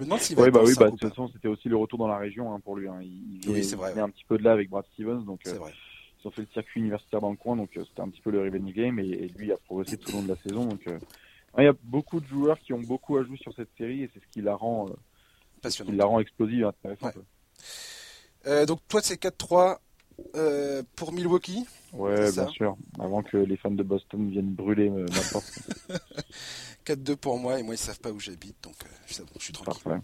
me 0.00 0.04
demande 0.04 0.20
s'il 0.20 0.36
va 0.36 0.42
oui, 0.42 0.50
bah 0.50 0.60
oui, 0.64 0.74
bah, 0.78 0.86
de 0.86 0.90
toute 0.96 1.08
façon, 1.08 1.28
c'était 1.28 1.48
aussi 1.48 1.68
le 1.68 1.76
retour 1.76 1.98
dans 1.98 2.08
la 2.08 2.18
région 2.18 2.52
hein, 2.52 2.60
pour 2.60 2.76
lui. 2.76 2.88
Hein. 2.88 3.00
Il, 3.02 3.40
oui, 3.48 3.64
c'est 3.64 3.76
vrai. 3.76 3.98
un 3.98 4.08
petit 4.08 4.24
peu 4.24 4.38
de 4.38 4.42
là 4.42 4.52
avec 4.52 4.68
Brad 4.68 4.84
Stevens. 4.92 5.24
Donc, 5.24 5.40
euh, 5.46 5.54
vrai. 5.54 5.72
Ils 6.22 6.28
ont 6.28 6.30
fait 6.30 6.42
le 6.42 6.48
circuit 6.52 6.80
universitaire 6.80 7.20
dans 7.20 7.30
le 7.30 7.36
coin, 7.36 7.54
donc 7.54 7.76
euh, 7.76 7.84
c'était 7.86 8.00
un 8.00 8.08
petit 8.08 8.22
peu 8.22 8.30
le 8.30 8.40
revenge 8.40 8.72
game. 8.72 8.98
Et, 8.98 9.28
lui 9.36 9.52
a 9.52 9.56
progressé 9.56 9.96
tout 9.96 10.10
au 10.10 10.16
long 10.16 10.22
de 10.22 10.28
la 10.28 10.36
saison. 10.36 10.66
Donc, 10.66 10.88
il 11.58 11.64
y 11.64 11.68
a 11.68 11.74
beaucoup 11.84 12.20
de 12.20 12.26
joueurs 12.26 12.58
qui 12.58 12.72
ont 12.72 12.80
beaucoup 12.80 13.16
à 13.16 13.24
jouer 13.24 13.36
sur 13.36 13.54
cette 13.54 13.70
série 13.76 14.02
et 14.02 14.10
c'est 14.12 14.20
ce 14.20 14.26
qui 14.32 14.40
la 14.40 14.54
rend, 14.54 14.88
Passionnante. 15.62 15.92
Qui 15.92 15.98
la 15.98 16.06
rend 16.06 16.20
explosive 16.20 16.60
et 16.60 16.64
intéressante. 16.64 17.14
donc, 18.66 18.80
toi, 18.88 19.00
c'est 19.02 19.20
4-3. 19.20 19.78
Euh, 20.36 20.82
pour 20.96 21.12
Milwaukee 21.12 21.64
Ouais, 21.92 22.32
bien 22.32 22.48
sûr. 22.48 22.76
Avant 22.98 23.22
que 23.22 23.36
les 23.36 23.56
fans 23.56 23.70
de 23.70 23.82
Boston 23.82 24.30
viennent 24.30 24.52
brûler 24.52 24.90
ma 24.90 25.04
porte. 25.32 25.52
4-2 26.86 27.16
pour 27.16 27.38
moi, 27.38 27.58
et 27.58 27.62
moi 27.62 27.74
ils 27.74 27.78
savent 27.78 28.00
pas 28.00 28.10
où 28.10 28.20
j'habite, 28.20 28.56
donc 28.62 28.74
euh, 28.84 28.88
je 29.08 29.42
suis 29.42 29.52
tranquille. 29.52 30.00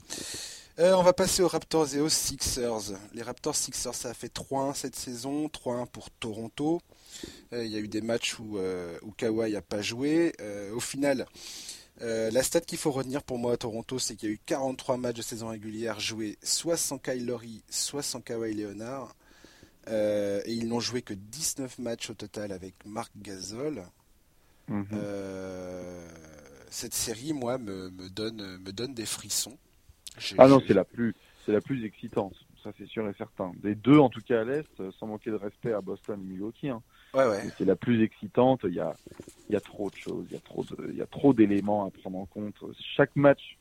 Euh, 0.78 0.94
on 0.94 1.02
va 1.02 1.12
passer 1.12 1.42
aux 1.42 1.48
Raptors 1.48 1.94
et 1.94 2.00
aux 2.00 2.08
Sixers. 2.08 2.92
Les 3.12 3.22
Raptors 3.22 3.56
Sixers, 3.56 3.94
ça 3.94 4.10
a 4.10 4.14
fait 4.14 4.32
3-1 4.32 4.74
cette 4.74 4.96
saison, 4.96 5.46
3-1 5.48 5.86
pour 5.86 6.10
Toronto. 6.10 6.80
Il 7.52 7.66
y 7.66 7.76
a 7.76 7.80
eu 7.80 7.88
des 7.88 8.00
matchs 8.00 8.38
où, 8.38 8.58
où 9.02 9.10
Kawhi 9.10 9.52
n'a 9.52 9.60
pas 9.60 9.82
joué. 9.82 10.32
au 10.74 10.80
final, 10.80 11.26
la 12.00 12.42
stat 12.42 12.62
qu'il 12.62 12.78
faut 12.78 12.92
retenir 12.92 13.22
pour 13.24 13.36
moi 13.36 13.52
à 13.52 13.56
Toronto, 13.58 13.98
c'est 13.98 14.16
qu'il 14.16 14.28
y 14.30 14.32
a 14.32 14.34
eu 14.36 14.40
43 14.46 14.96
matchs 14.96 15.16
de 15.16 15.22
saison 15.22 15.48
régulière 15.48 16.00
joués, 16.00 16.38
soit 16.42 16.78
sans 16.78 16.96
Kyle 16.96 17.26
Lowry, 17.26 17.62
soit 17.68 18.02
sans 18.02 18.20
Kawhi 18.22 18.54
Leonard. 18.54 19.14
Euh, 19.90 20.40
et 20.44 20.52
ils 20.52 20.68
n'ont 20.68 20.80
joué 20.80 21.02
que 21.02 21.14
19 21.14 21.78
matchs 21.78 22.10
au 22.10 22.14
total 22.14 22.52
avec 22.52 22.74
Marc 22.86 23.12
Gasol. 23.16 23.82
Mhm. 24.68 24.86
Euh, 24.92 26.08
cette 26.70 26.94
série, 26.94 27.32
moi, 27.32 27.58
me, 27.58 27.90
me, 27.90 28.08
donne, 28.08 28.58
me 28.58 28.72
donne 28.72 28.94
des 28.94 29.06
frissons. 29.06 29.58
Ah 30.38 30.48
non, 30.48 30.60
c'est 30.66 30.74
la 30.74 30.84
plus, 30.84 31.14
c'est 31.44 31.52
la 31.52 31.60
plus 31.60 31.84
excitante, 31.84 32.34
ça 32.62 32.70
c'est 32.78 32.86
sûr 32.86 33.08
et 33.08 33.14
certain. 33.14 33.52
Des 33.62 33.74
deux, 33.74 33.98
en 33.98 34.08
tout 34.08 34.20
cas 34.20 34.40
à 34.40 34.44
l'est, 34.44 34.92
sans 34.98 35.06
manquer 35.06 35.30
de 35.30 35.36
respect 35.36 35.72
à 35.72 35.80
Boston 35.80 36.20
et 36.20 36.24
Milwaukee. 36.24 36.68
Hein. 36.68 36.82
Ouais, 37.14 37.26
ouais. 37.26 37.42
C'est 37.58 37.64
la 37.64 37.76
plus 37.76 38.02
excitante. 38.02 38.60
Il 38.64 38.74
y 38.74 38.80
a, 38.80 38.94
il 39.48 39.52
y 39.52 39.56
a 39.56 39.60
trop 39.60 39.90
de 39.90 39.96
choses, 39.96 40.26
il 40.30 40.34
y 40.34 40.36
a 40.36 40.40
trop 40.40 40.64
il 40.88 40.96
y 40.96 41.02
a 41.02 41.06
trop 41.06 41.32
d'éléments 41.32 41.86
à 41.86 41.90
prendre 41.90 42.18
en 42.18 42.26
compte. 42.26 42.54
Chaque 42.96 43.14
match 43.16 43.58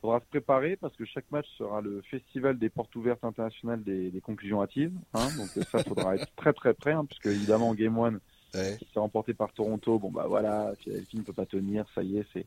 faudra 0.00 0.20
se 0.20 0.26
préparer 0.26 0.76
parce 0.76 0.96
que 0.96 1.04
chaque 1.04 1.30
match 1.30 1.46
sera 1.58 1.80
le 1.80 2.02
festival 2.02 2.58
des 2.58 2.70
portes 2.70 2.94
ouvertes 2.96 3.24
internationales 3.24 3.82
des, 3.82 4.10
des 4.10 4.20
conclusions 4.20 4.62
hâtives. 4.62 4.92
Hein, 5.14 5.28
donc 5.36 5.48
ça, 5.66 5.82
faudra 5.84 6.16
être 6.16 6.34
très 6.36 6.52
très 6.52 6.74
prêt, 6.74 6.92
hein, 6.92 7.04
puisque 7.04 7.26
évidemment 7.26 7.74
Game 7.74 7.98
One, 7.98 8.20
ouais. 8.54 8.76
qui 8.78 8.86
s'est 8.92 9.00
remporté 9.00 9.34
par 9.34 9.52
Toronto, 9.52 9.98
bon 9.98 10.10
bah 10.10 10.26
voilà, 10.26 10.72
Philadelphie 10.80 11.18
ne 11.18 11.22
peut 11.22 11.32
pas 11.32 11.46
tenir, 11.46 11.86
ça 11.94 12.02
y 12.02 12.18
est, 12.18 12.26
c'est 12.32 12.46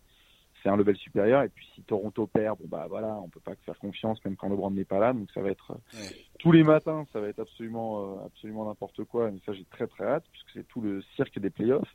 c'est 0.63 0.69
un 0.69 0.77
level 0.77 0.95
supérieur. 0.95 1.43
Et 1.43 1.49
puis 1.49 1.67
si 1.75 1.81
Toronto 1.81 2.25
perd, 2.25 2.57
bon 2.59 2.67
bah 2.67 2.87
voilà, 2.89 3.15
on 3.15 3.27
peut 3.27 3.41
pas 3.41 3.53
faire 3.65 3.77
confiance 3.77 4.23
même 4.25 4.35
quand 4.35 4.49
LeBron 4.49 4.71
n'est 4.71 4.85
pas 4.85 4.99
là. 4.99 5.13
Donc 5.13 5.29
ça 5.31 5.41
va 5.41 5.49
être 5.49 5.73
ouais. 5.93 6.15
tous 6.39 6.51
les 6.51 6.63
matins, 6.63 7.05
ça 7.11 7.19
va 7.19 7.27
être 7.27 7.39
absolument 7.39 8.01
euh, 8.01 8.25
absolument 8.25 8.65
n'importe 8.65 9.03
quoi. 9.03 9.29
Mais 9.29 9.39
ça 9.45 9.53
j'ai 9.53 9.65
très 9.65 9.87
très 9.87 10.05
hâte 10.05 10.23
puisque 10.31 10.51
c'est 10.53 10.67
tout 10.67 10.81
le 10.81 11.01
cirque 11.15 11.37
des 11.37 11.49
playoffs. 11.49 11.93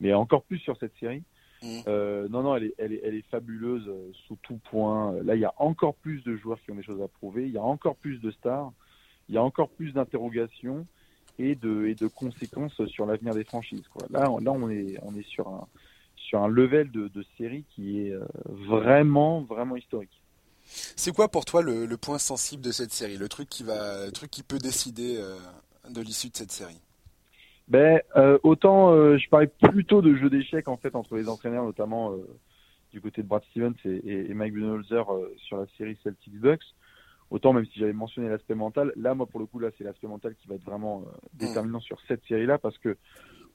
Mais 0.00 0.12
encore 0.12 0.42
plus 0.42 0.58
sur 0.58 0.76
cette 0.78 0.96
série. 0.98 1.22
Mm. 1.62 1.80
Euh, 1.86 2.28
non, 2.28 2.42
non, 2.42 2.56
elle 2.56 2.64
est, 2.64 2.74
elle 2.78 2.92
est, 2.92 3.00
elle 3.04 3.14
est 3.14 3.26
fabuleuse 3.30 3.88
euh, 3.88 4.10
sous 4.26 4.36
tout 4.42 4.58
point. 4.70 5.12
Là, 5.22 5.34
il 5.34 5.40
y 5.40 5.44
a 5.44 5.54
encore 5.58 5.94
plus 5.94 6.22
de 6.24 6.36
joueurs 6.36 6.60
qui 6.62 6.70
ont 6.72 6.74
des 6.74 6.82
choses 6.82 7.02
à 7.02 7.08
prouver. 7.08 7.46
Il 7.46 7.52
y 7.52 7.58
a 7.58 7.62
encore 7.62 7.96
plus 7.96 8.18
de 8.18 8.30
stars. 8.30 8.72
Il 9.28 9.34
y 9.34 9.38
a 9.38 9.42
encore 9.42 9.68
plus 9.68 9.92
d'interrogations 9.92 10.86
et 11.38 11.54
de, 11.54 11.86
et 11.86 11.94
de 11.94 12.06
conséquences 12.08 12.84
sur 12.86 13.06
l'avenir 13.06 13.34
des 13.34 13.44
franchises. 13.44 13.86
Quoi. 13.88 14.06
Là, 14.10 14.24
là, 14.40 14.52
on 14.52 14.68
est, 14.68 14.98
on 15.02 15.16
est 15.16 15.26
sur 15.26 15.48
un, 15.48 15.66
sur 16.16 16.42
un 16.42 16.48
level 16.48 16.90
de, 16.90 17.08
de 17.08 17.24
série 17.38 17.64
qui 17.74 18.00
est 18.00 18.10
euh, 18.10 18.24
vraiment, 18.46 19.42
vraiment 19.42 19.76
historique. 19.76 20.22
C'est 20.64 21.14
quoi 21.14 21.28
pour 21.28 21.44
toi 21.44 21.62
le, 21.62 21.86
le, 21.86 21.96
point 21.96 22.18
sensible 22.18 22.62
de 22.62 22.70
cette 22.70 22.92
série, 22.92 23.16
le 23.16 23.28
truc 23.28 23.48
qui 23.48 23.64
va, 23.64 24.06
le 24.06 24.12
truc 24.12 24.30
qui 24.30 24.42
peut 24.42 24.58
décider 24.58 25.16
euh, 25.18 25.36
de 25.90 26.00
l'issue 26.00 26.28
de 26.28 26.36
cette 26.36 26.52
série? 26.52 26.80
Ben, 27.72 28.02
euh, 28.16 28.38
autant 28.42 28.92
euh, 28.92 29.16
je 29.16 29.26
parlais 29.30 29.46
plutôt 29.46 30.02
de 30.02 30.14
jeu 30.14 30.28
d'échecs 30.28 30.68
en 30.68 30.76
fait 30.76 30.94
entre 30.94 31.16
les 31.16 31.26
entraîneurs, 31.26 31.64
notamment 31.64 32.12
euh, 32.12 32.18
du 32.92 33.00
côté 33.00 33.22
de 33.22 33.26
Brad 33.26 33.42
Stevens 33.44 33.72
et, 33.86 34.30
et, 34.30 34.34
Mike 34.34 34.52
Budenholzer 34.52 35.10
euh, 35.10 35.34
sur 35.38 35.56
la 35.56 35.66
série 35.78 35.96
Celtics 36.04 36.38
Bucks. 36.38 36.74
Autant 37.30 37.54
même 37.54 37.64
si 37.64 37.78
j'avais 37.78 37.94
mentionné 37.94 38.28
l'aspect 38.28 38.54
mental, 38.54 38.92
là 38.94 39.14
moi 39.14 39.24
pour 39.24 39.40
le 39.40 39.46
coup 39.46 39.58
là 39.58 39.70
c'est 39.78 39.84
l'aspect 39.84 40.06
mental 40.06 40.34
qui 40.34 40.48
va 40.48 40.56
être 40.56 40.64
vraiment 40.66 41.00
mm. 41.00 41.04
déterminant 41.32 41.80
sur 41.80 41.98
cette 42.08 42.22
série 42.26 42.44
là 42.44 42.58
parce 42.58 42.76
que 42.76 42.98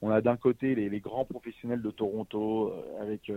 on 0.01 0.09
a 0.09 0.19
d'un 0.19 0.35
côté 0.35 0.73
les, 0.73 0.89
les, 0.89 0.99
grands 0.99 1.25
professionnels 1.25 1.83
de 1.83 1.91
Toronto 1.91 2.73
avec 2.99 3.31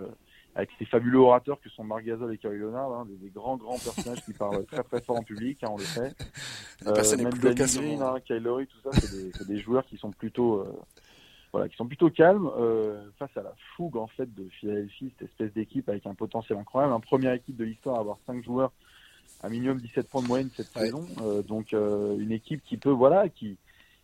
avec 0.55 0.71
ces 0.79 0.85
fabuleux 0.85 1.19
orateurs 1.19 1.61
que 1.61 1.69
sont 1.69 1.85
Marc 1.85 2.05
Gasol 2.05 2.35
et 2.35 2.39
Kawhi 2.39 2.59
Leonard, 2.59 2.93
hein, 2.93 3.07
des, 3.09 3.17
des, 3.17 3.31
grands 3.31 3.57
grands 3.57 3.79
personnages 3.79 4.25
qui 4.25 4.33
parlent 4.33 4.65
très 4.67 4.83
très 4.83 5.01
fort 5.01 5.17
en 5.17 5.23
public, 5.23 5.63
hein, 5.63 5.69
on 5.71 5.77
le 5.77 5.85
sait. 5.85 6.13
Euh, 6.87 6.95
même 7.19 7.35
Danny 7.35 7.55
Green, 7.57 8.01
hein, 8.01 8.15
tout 8.27 8.91
ça, 8.91 8.91
c'est 8.99 9.13
des, 9.13 9.45
des, 9.45 9.59
joueurs 9.59 9.85
qui 9.85 9.99
sont 9.99 10.11
plutôt 10.13 10.61
euh, 10.61 10.73
voilà, 11.53 11.69
qui 11.69 11.77
sont 11.77 11.87
plutôt 11.87 12.09
calmes 12.09 12.51
euh, 12.57 13.05
face 13.19 13.37
à 13.37 13.43
la 13.43 13.53
fougue 13.77 13.99
en 13.99 14.07
fait 14.07 14.35
de 14.35 14.49
Philadelphie, 14.49 15.13
cette 15.19 15.29
espèce 15.29 15.53
d'équipe 15.53 15.87
avec 15.91 16.07
un 16.07 16.15
potentiel 16.15 16.59
incroyable, 16.59 16.95
un 16.95 17.01
première 17.01 17.35
équipe 17.35 17.59
de 17.59 17.65
l'histoire 17.65 17.97
à 17.97 18.01
avoir 18.01 18.17
cinq 18.27 18.43
joueurs 18.43 18.73
à 19.43 19.51
minimum 19.51 19.79
17 19.79 20.09
points 20.09 20.23
de 20.23 20.27
moyenne 20.27 20.49
cette 20.57 20.75
ouais. 20.75 20.87
saison, 20.87 21.07
euh, 21.21 21.43
donc 21.43 21.73
une 21.73 22.33
équipe 22.33 22.63
qui 22.65 22.79
peut 22.79 22.89
voilà 22.89 23.29
qui 23.29 23.59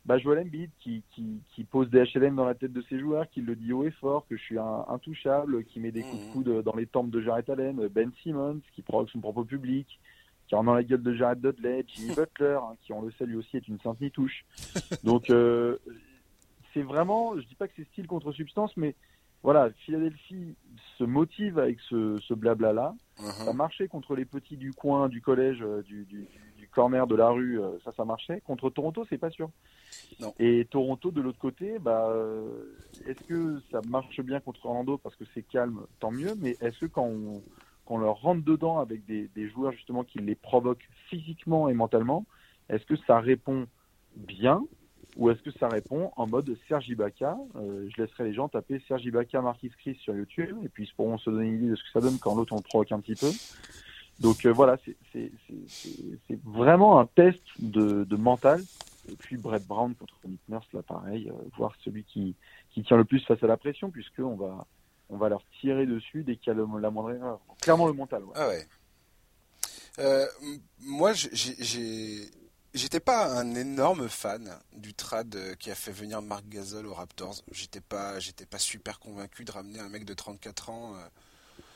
bah, 0.07 0.19
Joel 0.19 0.39
Embiid 0.39 0.71
qui, 0.79 1.03
qui, 1.11 1.41
qui, 1.53 1.65
pose 1.65 1.91
des 1.91 2.05
HLM 2.05 2.37
dans 2.37 2.45
la 2.45 2.55
tête 2.55 2.73
de 2.73 2.83
ses 2.83 2.99
joueurs, 2.99 3.29
qui 3.29 3.41
le 3.43 3.57
dit 3.57 3.73
haut 3.73 3.85
et 3.85 3.91
fort, 3.91 4.25
que 4.29 4.37
je 4.37 4.43
suis 4.43 4.59
un, 4.59 4.85
intouchable, 4.89 5.65
qui 5.65 5.81
met 5.81 5.91
des 5.91 6.03
coups 6.03 6.23
de 6.23 6.29
mmh. 6.29 6.33
coude 6.33 6.63
dans 6.63 6.77
les 6.77 6.87
tempes 6.87 7.11
de 7.11 7.21
Jared 7.21 7.51
Allen, 7.51 7.89
Ben 7.89 8.13
Simmons, 8.23 8.61
qui 8.75 8.83
provoque 8.83 9.11
son 9.11 9.21
propre 9.21 9.43
public, 9.43 9.99
qui 10.47 10.55
en 10.55 10.63
dans 10.63 10.75
la 10.75 10.85
gueule 10.85 11.03
de 11.03 11.13
Jared 11.13 11.41
Dudley, 11.41 11.85
Jimmy 11.89 12.15
Butler, 12.17 12.59
hein, 12.63 12.77
qui 12.83 12.93
on 12.93 13.03
le 13.03 13.11
sait 13.13 13.27
lui 13.27 13.37
aussi 13.37 13.57
est 13.57 13.67
une 13.67 13.81
sainte 13.81 13.99
touche. 14.13 14.45
Donc 15.03 15.29
euh, 15.31 15.77
c'est 16.73 16.83
vraiment, 16.83 17.37
je 17.37 17.47
dis 17.47 17.57
pas 17.57 17.67
que 17.67 17.75
c'est 17.77 17.89
style 17.89 18.07
contre 18.07 18.31
substance, 18.31 18.77
mais 18.77 18.95
voilà, 19.43 19.71
Philadelphie 19.85 20.55
se 20.99 21.05
motive 21.05 21.59
avec 21.59 21.81
ce, 21.81 22.17
ce 22.21 22.35
blabla 22.35 22.73
là. 22.73 22.95
Uh 23.19 23.23
-huh. 23.23 23.45
Ça 23.45 23.53
marchait 23.53 23.89
contre 23.89 24.15
les 24.15 24.25
petits 24.25 24.57
du 24.57 24.73
coin, 24.73 25.09
du 25.09 25.21
collège, 25.21 25.63
euh, 25.63 25.83
du, 25.83 26.05
du, 26.05 26.27
du 26.59 26.69
corner 26.69 27.07
de 27.07 27.17
la 27.17 27.29
rue, 27.31 27.61
euh, 27.61 27.79
ça, 27.85 27.93
ça 27.97 28.05
marchait. 28.05 28.41
Contre 28.43 28.71
Toronto, 28.71 29.05
c'est 29.09 29.19
pas 29.19 29.31
sûr. 29.31 29.51
Et 30.39 30.67
Toronto, 30.71 31.11
de 31.11 31.21
l'autre 31.21 31.39
côté, 31.39 31.79
bah, 31.79 32.13
est-ce 33.07 33.23
que 33.25 33.61
ça 33.71 33.81
marche 33.89 34.21
bien 34.21 34.41
contre 34.41 34.67
Orlando 34.67 34.99
parce 34.99 35.17
que 35.17 35.25
c'est 35.35 35.43
calme, 35.43 35.81
tant 36.01 36.11
mieux, 36.11 36.35
mais 36.41 36.57
est-ce 36.61 36.81
que 36.81 36.87
quand 36.87 37.05
on, 37.05 37.43
quand 37.87 37.95
on 37.95 37.99
leur 37.99 38.21
rentre 38.21 38.45
dedans 38.45 38.79
avec 38.79 39.07
des, 39.07 39.49
joueurs 39.49 39.73
justement 39.73 40.05
qui 40.05 40.19
les 40.19 40.35
provoquent 40.35 40.89
physiquement 41.09 41.69
et 41.69 41.75
mentalement, 41.75 42.27
est-ce 42.69 42.85
que 42.85 42.97
ça 43.07 43.21
répond 43.21 43.67
bien 44.17 44.63
ou 45.17 45.31
est-ce 45.31 45.41
que 45.41 45.53
ça 45.53 45.69
répond 45.69 46.11
en 46.17 46.27
mode 46.27 46.55
Sergi 46.69 46.93
Ibaka 46.93 47.39
euh, 47.57 47.89
Je 47.89 48.03
laisserai 48.03 48.25
les 48.25 48.35
gens 48.35 48.49
taper 48.49 48.83
Sergi 48.87 49.09
Ibaka, 49.09 49.41
Marquis 49.41 49.71
Chris 49.79 49.97
sur 50.03 50.15
YouTube 50.15 50.59
et 50.65 50.69
puis 50.69 50.85
ils 50.85 50.95
pourront 50.95 51.17
se 51.17 51.31
donner 51.31 51.47
une 51.47 51.55
idée 51.55 51.71
de 51.71 51.77
ce 51.77 51.85
que 51.85 51.91
ça 51.91 52.01
donne 52.01 52.19
quand 52.19 52.35
l'autre 52.35 52.53
on 52.53 52.57
le 52.57 52.63
provoque 52.63 52.93
un 52.93 53.01
petit 53.01 53.15
peu. 53.15 53.31
Donc 54.21 54.45
euh, 54.45 54.53
voilà, 54.53 54.77
c'est 55.13 55.31
vraiment 56.45 56.99
un 56.99 57.07
test 57.07 57.41
de 57.61 58.17
mental 58.17 58.61
et 59.09 59.17
puis 59.17 59.37
Brett 59.37 59.67
Brown 59.67 59.95
contre 59.95 60.15
Nick 60.27 60.41
Nurse, 60.49 60.67
là 60.73 60.83
pareil, 60.83 61.31
euh, 61.31 61.49
voir 61.57 61.75
celui 61.85 62.05
qui, 62.05 62.35
qui 62.71 62.83
tient 62.83 62.97
le 62.97 63.05
plus 63.05 63.25
face 63.25 63.43
à 63.43 63.47
la 63.47 63.57
pression, 63.57 63.91
puisqu'on 63.91 64.37
va, 64.37 64.67
on 65.11 65.17
va 65.17 65.29
leur 65.29 65.43
tirer 65.61 65.87
dessus 65.87 66.23
dès 66.23 66.37
qu'il 66.37 66.49
y 66.49 66.51
a 66.51 66.55
le, 66.55 66.67
la 66.81 66.91
moindre 66.91 67.13
erreur. 67.13 67.41
Clairement 67.61 67.87
le 67.87 67.93
mental. 67.93 68.25
Ouais. 68.25 68.33
Ah 68.35 68.49
ouais. 68.49 68.67
Euh, 69.99 70.27
moi, 70.81 71.13
j'ai 71.15 72.29
j'étais 72.75 73.01
pas 73.01 73.33
un 73.39 73.55
énorme 73.55 74.07
fan 74.07 74.55
du 74.75 74.93
trad 74.93 75.35
qui 75.59 75.71
a 75.71 75.75
fait 75.75 75.93
venir 75.93 76.21
Marc 76.21 76.47
Gasol 76.47 76.87
aux 76.87 76.93
Raptors. 76.93 77.37
J'étais 77.51 77.81
pas, 77.81 78.21
j'étais 78.21 78.45
pas 78.45 78.59
super 78.59 79.01
convaincu 79.01 79.47
de 79.47 79.53
ramener 79.53 79.81
un 79.81 79.89
mec 79.89 80.05
de 80.05 80.13
34 80.13 80.71
ans. 80.71 80.95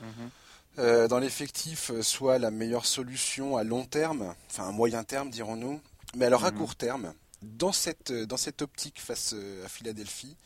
Mhm. 0.00 1.08
dans 1.08 1.18
l'effectif 1.18 1.90
soit 2.02 2.38
la 2.38 2.50
meilleure 2.50 2.86
solution 2.86 3.56
à 3.56 3.64
long 3.64 3.84
terme, 3.84 4.34
enfin 4.50 4.68
à 4.68 4.72
moyen 4.72 5.04
terme 5.04 5.30
dirons-nous, 5.30 5.80
mais 6.16 6.26
alors 6.26 6.44
à 6.44 6.50
mhm. 6.50 6.58
court 6.58 6.76
terme, 6.76 7.14
dans 7.42 7.72
cette, 7.72 8.12
dans 8.12 8.36
cette 8.36 8.62
optique 8.62 9.00
face 9.00 9.34
à 9.64 9.68
Philadelphie, 9.68 10.36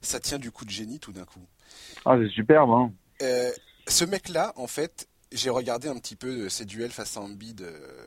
ça 0.00 0.20
tient 0.20 0.38
du 0.38 0.50
coup 0.50 0.64
de 0.64 0.70
génie 0.70 0.98
tout 0.98 1.12
d'un 1.12 1.24
coup. 1.24 1.46
Ah, 2.04 2.16
c'est 2.20 2.28
superbe. 2.30 2.70
Hein. 2.70 2.92
Euh, 3.22 3.52
ce 3.86 4.04
mec-là, 4.04 4.52
en 4.56 4.66
fait, 4.66 5.08
j'ai 5.30 5.50
regardé 5.50 5.88
un 5.88 5.96
petit 5.96 6.16
peu 6.16 6.48
ses 6.48 6.64
duels 6.64 6.90
face 6.90 7.16
à 7.16 7.20
Embiid 7.20 7.62
euh, 7.62 8.06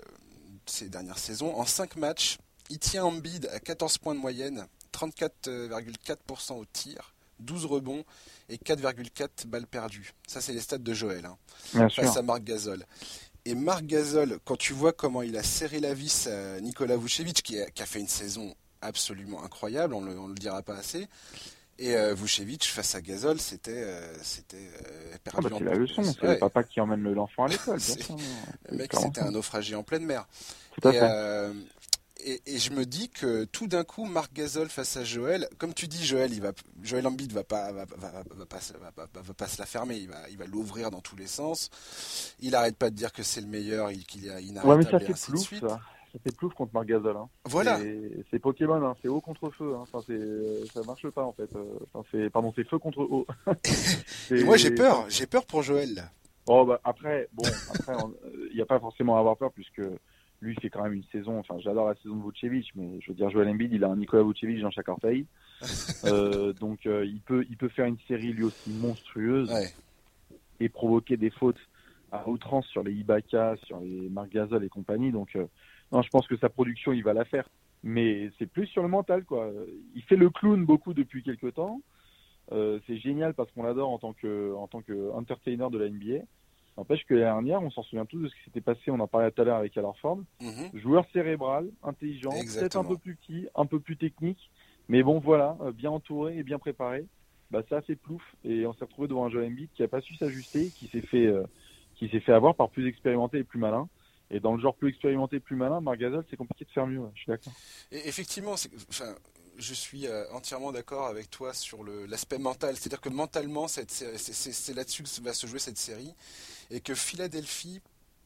ces 0.66 0.90
dernières 0.90 1.18
saisons. 1.18 1.56
En 1.56 1.66
5 1.66 1.96
matchs, 1.96 2.38
il 2.70 2.80
tient 2.80 3.06
Embiid 3.06 3.48
à 3.54 3.60
14 3.60 3.98
points 3.98 4.16
de 4.16 4.20
moyenne, 4.20 4.68
34,4% 4.94 6.54
au 6.54 6.66
tir, 6.66 7.14
12 7.40 7.66
rebonds 7.66 8.04
et 8.50 8.58
4,4 8.58 9.48
balles 9.48 9.68
perdues. 9.68 10.14
Ça, 10.28 10.42
c'est 10.42 10.54
les 10.54 10.62
stats 10.62 10.78
de 10.78 10.94
Joël, 10.94 11.26
hein, 11.26 11.90
face 11.90 12.18
à 12.18 12.22
Marc 12.22 12.44
Gasol. 12.44 12.86
Et 13.46 13.54
Marc 13.54 13.86
Gasol, 13.86 14.40
quand 14.44 14.58
tu 14.58 14.74
vois 14.74 14.92
comment 14.92 15.22
il 15.22 15.38
a 15.38 15.44
serré 15.44 15.80
la 15.80 15.94
vis 15.94 16.28
à 16.28 16.60
Nikola 16.62 16.98
Vucevic, 16.98 17.44
qui 17.44 17.60
a, 17.60 17.70
qui 17.70 17.84
a 17.84 17.86
fait 17.86 18.00
une 18.00 18.08
saison 18.08 18.56
absolument 18.82 19.44
incroyable, 19.44 19.94
on 19.94 20.02
ne 20.02 20.28
le 20.28 20.36
dira 20.36 20.64
pas 20.64 20.76
assez, 20.76 21.08
et 21.78 21.96
euh, 21.96 22.14
Vucevic 22.14 22.64
face 22.64 22.96
à 22.96 23.02
Gasol, 23.02 23.40
c'était 23.40 23.72
euh, 23.74 24.14
c'était 24.22 24.58
euh, 24.58 25.18
perdu. 25.24 25.48
Ah 25.48 25.50
bah, 25.50 25.56
c'est 25.58 25.64
la 25.66 25.76
leçon, 25.76 26.04
c'est 26.04 26.24
le 26.24 26.38
papa 26.38 26.64
qui 26.64 26.80
emmène 26.80 27.04
l'enfant 27.14 27.46
à 27.46 27.48
l'école. 27.50 27.80
le 28.70 28.78
mec, 28.78 28.94
c'était 28.94 29.22
un 29.22 29.32
naufragé 29.32 29.76
en 29.76 29.84
pleine 29.84 30.06
mer. 30.06 30.26
Tout 30.72 30.88
à 30.88 30.94
et, 30.94 31.00
fait. 31.00 31.52
Et, 32.28 32.42
et, 32.48 32.58
je 32.58 32.72
me 32.72 32.86
dis 32.86 33.10
que 33.10 33.44
tout 33.46 33.68
d'un 33.68 33.84
coup, 33.84 34.06
Marc 34.06 34.34
Gasol 34.34 34.68
face 34.68 34.98
à 34.98 35.04
Joël, 35.04 35.48
comme 35.60 35.76
tu 35.76 35.88
dis, 35.88 36.04
Joël, 36.04 36.34
il 36.34 36.42
va, 36.42 36.54
Joël 36.82 37.06
Embiid 37.06 37.32
va 37.32 37.44
pas, 37.44 37.72
va, 37.72 37.86
va, 37.86 37.96
va, 37.96 38.24
pas, 38.46 39.22
va, 39.22 39.34
pas 39.34 39.48
se 39.48 39.60
la 39.60 39.68
fermer, 39.68 39.98
il 39.98 40.10
va, 40.10 40.28
il 40.32 40.38
va 40.38 40.46
l'ouvrir 40.46 40.90
dans 40.90 41.02
tous 41.02 41.16
les 41.16 41.28
sens. 41.28 41.70
Il 42.40 42.56
arrête 42.56 42.78
pas 42.78 42.90
de 42.90 42.96
dire 42.96 43.14
que 43.14 43.22
c'est 43.22 43.42
le 43.42 43.48
meilleur, 43.48 43.92
qu'il 44.08 44.26
est 44.26 44.44
inarrêtable 44.44 44.68
ouais, 44.68 44.78
mais 44.78 45.00
ça 45.00 45.06
et 45.06 45.12
ainsi 45.12 45.32
de 45.32 45.38
suite. 45.38 45.68
Ça 45.68 45.80
c'est 46.24 46.36
plouf 46.36 46.54
contre 46.54 46.74
Marc 46.74 46.88
Gasol. 46.88 47.18
Hein. 47.18 47.30
Voilà. 47.46 47.80
C'est 48.32 48.40
Pokémon, 48.40 48.84
hein. 48.86 48.96
c'est 49.02 49.08
haut 49.08 49.22
contre 49.22 49.50
feu. 49.52 49.74
Hein. 49.76 49.82
Enfin, 49.82 50.00
ça 50.74 50.82
marche 50.84 51.08
pas 51.10 51.24
en 51.24 51.34
fait. 51.34 51.50
Enfin, 51.94 52.08
c'est 52.12 52.30
pardon, 52.30 52.54
c'est 52.56 52.68
feu 52.68 52.78
contre 52.78 53.00
haut. 53.00 53.26
moi 54.46 54.58
j'ai 54.58 54.72
peur, 54.72 55.06
j'ai 55.10 55.28
peur 55.28 55.46
pour 55.46 55.64
Joël. 55.64 56.10
Oh 56.48 56.64
bah 56.66 56.80
après, 56.84 57.28
bon, 57.34 57.44
après 57.74 57.94
il 58.50 58.56
n'y 58.56 58.62
a 58.62 58.66
pas 58.66 58.80
forcément 58.80 59.18
à 59.18 59.20
avoir 59.20 59.36
peur 59.36 59.52
puisque 59.52 59.82
lui 60.46 60.56
fait 60.56 60.70
quand 60.70 60.84
même 60.84 60.94
une 60.94 61.04
saison. 61.12 61.40
Enfin, 61.40 61.56
j'adore 61.60 61.88
la 61.88 61.96
saison 61.96 62.16
de 62.16 62.24
Vucevic, 62.24 62.72
mais 62.76 63.00
je 63.02 63.10
veux 63.10 63.16
dire 63.16 63.30
Joël 63.30 63.50
Embiid, 63.50 63.74
il 63.74 63.84
a 63.84 63.90
un 63.90 63.96
Nicolas 63.96 64.24
Vucevic 64.24 64.62
dans 64.62 64.72
chaque 64.72 64.90
orteil. 64.90 65.26
euh, 66.06 66.54
donc 66.54 66.86
euh, 66.86 67.06
il 67.06 67.20
peut, 67.22 67.46
il 67.50 67.58
peut 67.58 67.70
faire 67.70 67.86
une 67.86 67.98
série 68.08 68.34
lui 68.34 68.44
aussi 68.44 68.72
monstrueuse 68.72 69.52
et 70.60 70.70
provoquer 70.70 71.18
des 71.18 71.30
fautes 71.30 71.60
à 72.12 72.28
outrance 72.30 72.66
sur 72.68 72.84
les 72.84 72.94
Ibaka, 72.94 73.56
sur 73.66 73.80
les 73.80 74.10
Marc 74.10 74.30
Gasol 74.30 74.64
et 74.64 74.70
compagnie. 74.70 75.12
Donc 75.12 75.36
euh, 75.36 75.46
non, 75.92 76.02
je 76.02 76.10
pense 76.10 76.28
que 76.28 76.38
sa 76.38 76.50
production, 76.50 76.94
il 76.94 77.04
va 77.04 77.14
la 77.14 77.26
faire. 77.26 77.48
Mais 77.84 78.32
c'est 78.40 78.48
plus 78.48 78.66
sur 78.68 78.82
le 78.82 78.90
mental, 78.90 79.26
quoi. 79.26 79.52
Il 79.94 80.02
fait 80.04 80.16
le 80.16 80.30
clown 80.30 80.66
beaucoup 80.66 80.94
depuis 80.94 81.22
quelques 81.22 81.54
temps. 81.54 81.82
Euh, 82.52 82.80
c'est 82.86 82.98
génial 82.98 83.34
parce 83.34 83.52
qu'on 83.52 83.64
l'adore 83.64 83.90
en 83.90 83.98
tant 83.98 84.14
que 84.14 84.54
en 84.56 84.68
tant 84.68 84.82
que 84.82 85.12
entertainer 85.12 85.68
de 85.72 85.78
la 85.78 85.90
NBA. 85.90 86.26
N'empêche 86.78 87.06
que 87.06 87.14
l'année 87.14 87.26
dernière, 87.26 87.64
on 87.64 87.72
s'en 87.72 87.84
souvient 87.84 88.06
tous 88.06 88.20
de 88.20 88.28
ce 88.28 88.36
qui 88.36 88.44
s'était 88.46 88.62
passé. 88.62 88.92
On 88.92 89.00
en 89.00 89.08
parlait 89.08 89.32
tout 89.32 89.42
à 89.42 89.46
l'heure 89.46 89.58
avec 89.58 89.78
Alorford. 89.78 90.20
Mhm. 90.42 90.72
Joueur 90.74 91.06
cérébral, 91.14 91.70
intelligent, 91.84 92.32
peut-être 92.32 92.76
un 92.76 92.84
peu 92.84 92.98
plus 92.98 93.16
petit, 93.16 93.48
un 93.56 93.66
peu 93.66 93.80
plus 93.80 93.96
technique, 93.96 94.50
mais 94.90 95.02
bon, 95.02 95.20
voilà, 95.20 95.58
euh, 95.62 95.72
bien 95.72 95.92
entouré 95.92 96.38
et 96.38 96.44
bien 96.44 96.60
préparé. 96.60 97.06
Bah, 97.52 97.62
ça 97.70 97.78
a 97.78 97.82
fait 97.82 97.96
plouf 97.96 98.22
et 98.44 98.66
on 98.66 98.74
s'est 98.74 98.86
retrouvé 98.86 99.08
devant 99.08 99.26
un 99.26 99.30
Joel 99.30 99.52
Embiid 99.52 99.70
qui 99.74 99.84
a 99.84 99.88
pas 99.88 100.02
su 100.02 100.16
s'ajuster, 100.16 100.72
qui 100.72 100.88
s'est 100.88 101.02
fait 101.02 101.28
euh, 101.28 101.44
qui 101.96 102.10
s'est 102.10 102.20
fait 102.20 102.34
avoir 102.34 102.56
par 102.56 102.70
plus 102.70 102.88
expérimenté 102.88 103.38
et 103.38 103.44
plus 103.44 103.60
malin. 103.60 103.88
Et 104.32 104.40
dans 104.40 104.56
le 104.56 104.62
genre 104.62 104.76
plus 104.76 104.90
expérimenté, 104.90 105.40
plus 105.40 105.56
malin, 105.56 105.80
Margazol, 105.82 106.26
c'est 106.30 106.36
compliqué 106.36 106.66
de 106.66 106.72
faire 106.72 106.88
mieux. 106.88 107.02
Je 107.14 107.22
suis 107.22 107.30
d'accord. 107.30 107.54
Et 107.92 108.08
effectivement, 108.08 108.56
enfin, 108.90 109.14
je 109.58 109.74
suis 109.74 110.08
euh, 110.08 110.26
entièrement 110.32 110.72
d'accord 110.72 111.06
avec 111.06 111.30
toi 111.30 111.54
sur 111.54 111.84
l'aspect 111.84 112.40
mental. 112.40 112.76
C'est-à-dire 112.76 113.02
que 113.02 113.10
mentalement, 113.10 113.68
c'est 113.68 113.86
là-dessus 114.74 115.04
que 115.04 115.22
va 115.22 115.34
se 115.34 115.48
jouer 115.48 115.60
cette 115.60 115.78
série. 115.78 116.14
Et 116.72 116.82
que 116.82 116.96
Philadelphie, 116.96 117.82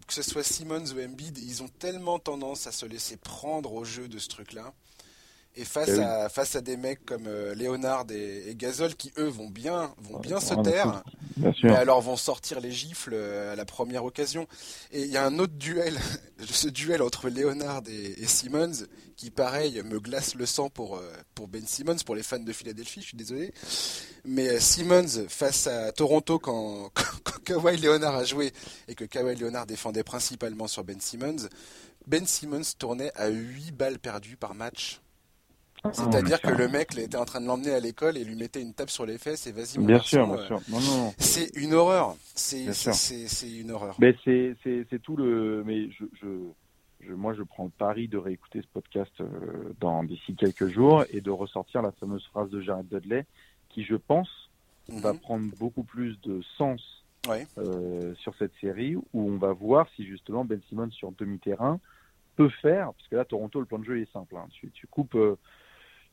que 0.08 0.14
ce 0.14 0.22
soit 0.22 0.44
Simmons 0.44 0.94
ou 0.94 1.02
Embiid, 1.02 1.38
ils 1.38 1.62
ont 1.64 1.68
tellement 1.68 2.20
tendance 2.20 2.68
à 2.68 2.72
se 2.72 2.86
laisser 2.86 3.18
prendre 3.18 3.74
au 3.74 3.84
jeu 3.84 4.08
de 4.08 4.18
ce 4.20 4.28
truc-là 4.28 4.74
et 5.60 5.66
face, 5.66 5.90
eh 5.90 6.00
à, 6.02 6.30
face 6.30 6.56
à 6.56 6.62
des 6.62 6.78
mecs 6.78 7.06
comme 7.06 7.28
euh, 7.28 7.54
Léonard 7.54 8.06
et, 8.12 8.56
Gasol 8.56 8.96
qui 8.96 9.12
eux 9.18 9.28
vont 9.28 9.50
bien, 9.50 9.94
vont 9.98 10.20
bien 10.20 10.40
se 10.40 10.54
taire, 10.64 11.04
mais 11.64 11.76
alors 11.76 12.02
vont 12.02 12.16
sortir 12.16 12.62
les 12.62 12.72
gifles 12.72 13.12
euh, 13.14 13.52
à 13.52 13.56
la 13.58 13.66
première 13.66 14.06
occasion. 14.06 14.48
Et 14.92 15.02
il 15.02 15.12
y 15.12 15.18
a 15.18 15.26
un 15.26 15.38
autre 15.38 15.54
duel, 15.54 16.00
ce 16.40 16.70
duel 16.70 17.02
entre 17.02 17.28
Léonard 17.28 17.82
et, 17.88 18.26
Simmons 18.26 18.86
qui 19.18 19.32
pareil 19.32 19.82
me 19.84 20.00
glace 20.00 20.36
le 20.36 20.46
sang 20.46 20.70
pour, 20.70 20.96
euh, 20.96 21.12
pour 21.36 21.50
Ben 21.50 21.66
Simmons, 21.68 21.98
pour 22.06 22.16
les 22.16 22.24
fans 22.24 22.40
de 22.40 22.54
Philadelphie, 22.54 23.02
je 23.02 23.08
suis 23.08 23.18
désolé. 23.18 23.54
Mais 24.24 24.62
Simmons 24.62 25.28
face 25.28 25.68
à 25.68 25.92
Toronto 25.92 26.40
quand, 26.40 26.90
quand 26.94 27.44
Kawhi 27.44 27.78
Leonard 27.78 28.16
a 28.16 28.24
joué 28.24 28.54
et 28.88 28.96
que 28.96 29.04
Kawhi 29.04 29.36
Leonard 29.36 29.66
défendait 29.66 30.04
principalement 30.04 30.68
sur 30.68 30.86
Ben 30.86 31.02
Simmons, 31.02 31.50
Ben 32.08 32.26
Simmons 32.26 32.62
tournait 32.78 33.12
à 33.16 33.28
8 33.28 33.72
balles 33.74 34.00
perdues 34.00 34.38
par 34.38 34.56
match 34.56 35.02
ah, 35.84 35.92
C'est-à-dire 35.94 36.42
que 36.42 36.52
le 36.52 36.68
mec 36.68 36.98
était 36.98 37.18
en 37.18 37.26
train 37.26 37.40
de 37.40 37.46
l'emmener 37.46 37.72
à 37.72 37.80
l'école 37.80 38.18
et 38.18 38.24
lui 38.24 38.36
mettait 38.36 38.62
une 38.62 38.74
tape 38.74 38.90
sur 38.90 39.06
les 39.06 39.18
fesses 39.18 39.48
et 39.48 39.52
vas-y 39.52 39.80
Bien 39.80 40.00
sûr, 40.00 40.28
bien 40.28 40.38
euh, 40.38 40.48
sûr. 40.48 40.62
Non, 40.70 40.80
non. 40.82 41.14
C'est 41.18 41.56
une 41.56 41.74
horreur. 41.74 42.16
C'est 42.36 42.66
une 43.44 43.72
horreur. 43.72 43.96
Mais 44.00 44.16
c'est 44.24 45.02
tout 45.02 45.16
le. 45.16 45.64
Mais 45.66 45.90
je, 45.92 46.06
je, 46.22 47.14
moi, 47.14 47.34
je 47.34 47.44
prends 47.44 47.64
le 47.64 47.70
pari 47.70 48.08
de 48.08 48.18
réécouter 48.18 48.62
ce 48.62 48.68
podcast 48.74 49.12
euh, 49.22 49.74
dans 49.80 50.04
d'ici 50.04 50.36
quelques 50.36 50.68
jours 50.68 51.06
et 51.12 51.22
de 51.22 51.32
ressortir 51.32 51.82
la 51.82 51.92
fameuse 51.94 52.26
phrase 52.28 52.50
de 52.50 52.60
Jared 52.60 52.88
Dudley, 52.90 53.26
qui, 53.70 53.84
je 53.84 53.96
pense, 53.96 54.30
va 54.90 55.14
mhm. 55.14 55.20
prendre 55.20 55.56
beaucoup 55.58 55.84
plus 55.84 56.20
de 56.22 56.42
sens 56.58 56.82
euh, 57.58 58.14
sur 58.16 58.36
cette 58.38 58.54
série, 58.60 58.96
où 58.96 59.06
on 59.14 59.38
va 59.38 59.54
voir 59.54 59.88
si 59.96 60.06
justement 60.06 60.44
Ben 60.44 60.60
Simmons 60.68 60.92
sur 60.92 61.12
demi-terrain 61.14 61.80
peut 62.36 62.50
faire, 62.62 62.94
parce 62.94 63.08
que 63.08 63.16
là, 63.16 63.24
Toronto, 63.24 63.60
le 63.60 63.66
plan 63.66 63.80
de 63.80 63.86
jeu 63.86 64.02
est 64.02 64.12
simple. 64.12 64.36
Hein. 64.36 64.48
Tu, 64.52 64.70
tu 64.72 64.88
coupes 64.88 65.18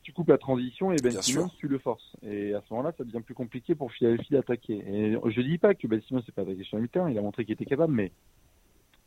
tu 0.07 0.13
coupes 0.13 0.29
la 0.29 0.37
transition 0.37 0.93
et 0.93 0.95
Ben 1.03 1.11
Simmons, 1.21 1.49
tu 1.57 1.67
le 1.67 1.79
forces. 1.79 2.15
Et 2.21 2.53
à 2.53 2.61
ce 2.61 2.73
moment-là, 2.73 2.93
ça 2.97 3.03
devient 3.03 3.19
plus 3.19 3.35
compliqué 3.35 3.75
pour 3.75 3.91
Philadelphie 3.91 4.31
d'attaquer. 4.31 4.75
Et 4.87 5.17
je 5.25 5.41
dis 5.41 5.57
pas 5.57 5.75
que 5.75 5.85
Ben 5.85 6.01
Simmons 6.03 6.21
s'est 6.21 6.31
pas 6.31 6.43
attaqué 6.43 6.63
sur 6.63 6.77
le 6.77 6.83
mi 6.83 6.89
il 7.11 7.17
a 7.17 7.21
montré 7.21 7.43
qu'il 7.43 7.55
était 7.55 7.65
capable, 7.65 7.91
mais 7.91 8.13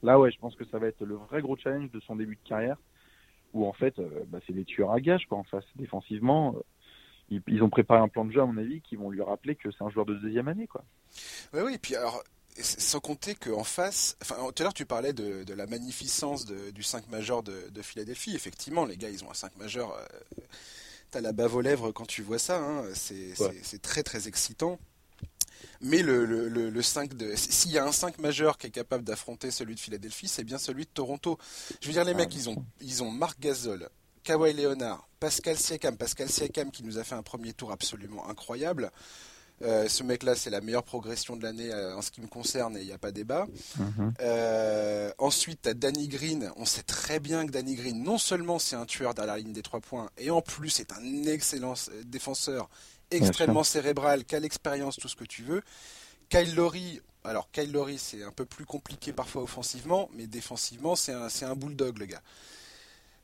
là, 0.03 0.21
ouais, 0.21 0.31
je 0.31 0.39
pense 0.39 0.55
que 0.57 0.67
ça 0.67 0.79
va 0.79 0.89
être 0.89 1.03
le 1.03 1.15
vrai 1.15 1.41
gros 1.41 1.57
challenge 1.57 1.91
de 1.91 2.01
son 2.01 2.17
début 2.17 2.37
de 2.37 2.47
carrière, 2.47 2.77
où 3.55 3.67
en 3.67 3.73
fait, 3.73 3.99
euh, 3.99 4.11
bah, 4.29 4.41
c'est 4.47 4.53
des 4.53 4.67
tueurs 4.67 4.93
à 4.93 5.01
gages, 5.01 5.25
quoi, 5.27 5.39
en 5.39 5.43
face. 5.45 5.65
Défensivement, 5.77 6.55
euh, 7.31 7.41
ils, 7.47 7.63
ont 7.63 7.71
préparé 7.71 8.01
un 8.01 8.09
plan 8.09 8.27
de 8.27 8.33
jeu, 8.33 8.43
à 8.43 8.45
mon 8.45 8.59
avis, 8.59 8.83
qui 8.83 8.97
vont 8.97 9.09
lui 9.09 9.23
rappeler 9.23 9.55
que 9.55 9.71
c'est 9.71 9.83
un 9.83 9.89
joueur 9.89 10.05
de 10.05 10.17
deuxième 10.17 10.49
année, 10.49 10.67
quoi. 10.67 10.85
Oui, 11.55 11.61
oui, 11.65 11.75
et 11.77 11.79
puis 11.79 11.97
alors, 11.97 12.23
sans 12.59 13.01
compter 13.01 13.35
qu'en 13.35 13.65
face, 13.65 14.19
enfin, 14.21 14.35
tout 14.55 14.63
à 14.63 14.65
l'heure 14.65 14.75
tu 14.75 14.85
parlais 14.85 15.15
de, 15.15 15.55
la 15.55 15.67
magnificence 15.67 16.45
du 16.45 16.83
5 16.83 17.09
majeur 17.09 17.43
de, 17.43 17.81
Philadelphie. 17.81 18.35
Effectivement, 18.35 18.85
les 18.85 18.99
gars, 18.99 19.09
ils 19.09 19.25
ont 19.25 19.31
un 19.31 19.35
5 19.35 19.57
majeur. 19.57 19.95
Euh, 19.95 20.43
T'as 21.11 21.21
la 21.21 21.33
bave 21.33 21.55
aux 21.57 21.61
lèvres 21.61 21.91
quand 21.91 22.07
tu 22.07 22.23
vois 22.23 22.39
ça, 22.39 22.61
hein. 22.63 22.85
c'est 22.95 23.83
très 23.83 24.03
très 24.03 24.29
excitant. 24.29 24.79
Mais 25.83 26.03
le, 26.03 26.25
le, 26.25 26.83
5 26.83 27.15
de. 27.15 27.35
S'il 27.37 27.73
y 27.73 27.79
a 27.79 27.85
un 27.85 27.93
5 27.93 28.19
majeur 28.19 28.59
qui 28.59 28.67
est 28.67 28.71
capable 28.71 29.03
d'affronter 29.03 29.51
celui 29.51 29.75
de 29.75 29.81
Philadelphie, 29.81 30.29
c'est 30.29 30.45
bien 30.45 30.59
celui 30.59 30.85
de 30.85 30.91
Toronto. 30.91 31.39
Je 31.81 31.87
veux 31.87 31.93
dire, 31.93 32.05
les 32.05 32.13
ah, 32.13 32.17
mecs, 32.17 32.35
ils 32.35 32.49
ont, 32.49 32.65
ils 32.81 33.03
ont 33.03 33.11
Marc 33.11 33.41
Gasol, 33.41 33.89
Kawhi 34.23 34.53
Leonard, 34.53 35.09
Pascal 35.19 35.57
Siakam. 35.57 35.97
Pascal 35.97 36.29
Siakam 36.29 36.71
qui 36.71 36.85
nous 36.85 36.99
a 36.99 37.05
fait 37.05 37.15
un 37.15 37.23
premier 37.23 37.53
tour 37.55 37.73
absolument 37.73 38.29
incroyable. 38.29 38.91
Euh, 39.63 39.89
ce 39.89 40.03
mec-là, 40.03 40.35
c'est 40.35 40.51
la 40.51 40.61
meilleure 40.61 40.85
progression 40.85 41.37
de 41.37 41.43
l'année 41.43 41.71
euh, 41.71 41.97
en 41.97 42.03
ce 42.03 42.11
qui 42.11 42.21
me 42.21 42.27
concerne 42.27 42.77
et 42.77 42.81
il 42.81 42.87
n'y 42.87 42.93
a 42.93 42.99
pas 42.99 43.13
débat. 43.13 43.47
Mhm. 43.79 44.15
Euh, 44.21 45.13
ensuite, 45.19 45.63
tu 45.63 45.69
as 45.69 45.75
Danny 45.75 46.09
Green. 46.09 46.51
On 46.57 46.65
sait 46.65 46.83
très 46.83 47.21
bien 47.21 47.47
que 47.47 47.51
Danny 47.51 47.75
Green, 47.75 48.03
non 48.03 48.17
seulement 48.17 48.59
c'est 48.59 48.77
un 48.77 48.87
tueur 48.87 49.15
dans 49.15 49.27
la 49.27 49.37
ligne 49.37 49.53
des 49.53 49.63
trois 49.63 49.81
points, 49.81 50.11
et 50.17 50.31
en 50.31 50.41
plus 50.41 50.71
c'est 50.71 50.93
un 50.93 51.25
excellent 51.25 51.75
défenseur, 52.05 52.71
extrêmement 53.11 53.65
cérébral, 53.65 54.25
quelle 54.25 54.45
expérience, 54.45 54.97
tout 54.97 55.09
ce 55.09 55.17
que 55.17 55.25
tu 55.25 55.43
veux. 55.43 55.63
Kyle 56.31 56.55
Lowry, 56.55 57.03
alors 57.25 57.51
Kyle 57.51 57.71
Lowry, 57.71 57.99
c'est 57.99 58.23
un 58.23 58.33
peu 58.33 58.47
plus 58.47 58.65
compliqué 58.65 59.13
parfois 59.13 59.43
offensivement, 59.43 60.09
mais 60.15 60.27
défensivement, 60.27 60.97
c'est 60.97 61.13
un, 61.13 61.29
un 61.43 61.55
bulldog, 61.55 61.99
le 61.99 62.07
gars. 62.07 62.23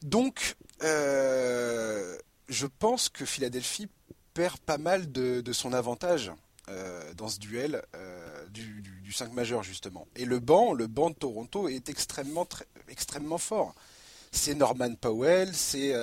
Donc, 0.02 0.56
je 0.82 2.66
pense 2.78 3.08
que 3.08 3.24
Philadelphie 3.24 3.88
perd 4.36 4.58
pas 4.58 4.76
mal 4.76 5.10
de, 5.10 5.52
son 5.52 5.72
avantage 5.72 6.30
euh, 6.68 7.14
dans 7.14 7.28
ce 7.28 7.38
duel 7.38 7.82
euh, 7.94 8.46
du, 8.50 9.10
5 9.10 9.32
majeur 9.32 9.62
justement. 9.62 10.06
Et 10.14 10.26
le 10.26 10.40
banc, 10.40 10.74
le 10.74 10.86
banc 10.86 11.08
de 11.08 11.14
Toronto 11.14 11.68
est 11.68 11.88
extrêmement, 11.88 12.46
extrêmement 12.88 13.38
fort. 13.38 13.74
c'est 14.32 14.54
Norman 14.54 14.94
Powell, 14.94 15.54
c'est 15.54 15.94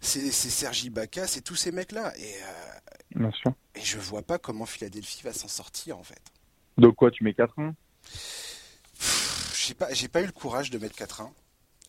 c'est 0.00 0.30
Sergi 0.30 0.90
Baca, 0.90 1.26
c'est 1.26 1.40
tous 1.40 1.56
ces 1.56 1.72
mecs-là. 1.72 2.12
Et, 2.18 2.34
Bien 3.16 3.32
sûr. 3.32 3.52
et 3.74 3.80
je 3.80 3.98
vois 3.98 4.22
pas 4.22 4.38
comment 4.38 4.66
Philadelphie 4.66 5.22
va 5.24 5.32
s'en 5.32 5.48
sortir 5.48 5.98
en 5.98 6.04
fait. 6.04 6.22
Donc 6.78 6.94
quoi, 6.94 7.10
tu 7.10 7.24
mets 7.24 7.32
4-1 7.32 7.74
J'ai 9.56 9.74
pas, 9.74 9.92
j'ai 9.92 10.08
pas 10.08 10.22
eu 10.22 10.26
le 10.26 10.32
courage 10.32 10.70
de 10.70 10.78
mettre 10.78 10.96
4-1. 10.96 11.28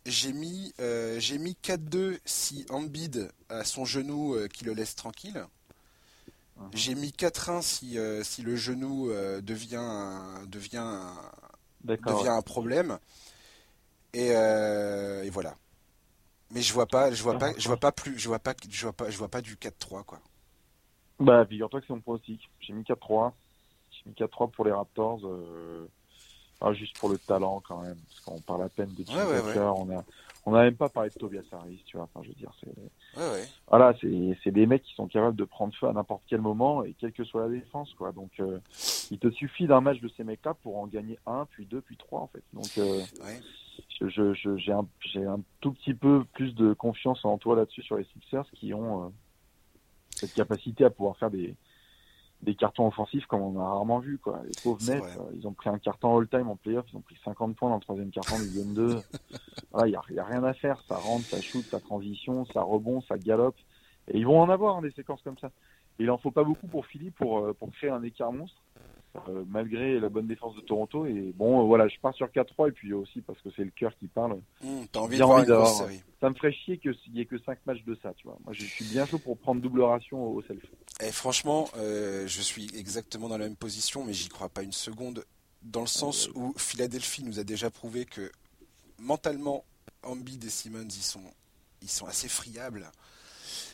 J'ai 0.05 0.33
mis, 0.33 0.73
j'ai 0.77 1.37
mis 1.37 1.55
4-2 1.63 2.19
si 2.25 2.65
Ambid 2.69 3.31
a 3.49 3.63
son 3.63 3.85
genou 3.85 4.35
qui 4.53 4.65
le 4.65 4.73
laisse 4.73 4.95
tranquille. 4.95 5.45
Mhm. 6.57 6.69
J'ai 6.73 6.95
mis 6.95 7.09
4-1 7.09 7.61
si, 7.61 7.97
si 8.23 8.41
le 8.41 8.55
genou 8.55 9.09
devient, 9.41 10.45
devient, 10.47 10.99
devient 11.83 12.29
un 12.29 12.41
problème. 12.41 12.99
Et, 14.13 14.27
et, 14.27 15.29
voilà. 15.29 15.55
Mais 16.51 16.61
je 16.61 16.73
vois 16.73 16.85
pas, 16.85 17.11
je 17.11 17.23
vois 17.23 17.37
pas, 17.37 17.51
je 17.57 17.67
vois 17.67 17.77
pas 17.77 17.91
plus, 17.91 18.19
je 18.19 18.27
vois 18.27 18.39
pas, 18.39 18.53
je 18.69 18.81
vois 18.81 18.93
pas, 18.93 19.09
je 19.09 19.17
vois 19.17 19.29
pas 19.29 19.41
du 19.41 19.55
4-3 19.55 20.03
quoi. 20.03 20.19
Bah, 21.19 21.45
figure-toi 21.45 21.79
que 21.79 21.87
c'est 21.87 21.93
mon 21.93 22.01
pronostic. 22.01 22.49
J'ai 22.59 22.73
mis 22.73 22.83
4-3. 22.83 23.31
J'ai 23.91 24.09
mis 24.09 24.15
4-3 24.15 24.51
pour 24.51 24.65
les 24.65 24.71
Raptors. 24.71 25.21
Euh... 26.63 26.73
juste 26.73 26.97
pour 26.97 27.09
le 27.09 27.17
talent 27.17 27.61
quand 27.67 27.81
même, 27.81 27.97
parce 28.07 28.19
qu'on 28.21 28.39
parle 28.41 28.63
à 28.63 28.69
peine 28.69 28.89
de 28.93 29.03
ouais, 29.03 29.41
ouais, 29.41 29.59
on 29.59 29.89
a, 29.97 30.03
on 30.45 30.51
n'a 30.51 30.63
même 30.63 30.75
pas 30.75 30.89
parlé 30.89 31.09
de 31.09 31.15
Tobias 31.15 31.43
Harris, 31.51 31.81
tu 31.85 31.95
vois. 31.95 32.07
Enfin, 32.13 32.21
je 32.23 32.29
veux 32.29 32.35
dire, 32.35 32.51
c'est, 32.59 33.49
voilà, 33.67 33.95
c'est, 34.01 34.51
des 34.51 34.65
mecs 34.65 34.83
qui 34.83 34.93
sont 34.93 35.07
capables 35.07 35.37
de 35.37 35.45
prendre 35.45 35.73
feu 35.73 35.87
à 35.87 35.93
n'importe 35.93 36.23
quel 36.27 36.41
moment 36.41 36.83
et 36.83 36.93
quelle 36.99 37.13
que 37.13 37.23
soit 37.23 37.43
la 37.43 37.49
défense, 37.49 37.93
quoi. 37.93 38.11
Donc, 38.11 38.31
euh, 38.39 38.59
il 39.09 39.19
te 39.19 39.29
suffit 39.31 39.67
d'un 39.67 39.79
match 39.79 40.01
de 40.01 40.09
ces 40.09 40.23
mecs-là 40.23 40.53
pour 40.55 40.77
en 40.77 40.87
gagner 40.87 41.17
un, 41.25 41.45
puis 41.45 41.65
deux, 41.65 41.79
puis 41.79 41.95
trois, 41.95 42.21
en 42.21 42.27
fait. 42.27 42.43
Donc, 42.51 42.77
euh, 42.77 43.01
je, 44.01 44.33
je, 44.33 44.57
j'ai 44.57 44.73
un, 44.73 44.85
un 45.15 45.39
tout 45.61 45.71
petit 45.71 45.93
peu 45.93 46.25
plus 46.33 46.53
de 46.55 46.73
confiance 46.73 47.23
en 47.23 47.37
toi 47.37 47.55
là-dessus 47.55 47.81
sur 47.81 47.97
les 47.97 48.05
Sixers 48.05 48.45
qui 48.53 48.73
ont 48.73 49.05
euh, 49.05 49.09
cette 50.11 50.33
capacité 50.33 50.83
à 50.83 50.89
pouvoir 50.89 51.15
faire 51.17 51.31
des, 51.31 51.55
des 52.43 52.55
cartons 52.55 52.87
offensifs 52.87 53.25
comme 53.25 53.41
on 53.41 53.59
a 53.59 53.63
rarement 53.63 53.99
vu. 53.99 54.17
Quoi. 54.17 54.41
Les 54.45 54.51
pauvres 54.61 54.83
Nets, 54.85 55.03
euh, 55.03 55.31
ils 55.35 55.47
ont 55.47 55.53
pris 55.53 55.69
un 55.69 55.79
carton 55.79 56.17
all-time 56.17 56.49
en 56.49 56.55
playoff, 56.55 56.85
ils 56.91 56.97
ont 56.97 57.01
pris 57.01 57.17
50 57.23 57.55
points 57.55 57.69
dans 57.69 57.75
le 57.75 57.81
troisième 57.81 58.11
carton 58.11 58.37
du 58.39 58.49
game 58.49 58.73
2. 58.73 58.99
Il 59.85 59.85
n'y 59.85 59.95
a, 59.95 60.01
y 60.11 60.19
a, 60.19 60.23
rien 60.25 60.43
à 60.43 60.53
faire, 60.53 60.81
ça 60.87 60.95
rentre, 60.95 61.25
ça 61.25 61.41
shoot, 61.41 61.63
ça 61.63 61.79
transition, 61.79 62.45
ça 62.45 62.61
rebond, 62.61 63.01
ça 63.01 63.17
galope. 63.17 63.55
Et 64.09 64.17
ils 64.17 64.25
vont 64.25 64.39
en 64.41 64.49
avoir 64.49 64.77
hein, 64.77 64.81
des 64.81 64.91
séquences 64.91 65.21
comme 65.21 65.37
ça. 65.37 65.51
Et 65.99 66.03
il 66.03 66.11
en 66.11 66.17
faut 66.17 66.31
pas 66.31 66.43
beaucoup 66.43 66.67
pour 66.67 66.85
Philippe 66.85 67.15
pour, 67.15 67.39
euh, 67.39 67.53
pour 67.53 67.71
créer 67.71 67.89
un 67.89 68.03
écart 68.03 68.33
monstre. 68.33 68.61
Euh, 69.29 69.43
malgré 69.47 69.99
la 69.99 70.09
bonne 70.09 70.25
défense 70.25 70.55
de 70.55 70.61
Toronto. 70.61 71.05
Et 71.05 71.33
bon, 71.35 71.61
euh, 71.61 71.65
voilà, 71.65 71.87
je 71.87 71.99
pars 72.01 72.15
sur 72.15 72.27
4-3 72.27 72.69
et 72.69 72.71
puis 72.71 72.93
aussi 72.93 73.21
parce 73.21 73.39
que 73.41 73.49
c'est 73.55 73.63
le 73.63 73.69
cœur 73.69 73.95
qui 73.99 74.07
parle. 74.07 74.39
Mmh, 74.63 74.85
T'as 74.91 74.99
envie 75.01 75.19
de 75.19 75.23
voir 75.23 75.39
une 75.39 75.65
série. 75.67 76.01
Ça 76.19 76.31
me 76.31 76.35
ferait 76.35 76.51
chier 76.51 76.79
qu'il 76.79 76.95
n'y 77.13 77.21
ait 77.21 77.25
que 77.25 77.37
5 77.37 77.59
matchs 77.67 77.83
de 77.85 77.95
ça, 78.01 78.11
tu 78.15 78.25
vois. 78.25 78.39
Moi, 78.43 78.53
je 78.53 78.65
suis 78.65 78.85
bien 78.85 79.05
chaud 79.05 79.19
pour 79.19 79.37
prendre 79.37 79.61
double 79.61 79.83
ration 79.83 80.25
au, 80.25 80.41
self. 80.41 80.63
Et 80.99 81.11
franchement, 81.11 81.69
euh, 81.77 82.25
je 82.25 82.41
suis 82.41 82.75
exactement 82.75 83.29
dans 83.29 83.37
la 83.37 83.45
même 83.45 83.55
position, 83.55 84.03
mais 84.03 84.13
j'y 84.13 84.29
crois 84.29 84.49
pas 84.49 84.63
une 84.63 84.71
seconde. 84.71 85.23
Dans 85.61 85.81
le 85.81 85.87
sens 85.87 86.29
où 86.33 86.53
Philadelphie 86.57 87.23
nous 87.23 87.39
a 87.39 87.43
déjà 87.43 87.69
prouvé 87.69 88.05
que 88.05 88.31
mentalement, 88.97 89.63
Embiid 90.01 90.43
et 90.43 90.49
Simmons, 90.49 90.87
ils 90.89 91.03
sont, 91.03 91.23
ils 91.83 91.89
sont 91.89 92.07
assez 92.07 92.27
friables. 92.27 92.89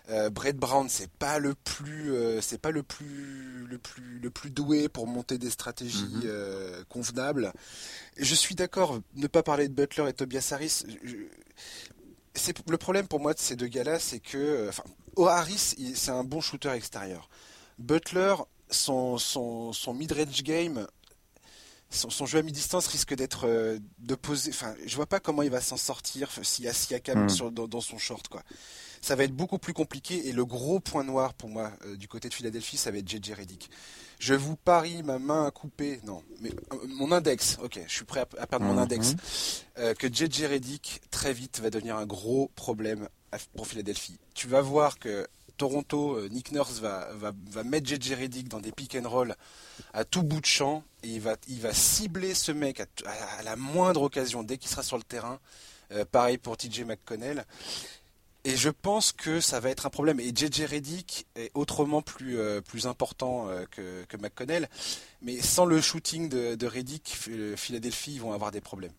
Euh, 0.10 0.30
Brett 0.30 0.58
Brown, 0.58 0.90
c'est 0.90 1.10
pas 1.12 1.38
le 1.40 1.54
plus, 1.54 2.14
euh, 2.14 2.42
c'est 2.42 2.58
pas 2.58 2.72
le 2.72 2.82
plus, 2.82 3.66
le 3.68 3.78
plus, 3.78 4.20
le 4.20 4.30
plus 4.30 4.50
doué 4.50 4.90
pour 4.90 5.06
monter 5.06 5.38
des 5.38 5.52
stratégies 5.52 6.04
mhm. 6.04 6.22
euh, 6.26 6.84
convenables. 6.90 7.54
je 8.18 8.36
suis 8.36 8.56
d'accord, 8.56 9.00
ne 9.16 9.28
pas 9.28 9.44
parler 9.44 9.68
de 9.68 9.74
Butler 9.74 10.10
et 10.10 10.14
Tobias 10.14 10.50
Harris. 10.52 10.84
c'est 12.34 12.68
le 12.68 12.78
problème 12.78 13.08
pour 13.08 13.20
moi 13.20 13.34
de 13.34 13.40
ces 13.40 13.56
deux 13.56 13.68
gars-là, 13.68 14.00
c'est 14.00 14.20
que, 14.20 14.68
enfin, 14.70 14.84
Harris, 15.18 15.76
c'est 15.96 16.12
un 16.12 16.24
bon 16.24 16.42
shooter 16.42 16.72
extérieur. 16.72 17.30
Butler, 17.78 18.36
son, 18.72 19.18
son, 19.18 19.74
son 19.74 19.94
mid-range 19.94 20.42
game, 20.44 20.88
son, 21.92 22.26
jeu 22.26 22.40
à 22.40 22.42
mi-distance 22.42 22.88
risque 22.88 23.16
d'être 23.16 23.48
de 24.00 24.16
poser. 24.16 24.52
Enfin, 24.52 24.76
je 24.86 24.96
vois 24.96 25.08
pas 25.08 25.20
comment 25.20 25.42
il 25.44 25.50
va 25.50 25.62
s'en 25.62 25.78
sortir 25.78 26.30
s'il 26.44 26.66
y 26.66 26.68
a 26.68 26.74
Siakam 26.74 27.26
hmm. 27.26 27.50
dans, 27.52 27.68
dans, 27.68 27.82
son 27.82 27.98
short, 27.98 28.28
quoi 28.28 28.44
ça 29.02 29.16
va 29.16 29.24
être 29.24 29.36
beaucoup 29.36 29.58
plus 29.58 29.74
compliqué. 29.74 30.28
Et 30.28 30.32
le 30.32 30.46
gros 30.46 30.80
point 30.80 31.04
noir 31.04 31.34
pour 31.34 31.50
moi 31.50 31.72
euh, 31.86 31.96
du 31.96 32.08
côté 32.08 32.30
de 32.30 32.34
Philadelphie, 32.34 32.78
ça 32.78 32.92
va 32.92 32.98
être 32.98 33.10
JJ 33.10 33.32
Reddick. 33.32 33.70
Je 34.20 34.34
vous 34.34 34.56
parie 34.58 35.02
ma 35.04 35.18
main 35.18 35.46
à 35.46 35.52
couper, 35.52 36.02
non, 36.04 36.22
mais 36.42 36.50
euh, 36.74 36.78
mon 36.88 37.12
index, 37.12 37.58
ok, 37.64 37.80
je 37.88 37.94
suis 37.94 38.06
prêt 38.06 38.26
à, 38.38 38.48
perdre 38.48 38.66
mon 38.66 38.74
mhm. 38.74 38.80
index, 38.80 39.16
euh, 39.78 39.94
que 39.94 40.08
JJ 40.08 40.44
Reddick 40.46 41.02
très 41.10 41.32
vite 41.32 41.60
va 41.62 41.70
devenir 41.70 41.96
un 41.96 42.06
gros 42.06 42.52
problème 42.56 43.08
pour 43.56 43.68
Philadelphie. 43.68 44.18
Tu 44.34 44.48
vas 44.48 44.62
voir 44.62 45.00
que 45.00 45.26
Toronto, 45.56 46.28
Nick 46.30 46.52
Nurse 46.52 46.80
va, 46.80 47.10
va, 47.14 47.32
va 47.50 47.64
mettre 47.64 47.88
JJ 47.88 48.14
Reddick 48.14 48.48
dans 48.48 48.60
des 48.60 48.72
pick 48.72 48.96
and 48.96 49.08
roll 49.08 49.36
à 49.94 50.04
tout 50.04 50.24
bout 50.24 50.42
de 50.42 50.46
champ 50.46 50.84
et 51.04 51.10
il 51.10 51.22
va, 51.22 51.36
il 51.48 51.60
va 51.60 51.74
cibler 51.74 52.34
ce 52.34 52.52
mec 52.52 52.82
à, 52.82 53.44
la 53.44 53.56
moindre 53.56 54.02
occasion 54.02 54.44
dès 54.44 54.58
qu'il 54.58 54.70
sera 54.70 54.84
sur 54.84 54.98
le 54.98 55.04
terrain. 55.04 55.40
pareil 56.12 56.38
pour 56.38 56.58
TJ 56.58 56.86
McConnell. 56.86 57.46
Et 58.46 58.56
je 58.56 58.70
pense 58.70 59.12
que 59.12 59.42
ça 59.42 59.60
va 59.60 59.70
être 59.70 59.86
un 59.86 59.90
problème. 59.90 60.20
Et 60.20 60.30
JJ 60.34 60.62
Reddick 60.62 61.28
est 61.36 61.52
autrement 61.54 62.02
plus, 62.02 62.40
euh, 62.40 62.62
plus 62.62 62.88
important 62.88 63.50
euh, 63.50 63.66
que, 63.70 64.06
que, 64.08 64.18
McConnell. 64.18 64.70
Mais 65.22 65.42
sans 65.42 65.66
le 65.66 65.82
shooting 65.82 66.30
de, 66.30 66.56
de 66.56 66.68
Reddick, 66.68 67.18
Philadelphie 67.58 68.18
vont 68.18 68.32
avoir 68.32 68.52
des 68.52 68.62
problèmes. 68.62 68.94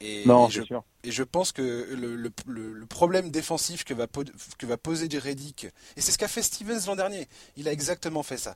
Et, 0.00 0.24
non, 0.26 0.48
je, 0.48 0.62
sûr. 0.62 0.84
et 1.02 1.10
je 1.10 1.22
pense 1.24 1.50
que 1.50 1.88
le, 1.92 2.14
le, 2.14 2.30
le, 2.46 2.86
problème 2.86 3.30
défensif 3.30 3.84
que 3.84 3.94
va, 3.94 4.06
que 4.06 4.66
va 4.66 4.76
poser 4.76 5.08
Reddick, 5.18 5.64
et 5.96 6.00
c'est 6.00 6.12
ce 6.12 6.18
qu'a 6.18 6.28
fait 6.28 6.42
Stevens 6.42 6.86
l'an 6.86 6.94
dernier, 6.94 7.26
il 7.56 7.66
a 7.66 7.72
exactement 7.72 8.22
fait 8.22 8.36
ça. 8.36 8.54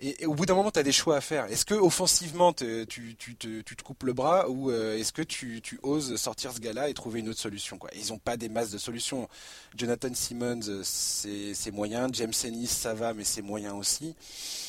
Et, 0.00 0.26
au 0.26 0.34
bout 0.34 0.46
d'un 0.46 0.54
moment, 0.54 0.70
tu 0.70 0.78
as 0.78 0.82
des 0.82 0.92
choix 0.92 1.16
à 1.16 1.20
faire. 1.20 1.46
Est-ce 1.46 1.64
que 1.64 1.74
offensivement, 1.74 2.52
tu, 2.52 2.86
tu, 2.86 3.16
tu, 3.16 3.36
te, 3.36 3.82
coupes 3.82 4.04
le 4.04 4.12
bras 4.12 4.48
ou 4.48 4.70
euh, 4.70 4.96
est-ce 4.96 5.12
que 5.12 5.22
tu, 5.22 5.60
tu, 5.60 5.78
oses 5.82 6.14
sortir 6.16 6.52
ce 6.52 6.60
gars-là 6.60 6.88
et 6.88 6.94
trouver 6.94 7.20
une 7.20 7.28
autre 7.28 7.38
solution 7.38 7.78
quoi? 7.78 7.90
Ils 7.94 8.12
n'ont 8.12 8.18
pas 8.18 8.36
des 8.36 8.48
masses 8.48 8.70
de 8.70 8.78
solutions. 8.78 9.28
Jonathan 9.76 10.12
Simmons, 10.14 10.82
c'est 10.82 11.72
moyen. 11.72 12.08
James 12.12 12.32
Ennis, 12.44 12.68
ça 12.68 12.94
va, 12.94 13.12
mais 13.12 13.24
c'est 13.24 13.42
moyen 13.42 13.74
aussi. 13.74 14.14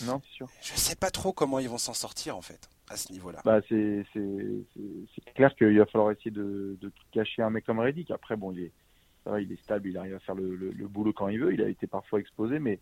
Non, 0.03 0.21
c'est 0.25 0.35
sûr. 0.35 0.49
Je 0.61 0.73
sais 0.75 0.95
pas 0.95 1.11
trop 1.11 1.31
comment 1.31 1.59
ils 1.59 1.69
vont 1.69 1.77
s'en 1.77 1.93
sortir 1.93 2.35
en 2.35 2.41
fait 2.41 2.69
à 2.89 2.97
ce 2.97 3.11
niveau-là. 3.11 3.41
Bah, 3.45 3.61
c'est 3.69 4.03
clair 5.35 5.53
qu'il 5.55 5.77
va 5.77 5.85
falloir 5.85 6.11
essayer 6.11 6.31
de, 6.31 6.75
de, 6.81 6.91
cacher 7.11 7.43
un 7.43 7.51
mec 7.51 7.65
comme 7.65 7.79
Reddick. 7.79 8.09
Après, 8.09 8.35
bon, 8.35 8.51
il 8.51 8.63
est, 8.63 8.71
il 9.39 9.51
est 9.51 9.61
stable, 9.63 9.89
il 9.89 9.97
arrive 9.97 10.15
à 10.15 10.19
faire 10.19 10.33
le, 10.33 10.55
le, 10.55 10.71
le 10.71 10.87
boulot 10.87 11.13
quand 11.13 11.27
il 11.27 11.39
veut. 11.39 11.53
Il 11.53 11.61
a 11.61 11.69
été 11.69 11.85
parfois 11.85 12.19
exposé, 12.19 12.57
mais 12.57 12.79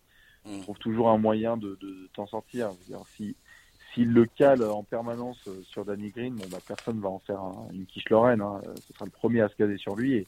on 0.48 0.56
mm. 0.56 0.60
trouve 0.62 0.78
toujours 0.78 1.10
un 1.10 1.18
moyen 1.18 1.56
de, 1.56 1.76
de, 1.80 2.08
t'en 2.14 2.26
sortir. 2.26 2.70
si 3.16 3.36
s'il 3.94 4.12
le 4.12 4.26
cale 4.26 4.62
en 4.62 4.82
permanence 4.82 5.38
euh, 5.48 5.62
sur 5.62 5.84
Danny 5.84 6.10
Green, 6.10 6.34
bon 6.34 6.44
bah 6.50 6.58
personne 6.66 7.00
va 7.00 7.08
en 7.08 7.18
faire 7.18 7.40
une 7.72 7.86
quiche 7.86 8.08
Lorraine. 8.10 8.40
Hein. 8.40 8.60
Ce 8.86 8.92
sera 8.92 9.04
le 9.04 9.10
premier 9.10 9.40
à 9.40 9.48
se 9.48 9.56
caser 9.56 9.78
sur 9.78 9.96
lui 9.96 10.14
et, 10.14 10.26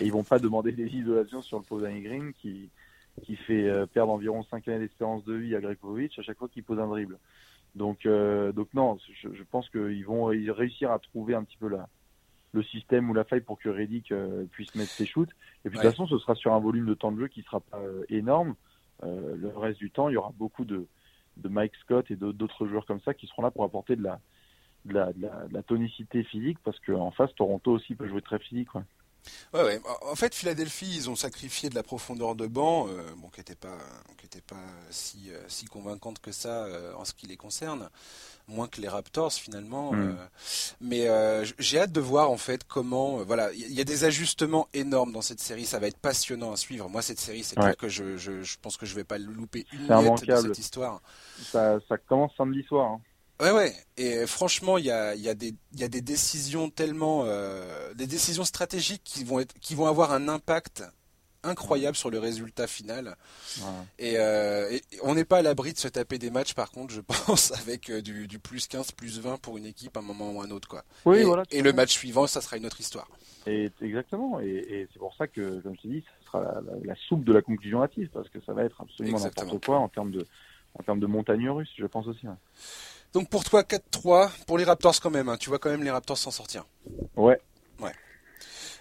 ils 0.00 0.10
vont 0.10 0.24
pas 0.24 0.40
demander 0.40 0.72
des 0.72 0.88
isolations 0.88 1.42
sur 1.42 1.58
le 1.58 1.64
pot 1.64 1.80
Danny 1.80 2.02
Green 2.02 2.32
qui 2.32 2.68
qui 3.22 3.36
fait 3.36 3.68
euh, 3.68 3.86
perdre 3.86 4.12
environ 4.12 4.42
5 4.42 4.68
années 4.68 4.80
d'espérance 4.80 5.24
de 5.24 5.32
vie 5.32 5.54
à 5.54 5.60
Gregovic 5.60 6.18
à 6.18 6.22
chaque 6.22 6.36
fois 6.36 6.48
qu'il 6.48 6.64
pose 6.64 6.80
un 6.80 6.88
dribble. 6.88 7.18
Donc 7.76 8.04
euh, 8.04 8.52
donc 8.52 8.68
non, 8.74 8.98
je, 9.22 9.28
je 9.32 9.42
pense 9.44 9.70
qu'ils 9.70 10.04
vont 10.04 10.24
réussir 10.24 10.90
à 10.90 10.98
trouver 10.98 11.34
un 11.34 11.44
petit 11.44 11.56
peu 11.56 11.68
la 11.68 11.88
le 12.52 12.62
système 12.62 13.08
ou 13.10 13.14
la 13.14 13.24
faille 13.24 13.42
pour 13.42 13.58
que 13.58 13.68
Reddick 13.68 14.12
puisse 14.50 14.74
mettre 14.74 14.90
ses 14.90 15.04
shoots. 15.04 15.28
Et 15.64 15.68
puis 15.68 15.78
de 15.78 15.82
toute 15.82 15.90
façon, 15.90 16.06
ce 16.06 16.16
sera 16.16 16.34
sur 16.34 16.54
un 16.54 16.58
volume 16.58 16.86
de 16.86 16.94
temps 16.94 17.12
de 17.12 17.20
jeu 17.20 17.28
qui 17.28 17.42
sera 17.42 17.60
pas 17.60 17.82
énorme. 18.08 18.54
Euh, 19.04 19.36
le 19.36 19.48
reste 19.48 19.78
du 19.78 19.90
temps, 19.90 20.08
il 20.08 20.14
y 20.14 20.16
aura 20.16 20.32
beaucoup 20.36 20.64
de, 20.64 20.86
Mike 21.44 21.76
Scott 21.82 22.10
et 22.10 22.16
d'autres 22.16 22.66
joueurs 22.66 22.86
comme 22.86 23.00
ça 23.00 23.12
qui 23.12 23.26
seront 23.26 23.42
là 23.42 23.50
pour 23.50 23.64
apporter 23.64 23.94
de 23.94 24.02
la, 24.02 24.20
de 24.86 24.94
la, 24.94 25.12
de 25.12 25.52
la, 25.52 25.62
tonicité 25.62 26.24
physique 26.24 26.58
parce 26.64 26.80
qu'en 26.80 27.10
face, 27.10 27.34
Toronto 27.34 27.72
aussi 27.72 27.94
peut 27.94 28.08
jouer 28.08 28.22
très 28.22 28.38
physique. 28.38 28.68
Ouais, 29.52 29.62
ouais. 29.62 29.80
En 30.02 30.14
fait, 30.14 30.34
Philadelphie, 30.34 30.92
ils 30.94 31.10
ont 31.10 31.16
sacrifié 31.16 31.68
de 31.70 31.74
la 31.74 31.82
profondeur 31.82 32.34
de 32.34 32.46
banc, 32.46 32.88
euh, 32.88 33.02
bon, 33.16 33.28
qui 33.28 33.40
n'était 33.40 33.54
pas, 33.54 33.78
qui 34.18 34.26
était 34.26 34.40
pas 34.40 34.56
si, 34.90 35.30
euh, 35.30 35.40
si 35.48 35.66
convaincante 35.66 36.18
que 36.20 36.32
ça 36.32 36.64
euh, 36.64 36.92
en 36.94 37.04
ce 37.04 37.14
qui 37.14 37.26
les 37.26 37.36
concerne, 37.36 37.88
moins 38.48 38.68
que 38.68 38.80
les 38.80 38.88
Raptors 38.88 39.32
finalement. 39.32 39.92
Hmm. 39.92 40.16
mais 40.80 41.08
j'ai 41.58 41.80
hâte 41.80 41.92
de 41.92 42.00
voir 42.00 42.30
en 42.30 42.36
fait 42.36 42.64
comment, 42.64 43.18
voilà, 43.24 43.52
il 43.52 43.72
y, 43.72 43.80
a 43.80 43.84
des 43.84 44.04
ajustements 44.04 44.68
énormes 44.74 45.12
dans 45.12 45.22
cette 45.22 45.40
série. 45.40 45.64
Ça 45.64 45.78
va 45.78 45.88
être 45.88 45.98
passionnant 45.98 46.52
à 46.52 46.56
suivre. 46.56 46.88
Moi, 46.88 47.02
cette 47.02 47.20
série, 47.20 47.42
c'est 47.42 47.56
clair 47.56 47.76
que 47.76 47.88
je, 47.88 48.16
je, 48.16 48.42
je, 48.42 48.56
pense 48.60 48.76
que 48.76 48.86
je 48.86 48.94
vais 48.94 49.04
pas 49.04 49.18
louper 49.18 49.66
une 49.72 49.86
miette 49.86 50.24
de 50.24 50.36
cette 50.36 50.58
histoire. 50.58 51.00
Ça, 51.42 51.78
ça 51.88 51.98
commence 51.98 52.32
samedi 52.36 52.62
soir. 52.64 52.92
Hein. 52.92 53.00
Ouais, 53.40 53.50
ouais. 53.50 53.72
Et 53.96 54.26
franchement, 54.26 54.78
il 54.78 54.86
y 54.86 54.90
a, 54.90 55.14
y, 55.14 55.28
a 55.28 55.34
des, 55.34 55.54
y 55.74 55.84
a 55.84 55.88
des 55.88 56.00
décisions 56.00 56.70
tellement, 56.70 57.22
euh, 57.24 57.92
des 57.94 58.06
décisions 58.06 58.44
stratégiques 58.44 59.02
qui 59.04 59.24
vont 59.24 59.40
être, 59.40 59.54
qui 59.60 59.74
vont 59.74 59.86
avoir 59.86 60.12
un 60.12 60.28
impact 60.28 60.84
incroyable 61.42 61.96
sur 61.96 62.10
le 62.10 62.18
résultat 62.18 62.66
final. 62.66 63.16
Et, 63.98 64.16
on 65.02 65.14
n'est 65.14 65.24
pas 65.24 65.38
à 65.38 65.42
l'abri 65.42 65.72
de 65.72 65.78
se 65.78 65.88
taper 65.88 66.18
des 66.18 66.30
matchs, 66.30 66.54
par 66.54 66.70
contre, 66.70 66.92
je 66.92 67.00
pense, 67.26 67.52
avec 67.52 67.90
du, 67.90 68.38
plus 68.38 68.66
15, 68.66 68.92
plus 68.92 69.20
20 69.20 69.38
pour 69.40 69.58
une 69.58 69.66
équipe 69.66 69.96
à 69.96 70.00
un 70.00 70.02
moment 70.02 70.32
ou 70.32 70.40
un 70.40 70.50
autre. 70.50 70.68
Quoi. 70.68 70.82
Oui, 71.04 71.18
et, 71.18 71.24
voilà, 71.24 71.44
et 71.50 71.62
le 71.62 71.72
match 71.72 71.92
suivant, 71.92 72.26
ça 72.26 72.40
sera 72.40 72.56
une 72.56 72.66
autre 72.66 72.80
histoire. 72.80 73.08
Et, 73.46 73.70
exactement. 73.80 74.40
Et, 74.40 74.88
c'est 74.92 74.98
pour 74.98 75.14
ça 75.14 75.26
que, 75.26 75.60
comme 75.60 75.76
je 75.76 75.82
te 75.82 75.88
dis, 75.88 76.04
ce 76.20 76.26
sera 76.26 76.60
la, 76.84 76.94
soupe 77.08 77.24
de 77.24 77.32
la 77.32 77.42
conclusion 77.42 77.82
hâtive, 77.82 78.08
parce 78.12 78.28
que 78.28 78.40
ça 78.44 78.52
va 78.52 78.64
être 78.64 78.80
absolument 78.80 79.20
n'importe 79.20 79.64
quoi 79.64 79.78
en 79.78 79.88
termes 79.88 80.10
de, 80.10 80.26
en 80.78 80.82
termes 80.82 81.00
de 81.00 81.06
montagne 81.06 81.48
russe, 81.48 81.72
je 81.76 81.86
pense 81.86 82.06
aussi. 82.06 82.26
Donc 83.12 83.28
pour 83.28 83.44
toi, 83.44 83.62
4-3, 83.62 84.30
pour 84.46 84.58
les 84.58 84.64
Raptors 84.64 85.00
quand 85.00 85.10
même, 85.10 85.28
hein. 85.28 85.36
tu 85.38 85.48
vois 85.48 85.58
quand 85.58 85.70
même 85.70 85.82
les 85.82 85.90
Raptors 85.90 86.18
s'en 86.18 86.30
sortir. 86.30 86.66
Ouais. 87.16 87.40
Ouais. 87.80 87.92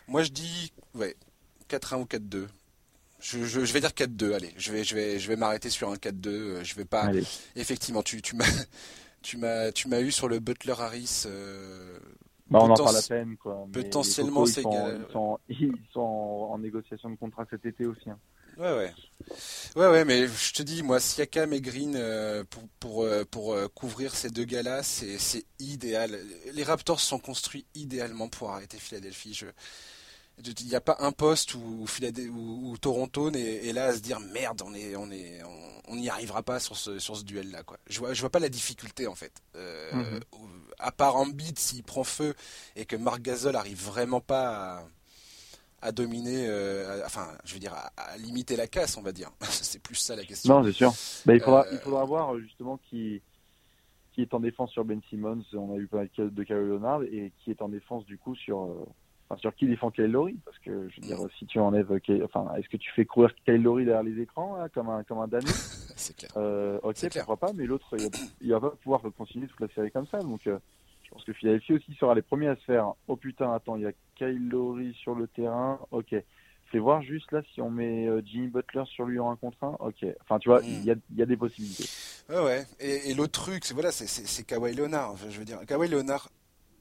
Moi 0.08 0.24
je 0.24 0.32
dis 0.32 0.74
ouais, 0.94 1.16
4-1 1.70 2.02
ou 2.02 2.06
4-2. 2.06 2.48
Je, 3.20 3.44
je, 3.44 3.74
vais 3.74 3.80
dire 3.80 3.90
4-2, 3.90 4.34
allez, 4.34 4.54
je 4.56 4.72
vais, 4.72 4.84
je 4.84 4.94
vais, 4.94 5.18
je 5.18 5.28
vais 5.28 5.36
m'arrêter 5.36 5.70
sur 5.70 5.90
un 5.90 5.96
4-2. 5.96 6.28
Euh, 6.28 6.64
je 6.64 6.76
vais 6.76 6.86
pas. 6.86 7.12
Effectivement, 7.56 8.04
tu, 8.04 8.22
tu 8.22 8.36
m'as, 8.36 8.46
tu 9.24 9.38
m'as, 9.38 9.72
tu 9.72 9.88
m'as 9.88 10.02
eu 10.02 10.12
sur 10.12 10.28
le 10.28 10.40
Butler 10.40 10.76
Harris. 10.78 11.24
Euh, 11.26 11.98
bah, 12.50 12.60
on 12.62 12.70
en 12.70 12.76
parle 12.76 12.98
à 12.98 13.02
peine, 13.02 13.38
quoi. 13.38 13.68
potentiellement, 13.74 14.46
c'est 14.46 14.62
égal. 14.62 15.02
Ils 15.08 15.12
sont, 15.12 15.40
ils 15.50 15.74
sont 15.92 16.02
en, 16.02 16.58
négociation 16.60 17.10
de 17.10 17.16
contrat 17.16 17.46
cet 17.50 17.66
été 17.66 17.86
aussi. 17.88 18.10
Hein. 18.10 18.20
Ouais, 18.58 18.74
ouais. 18.74 18.94
Ouais, 19.76 19.88
ouais, 19.88 20.06
mais 20.06 20.28
je 20.28 20.54
te 20.54 20.64
dis, 20.64 20.84
moi, 20.84 21.00
Siakam 21.00 21.52
et 21.54 21.62
Green, 21.62 21.96
euh, 21.96 22.44
pour, 22.50 22.64
pour, 22.80 23.04
euh, 23.04 23.26
pour 23.26 23.54
euh, 23.54 23.68
couvrir 23.68 24.16
ces 24.16 24.30
deux 24.30 24.46
gars-là, 24.46 24.84
c'est 24.84 25.46
idéal. 25.60 26.20
Les 26.54 26.64
Raptors 26.64 27.00
sont 27.00 27.20
construits 27.20 27.66
idéalement 27.76 28.30
pour 28.30 28.52
arrêter 28.52 28.78
Philadelphie. 28.78 29.34
Je... 29.34 29.48
Il 30.38 30.68
n'y 30.68 30.76
a 30.76 30.82
pas 30.82 30.98
un 31.00 31.14
poste 31.14 31.56
où, 31.56 31.86
où, 31.90 32.78
Toronto 32.78 33.32
est, 33.32 33.72
là 33.72 33.86
à 33.86 33.94
se 33.94 34.00
dire 34.00 34.20
merde, 34.20 34.62
on 34.66 34.74
est, 34.74 34.96
on 34.98 35.10
est, 35.10 35.42
on 35.88 35.96
n'y 35.96 36.10
arrivera 36.10 36.44
pas 36.44 36.60
sur 36.60 36.76
ce, 36.76 37.00
sur 37.00 37.16
ce 37.16 37.24
duel-là, 37.24 37.64
quoi. 37.64 37.78
Je 37.88 38.00
vois, 38.00 38.14
je 38.14 38.20
vois 38.20 38.30
pas 38.30 38.40
la 38.40 38.50
difficulté 38.50 39.08
en 39.08 39.16
fait. 39.16 39.32
Mhm. 39.94 40.20
À 40.78 40.92
part 40.92 41.16
Embiid 41.16 41.58
s'il 41.58 41.84
prend 41.84 42.04
feu 42.04 42.36
et 42.76 42.84
que 42.84 42.98
Marc 42.98 43.22
Gasol 43.22 43.56
arrive 43.56 43.82
vraiment 43.82 44.20
pas 44.20 44.80
à 44.80 44.88
à 45.86 45.92
dominer, 45.92 46.48
euh, 46.48 47.06
enfin, 47.06 47.28
je 47.44 47.54
veux 47.54 47.60
dire, 47.60 47.74
à, 47.74 48.18
limiter 48.18 48.56
la 48.56 48.66
casse, 48.66 48.98
on 48.98 49.04
va 49.04 49.12
dire. 49.12 49.30
c'est 49.42 49.82
plus 49.82 49.96
ça 49.96 50.16
la 50.16 50.24
question. 50.24 50.58
Non, 50.58 50.66
c'est 50.66 50.72
sûr. 50.72 50.92
Bah, 51.26 51.36
il, 51.36 51.40
faudra, 51.40 51.66
il 51.72 51.78
faudra 51.78 52.04
voir 52.06 52.38
justement 52.40 52.80
qui, 52.90 53.22
qui 54.14 54.24
est 54.24 54.34
en 54.34 54.40
défense 54.40 54.72
sur 54.72 54.84
Ben 54.84 55.00
Simmons. 55.10 55.44
On 55.54 55.76
a 55.76 55.78
eu 55.78 55.86
pas 55.86 55.98
mal 55.98 56.10
de 56.18 56.44
Kyle 56.44 56.56
Leonard 56.56 57.04
et 57.04 57.32
qui 57.38 57.52
est 57.52 57.62
en 57.62 57.70
défense 57.70 58.04
du 58.06 58.18
coup 58.18 58.36
sur, 58.36 58.64
euh, 58.64 58.86
enfin, 59.30 59.40
sur 59.40 59.54
qui 59.54 59.68
défend 59.68 59.92
Kyle 59.92 60.06
Lowry. 60.06 60.40
Parce 60.44 60.58
que 60.58 60.90
je 60.90 60.96
veux 60.96 61.08
dire, 61.08 61.20
si 61.38 61.46
tu 61.46 61.60
enlèves, 61.60 61.92
enfin, 62.24 62.52
est-ce 62.58 62.68
que 62.68 62.78
tu 62.78 62.92
fais 62.96 63.06
courir 63.06 63.30
Kyle 63.46 63.62
Lowry 63.62 63.86
derrière 63.86 64.04
les 64.04 64.20
écrans 64.20 64.58
comme 64.74 64.90
un 64.90 65.04
comme 65.04 65.20
un 65.20 65.28
Danny 65.28 65.46
C'est 65.98 66.16
clair. 66.18 66.32
Euh, 66.36 66.80
ok, 66.82 66.98
pourquoi 67.14 67.38
pas, 67.38 67.54
mais 67.54 67.66
l'autre, 67.66 67.96
il, 68.42 68.52
va 68.52 68.60
pas 68.60 68.72
pouvoir 68.72 69.02
continuer 69.16 69.48
toute 69.48 69.62
la 69.62 69.70
série 69.70 69.92
comme 69.92 70.08
ça. 70.08 70.18
Donc 70.20 70.50
je 71.06 71.10
pense 71.12 71.24
que 71.24 71.34
Philadelphie 71.34 71.74
aussi 71.74 71.94
sera 71.96 72.16
les 72.16 72.22
premiers 72.22 72.48
à 72.48 72.56
se 72.56 72.64
faire. 72.64 72.94
Oh 73.08 73.16
putain, 73.16 73.54
attends, 73.54 73.76
il 73.76 73.84
y 73.84 73.86
a 73.86 73.92
Kyle 74.16 74.50
Lowry 74.50 74.94
sur 74.96 75.16
le 75.16 75.28
terrain. 75.28 75.80
Ok. 75.92 76.16
Fais 76.72 76.80
voir 76.80 77.04
juste 77.04 77.32
là 77.32 77.42
si 77.54 77.62
on 77.62 77.70
met 77.70 78.08
euh, 78.08 78.22
Jimmy 78.26 78.48
Butler 78.48 78.84
sur 78.88 79.06
lui 79.06 79.20
en 79.20 79.32
un 79.32 79.36
contre 79.36 79.64
un. 79.64 79.76
Ok. 79.80 80.04
Enfin, 80.22 80.40
tu 80.40 80.50
vois, 80.50 80.62
il 80.64 80.84
y, 80.84 80.92
a, 80.92 80.96
y, 81.16 81.22
a, 81.22 81.26
des 81.26 81.38
possibilités. 81.38 81.88
Ouais, 82.28 82.44
ouais. 82.44 82.66
Et, 82.80 83.14
l'autre 83.14 83.40
truc, 83.44 83.66
c'est 83.66 83.76
voilà, 83.76 83.92
c'est 83.92 84.44
Kawhi 84.44 84.74
Leonard. 84.74 85.16
je 85.30 85.38
veux 85.38 85.46
dire, 85.46 85.60
Kawhi 85.68 85.88
Leonard, 85.88 86.30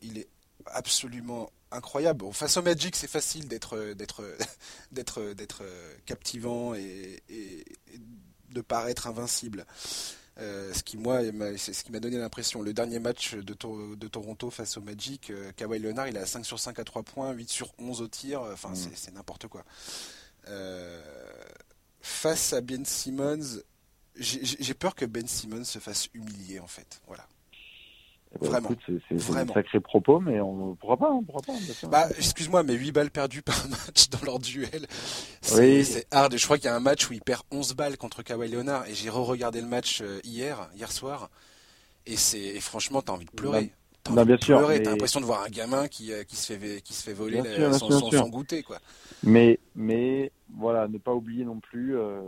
il 0.00 0.18
est 0.18 0.28
absolument 0.66 1.50
incroyable. 1.70 2.24
Face 2.32 2.56
au 2.56 2.62
Magic, 2.62 2.96
c'est 2.96 3.10
facile 3.10 3.46
d'être 3.46 3.92
d'être 3.92 4.22
d'être 4.92 5.34
d'être 5.34 5.62
captivant 6.06 6.74
et, 6.74 7.22
et, 7.28 7.64
de 8.48 8.60
paraître 8.62 9.06
invincible. 9.06 9.66
Euh, 10.38 10.72
ce 10.74 10.82
qui 10.82 10.96
moi, 10.96 11.20
c'est 11.56 11.72
ce 11.72 11.84
qui 11.84 11.92
m'a 11.92 12.00
donné 12.00 12.18
l'impression. 12.18 12.60
Le 12.60 12.72
dernier 12.72 12.98
match 12.98 13.34
de, 13.34 13.54
de, 13.94 14.08
Toronto 14.08 14.50
face 14.50 14.76
au 14.76 14.80
Magic, 14.80 15.30
euh, 15.30 15.52
Kawhi 15.56 15.78
Leonard, 15.78 16.08
il 16.08 16.16
a 16.16 16.26
5 16.26 16.44
sur 16.44 16.58
5 16.58 16.78
à 16.78 16.84
3 16.84 17.02
points, 17.04 17.30
8 17.32 17.48
sur 17.48 17.72
11 17.78 18.02
au 18.02 18.08
tir. 18.08 18.42
Enfin, 18.42 18.70
mm. 18.70 18.90
c'est 18.94 19.14
n'importe 19.14 19.46
quoi. 19.46 19.64
Euh, 20.48 21.00
face 22.00 22.52
à 22.52 22.60
Ben 22.60 22.84
Simmons, 22.84 23.60
j'ai 24.16 24.74
peur 24.74 24.94
que 24.94 25.04
Ben 25.04 25.26
Simmons 25.26 25.64
se 25.64 25.78
fasse 25.78 26.08
humilier 26.14 26.58
en 26.58 26.66
fait. 26.66 27.00
Voilà. 27.06 27.26
Ben, 28.40 28.48
vraiment. 28.48 28.68
C'est 28.86 29.30
un 29.30 29.46
sacré 29.46 29.80
propos, 29.80 30.20
mais 30.20 30.40
on 30.40 30.74
pourra 30.74 30.96
pas, 30.96 31.10
on 31.10 31.22
pourra 31.22 31.40
pas. 31.42 31.52
Bah, 31.88 32.08
excuse-moi, 32.16 32.62
mais 32.62 32.74
8 32.74 32.92
balles 32.92 33.10
perdues 33.10 33.42
par 33.42 33.56
match 33.68 34.08
dans 34.10 34.24
leur 34.24 34.38
duel, 34.38 34.86
c'est 35.40 36.06
hard. 36.10 36.36
Je 36.36 36.44
crois 36.44 36.58
qu'il 36.58 36.66
y 36.66 36.68
a 36.68 36.76
un 36.76 36.80
match 36.80 37.08
où 37.08 37.12
il 37.12 37.20
perd 37.20 37.42
11 37.50 37.74
balles 37.74 37.96
contre 37.96 38.22
Kawhi 38.22 38.48
Leonard, 38.48 38.86
et 38.88 38.94
j'ai 38.94 39.10
re-regardé 39.10 39.60
le 39.60 39.66
match 39.66 40.00
euh, 40.02 40.20
hier, 40.24 40.68
hier 40.76 40.90
soir, 40.90 41.30
et 42.06 42.16
c'est 42.16 42.60
franchement, 42.60 43.02
t'as 43.02 43.12
envie 43.12 43.26
de 43.26 43.30
pleurer. 43.30 43.72
T'as 44.02 44.12
envie 44.12 44.32
de 44.32 44.36
pleurer, 44.36 44.82
t'as 44.82 44.90
l'impression 44.90 45.20
de 45.20 45.24
voir 45.24 45.42
un 45.42 45.48
gamin 45.48 45.88
qui, 45.88 46.12
euh, 46.12 46.24
qui, 46.24 46.36
se, 46.36 46.52
fait, 46.52 46.82
qui 46.82 46.92
se 46.92 47.02
fait 47.02 47.14
voler 47.14 47.42
son, 47.72 48.28
goûter, 48.28 48.62
quoi. 48.62 48.78
Mais, 49.22 49.58
mais, 49.74 50.30
voilà, 50.56 50.88
ne 50.88 50.98
pas 50.98 51.14
oublier 51.14 51.44
non 51.44 51.60
plus, 51.60 51.96
euh, 51.96 52.20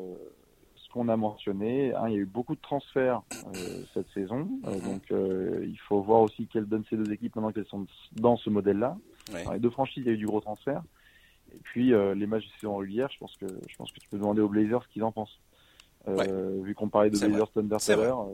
qu'on 0.97 1.09
a 1.09 1.17
mentionné. 1.17 1.95
Hein, 1.95 2.09
il 2.09 2.15
y 2.15 2.17
a 2.17 2.21
eu 2.21 2.27
beaucoup 2.27 2.55
de 2.55 2.61
transferts 2.61 3.23
euh, 3.55 3.83
cette 3.93 4.09
saison, 4.15 4.49
euh, 4.65 4.75
mhm. 4.75 4.81
donc 4.81 5.03
euh, 5.11 5.67
il 5.69 5.79
faut 5.79 6.01
voir 6.01 6.23
aussi 6.23 6.47
quelles 6.47 6.65
donnent 6.65 6.85
ces 6.89 6.97
deux 6.97 7.13
équipes 7.13 7.37
maintenant 7.37 7.53
qu'elles 7.53 7.67
sont 7.67 7.87
dans 8.13 8.37
ce 8.39 8.49
modèle-là. 8.49 8.97
les 9.53 9.59
deux 9.59 9.71
franchises, 9.71 10.03
il 10.05 10.07
y 10.07 10.11
a 10.11 10.15
eu 10.15 10.19
du 10.19 10.27
gros 10.27 10.41
transfert. 10.41 10.83
Et 11.55 11.59
puis 11.63 11.91
les 11.91 12.27
matchs 12.27 12.47
de 12.47 12.53
saison 12.61 12.77
régulière, 12.77 13.09
je 13.13 13.19
pense 13.19 13.37
que 13.37 13.47
je 13.47 13.77
pense 13.77 13.93
que 13.93 14.01
tu 14.01 14.09
peux 14.09 14.19
demander 14.19 14.41
aux 14.41 14.49
Blazers 14.49 14.83
ce 14.83 14.89
qu'ils 14.89 15.05
en 15.05 15.13
pensent. 15.13 15.39
Vu 16.07 16.75
qu'on 16.75 16.89
parlait 16.89 17.11
de 17.11 17.19
Blazers 17.19 17.51
Thunder 17.53 17.77
tout 17.79 17.93
à 17.93 17.97
l'heure. 17.97 18.27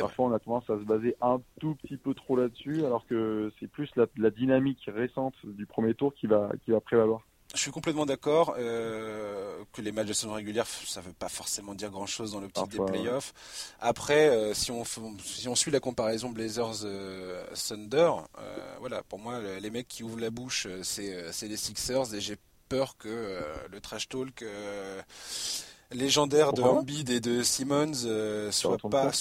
Parfois, 0.00 0.26
on 0.26 0.32
a 0.32 0.38
tendance 0.40 0.68
à 0.68 0.78
se 0.78 0.84
baser 0.84 1.16
un 1.20 1.40
tout 1.60 1.76
petit 1.76 1.96
peu 1.96 2.12
trop 2.12 2.36
là-dessus, 2.36 2.84
alors 2.84 3.06
que 3.06 3.52
c'est 3.60 3.68
plus 3.68 3.88
la, 3.94 4.06
la, 4.16 4.30
dynamique 4.30 4.90
récente 4.92 5.34
du 5.44 5.64
premier 5.64 5.94
tour 5.94 6.12
qui 6.12 6.26
va, 6.26 6.50
qui 6.64 6.72
va 6.72 6.80
prévaloir. 6.80 7.24
Je 7.54 7.60
suis 7.60 7.70
complètement 7.70 8.06
d'accord 8.06 8.54
euh, 8.58 9.62
que 9.72 9.80
les 9.80 9.92
matchs 9.92 10.08
de 10.08 10.12
saison 10.12 10.34
régulière, 10.34 10.66
ça 10.66 11.00
ne 11.00 11.06
veut 11.06 11.12
pas 11.12 11.28
forcément 11.28 11.74
dire 11.74 11.90
grand-chose 11.90 12.32
dans 12.32 12.40
l'optique 12.40 12.68
des 12.68 12.84
playoffs. 12.84 13.32
Après, 13.80 14.28
euh, 14.28 14.52
si, 14.52 14.70
on, 14.72 14.84
si 15.24 15.48
on 15.48 15.54
suit 15.54 15.70
la 15.70 15.80
comparaison 15.80 16.30
Blazers-Thunder, 16.30 18.10
euh, 18.38 18.74
voilà, 18.80 19.02
pour 19.04 19.18
moi, 19.18 19.40
les 19.60 19.70
mecs 19.70 19.88
qui 19.88 20.02
ouvrent 20.02 20.20
la 20.20 20.30
bouche, 20.30 20.66
c'est 20.82 21.48
les 21.48 21.56
Sixers 21.56 22.14
et 22.14 22.20
j'ai 22.20 22.36
peur 22.68 22.96
que 22.96 23.40
le 23.70 23.80
trash 23.80 24.08
talk 24.08 24.44
légendaire 25.92 26.52
de 26.52 26.62
Embiid 26.62 27.10
et 27.10 27.20
de 27.20 27.44
Simmons 27.44 28.50
soit 28.50 28.76
pas 28.90 29.12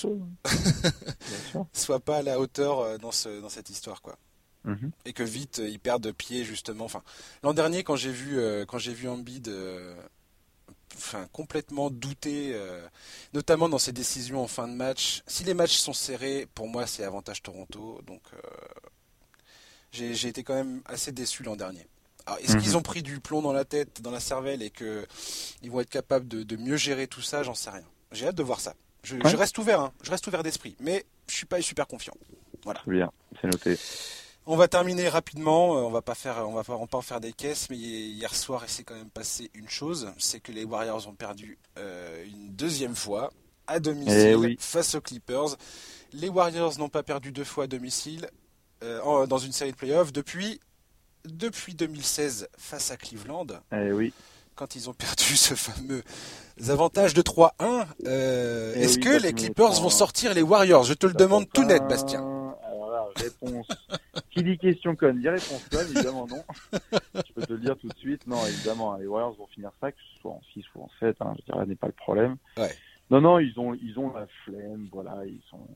soit 1.73 1.99
pas 1.99 2.17
à 2.17 2.21
la 2.23 2.39
hauteur 2.39 2.97
dans, 2.97 3.11
ce, 3.11 3.39
dans 3.39 3.49
cette 3.49 3.69
histoire, 3.69 4.01
quoi. 4.01 4.17
Mhm. 4.65 4.91
Et 5.05 5.13
que 5.13 5.23
vite 5.23 5.61
ils 5.63 5.79
perdent 5.79 6.03
de 6.03 6.11
pied 6.11 6.43
justement. 6.43 6.85
Enfin, 6.85 7.03
l'an 7.43 7.53
dernier 7.53 7.83
quand 7.83 7.95
j'ai 7.95 8.11
vu 8.11 8.39
euh, 8.39 8.65
quand 8.65 8.79
j'ai 8.79 8.93
vu 8.93 9.07
Embiid 9.07 9.47
euh, 9.47 9.95
enfin 10.95 11.27
complètement 11.31 11.89
douter, 11.89 12.51
euh, 12.53 12.85
notamment 13.33 13.69
dans 13.69 13.77
ses 13.77 13.91
décisions 13.91 14.41
en 14.41 14.47
fin 14.47 14.67
de 14.67 14.73
match. 14.73 15.21
Si 15.27 15.43
les 15.43 15.53
matchs 15.53 15.77
sont 15.77 15.93
serrés, 15.93 16.47
pour 16.55 16.67
moi 16.67 16.87
c'est 16.87 17.03
avantage 17.03 17.43
Toronto. 17.43 18.01
Donc 18.07 18.21
j'ai 19.91 20.27
été 20.27 20.43
quand 20.43 20.55
même 20.55 20.81
assez 20.85 21.11
déçu 21.11 21.43
l'an 21.43 21.55
dernier. 21.55 21.87
Est-ce 22.39 22.57
qu'ils 22.57 22.71
mhm. 22.71 22.77
ont 22.77 22.81
pris 22.81 23.03
du 23.03 23.19
plomb 23.19 23.43
dans 23.43 23.53
la 23.53 23.65
tête, 23.65 24.01
dans 24.01 24.09
la 24.09 24.19
cervelle, 24.19 24.63
et 24.63 24.71
que 24.71 25.05
ils 25.61 25.69
vont 25.69 25.79
être 25.79 25.89
capables 25.89 26.27
de, 26.27 26.57
mieux 26.57 26.75
gérer 26.75 27.07
tout 27.07 27.21
ça? 27.21 27.43
J'en 27.43 27.53
sais 27.53 27.69
rien. 27.69 27.85
J'ai 28.11 28.27
hâte 28.27 28.35
de 28.35 28.43
voir 28.43 28.59
ça. 28.59 28.73
Je, 29.03 29.15
reste 29.35 29.59
ouvert, 29.59 29.79
hein. 29.79 29.93
je 30.01 30.09
reste 30.09 30.25
ouvert 30.25 30.41
d'esprit, 30.41 30.75
mais 30.79 31.05
je 31.27 31.35
suis 31.35 31.45
pas 31.45 31.61
super 31.61 31.85
confiant. 31.85 32.15
Voilà. 32.63 32.81
Bien, 32.87 33.11
c'est 33.39 33.47
noté. 33.47 33.77
On 34.47 34.55
va 34.55 34.67
terminer 34.67 35.09
rapidement. 35.09 35.77
Euh, 35.77 35.81
on 35.81 35.89
va 35.89 36.01
pas 36.01 36.15
faire, 36.15 36.47
on 36.47 36.53
va 36.53 36.63
pas 36.63 36.75
en 36.75 37.01
faire 37.01 37.19
des 37.19 37.33
caisses, 37.33 37.69
mais 37.69 37.77
hier 37.77 38.33
soir, 38.35 38.63
il 38.65 38.69
s'est 38.69 38.83
quand 38.83 38.95
même 38.95 39.09
passé 39.09 39.49
une 39.53 39.69
chose, 39.69 40.11
c'est 40.17 40.39
que 40.39 40.51
les 40.51 40.63
Warriors 40.63 41.07
ont 41.07 41.15
perdu 41.15 41.57
euh, 41.77 42.23
une 42.25 42.49
deuxième 42.53 42.95
fois 42.95 43.31
à 43.67 43.79
domicile 43.79 44.39
eh 44.51 44.57
face 44.59 44.93
aux 44.95 45.01
Clippers. 45.01 45.57
Les 46.13 46.29
Warriors 46.29 46.77
n'ont 46.77 46.89
pas 46.89 47.01
perdu 47.01 47.31
deux 47.31 47.43
fois 47.43 47.63
à 47.63 47.67
domicile 47.67 48.29
euh, 48.83 49.25
dans 49.25 49.39
une 49.39 49.51
série 49.51 49.71
de 49.71 49.77
playoffs 49.77 50.13
depuis 50.13 50.59
depuis 51.25 51.73
2016 51.73 52.49
face 52.55 52.91
à 52.91 52.97
Cleveland. 52.97 53.47
Eh 53.71 53.91
oui. 53.91 54.13
Quand 54.53 54.75
ils 54.75 54.91
ont 54.91 54.93
perdu 54.93 55.23
ce 55.35 55.55
fameux 55.55 56.03
avantage 56.69 57.15
de 57.15 57.23
3-1, 57.23 57.49
eh 57.99 58.79
est-ce 58.79 58.99
que 58.99 59.19
les 59.19 59.33
Clippers 59.33 59.81
vont 59.81 59.89
sortir 59.89 60.35
les 60.35 60.43
Warriors? 60.43 60.83
Je 60.83 60.93
te 60.93 61.07
le 61.07 61.13
demande 61.13 61.49
tout 61.51 61.63
net, 61.63 61.81
Bastien 61.87 62.34
réponse. 63.15 63.67
Qui 64.29 64.43
dit 64.43 64.57
question 64.57 64.95
conne 64.95 65.19
dit 65.19 65.29
réponse 65.29 65.67
conne, 65.69 65.87
évidemment 65.89 66.27
non. 66.27 66.43
Je 67.15 67.33
peux 67.33 67.41
te 67.41 67.53
le 67.53 67.59
dire 67.59 67.77
tout 67.77 67.87
de 67.87 67.97
suite. 67.97 68.27
Non, 68.27 68.45
évidemment, 68.45 68.93
hein, 68.93 68.99
les 68.99 69.07
Warriors 69.07 69.35
vont 69.35 69.47
finir 69.47 69.71
ça, 69.79 69.91
que 69.91 69.97
ce 69.97 70.21
soit 70.21 70.31
en 70.31 70.41
6 70.53 70.65
ou 70.75 70.83
en 70.83 70.89
7, 70.99 71.17
hein, 71.21 71.35
je 71.39 71.51
dirais, 71.51 71.65
n'est 71.65 71.75
pas 71.75 71.87
le 71.87 71.93
problème. 71.93 72.37
Non, 73.11 73.21
non, 73.21 73.39
ils 73.39 73.59
ont, 73.59 73.73
ils 73.73 73.99
ont 73.99 74.11
la 74.13 74.27
flemme, 74.43 74.87
voilà, 74.91 75.25
ils 75.25 75.41
sont. 75.49 75.67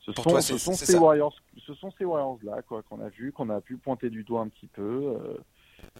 Ce 0.00 0.12
sont, 0.12 0.40
ce 0.40 0.58
sont 0.58 0.72
ces 0.72 0.96
Warriors, 0.96 1.36
ce 1.66 1.74
sont 1.74 1.92
ces 1.96 2.04
Warriors 2.04 2.38
là, 2.42 2.62
quoi, 2.62 2.82
qu'on 2.82 3.00
a 3.00 3.10
vu, 3.10 3.32
qu'on 3.32 3.50
a 3.50 3.60
pu 3.60 3.76
pointer 3.76 4.08
du 4.08 4.24
doigt 4.24 4.40
un 4.40 4.48
petit 4.48 4.66
peu. 4.66 4.82
Euh, 4.82 5.36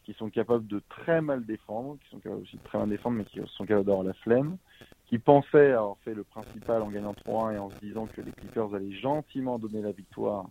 qui 0.04 0.14
sont 0.14 0.30
capables 0.30 0.66
de 0.66 0.82
très 0.88 1.20
mal 1.20 1.44
défendre, 1.44 1.98
qui 2.02 2.10
sont 2.10 2.18
capables 2.18 2.42
aussi 2.42 2.56
de 2.56 2.62
très 2.62 2.78
mal 2.78 2.88
défendre, 2.88 3.16
mais 3.16 3.24
qui 3.24 3.40
sont 3.46 3.64
capables 3.64 3.86
d'avoir 3.86 4.04
la 4.04 4.14
flemme, 4.14 4.56
qui 5.06 5.18
pensaient 5.18 5.72
avoir 5.72 5.96
fait 6.04 6.14
le 6.14 6.24
principal 6.24 6.82
en 6.82 6.88
gagnant 6.88 7.14
3-1 7.26 7.54
et 7.54 7.58
en 7.58 7.70
se 7.70 7.78
disant 7.80 8.06
que 8.06 8.20
les 8.20 8.32
Clippers 8.32 8.74
allaient 8.74 8.92
gentiment 8.92 9.58
donner 9.58 9.82
la 9.82 9.92
victoire 9.92 10.46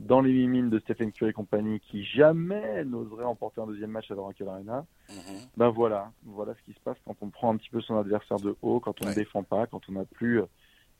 dans 0.00 0.20
les 0.20 0.32
mimines 0.32 0.70
de 0.70 0.78
Stephen 0.80 1.12
Curry 1.12 1.30
et 1.30 1.34
compagnie, 1.34 1.80
qui 1.80 2.04
jamais 2.04 2.84
n'oseraient 2.84 3.24
emporter 3.24 3.60
un 3.60 3.66
deuxième 3.66 3.90
match 3.90 4.10
à 4.10 4.14
l'Oracle 4.14 4.46
Arena. 4.48 4.84
Ben 5.56 5.68
voilà, 5.68 6.10
voilà 6.24 6.54
ce 6.54 6.62
qui 6.62 6.72
se 6.72 6.80
passe 6.80 6.96
quand 7.06 7.16
on 7.20 7.28
prend 7.28 7.52
un 7.52 7.56
petit 7.56 7.70
peu 7.70 7.80
son 7.80 7.96
adversaire 7.96 8.38
de 8.38 8.56
haut, 8.62 8.80
quand 8.80 9.02
on 9.02 9.08
ne 9.08 9.14
défend 9.14 9.42
pas, 9.42 9.66
quand 9.66 9.88
on 9.88 9.92
n'a 9.92 10.04
plus 10.04 10.40
euh, 10.40 10.46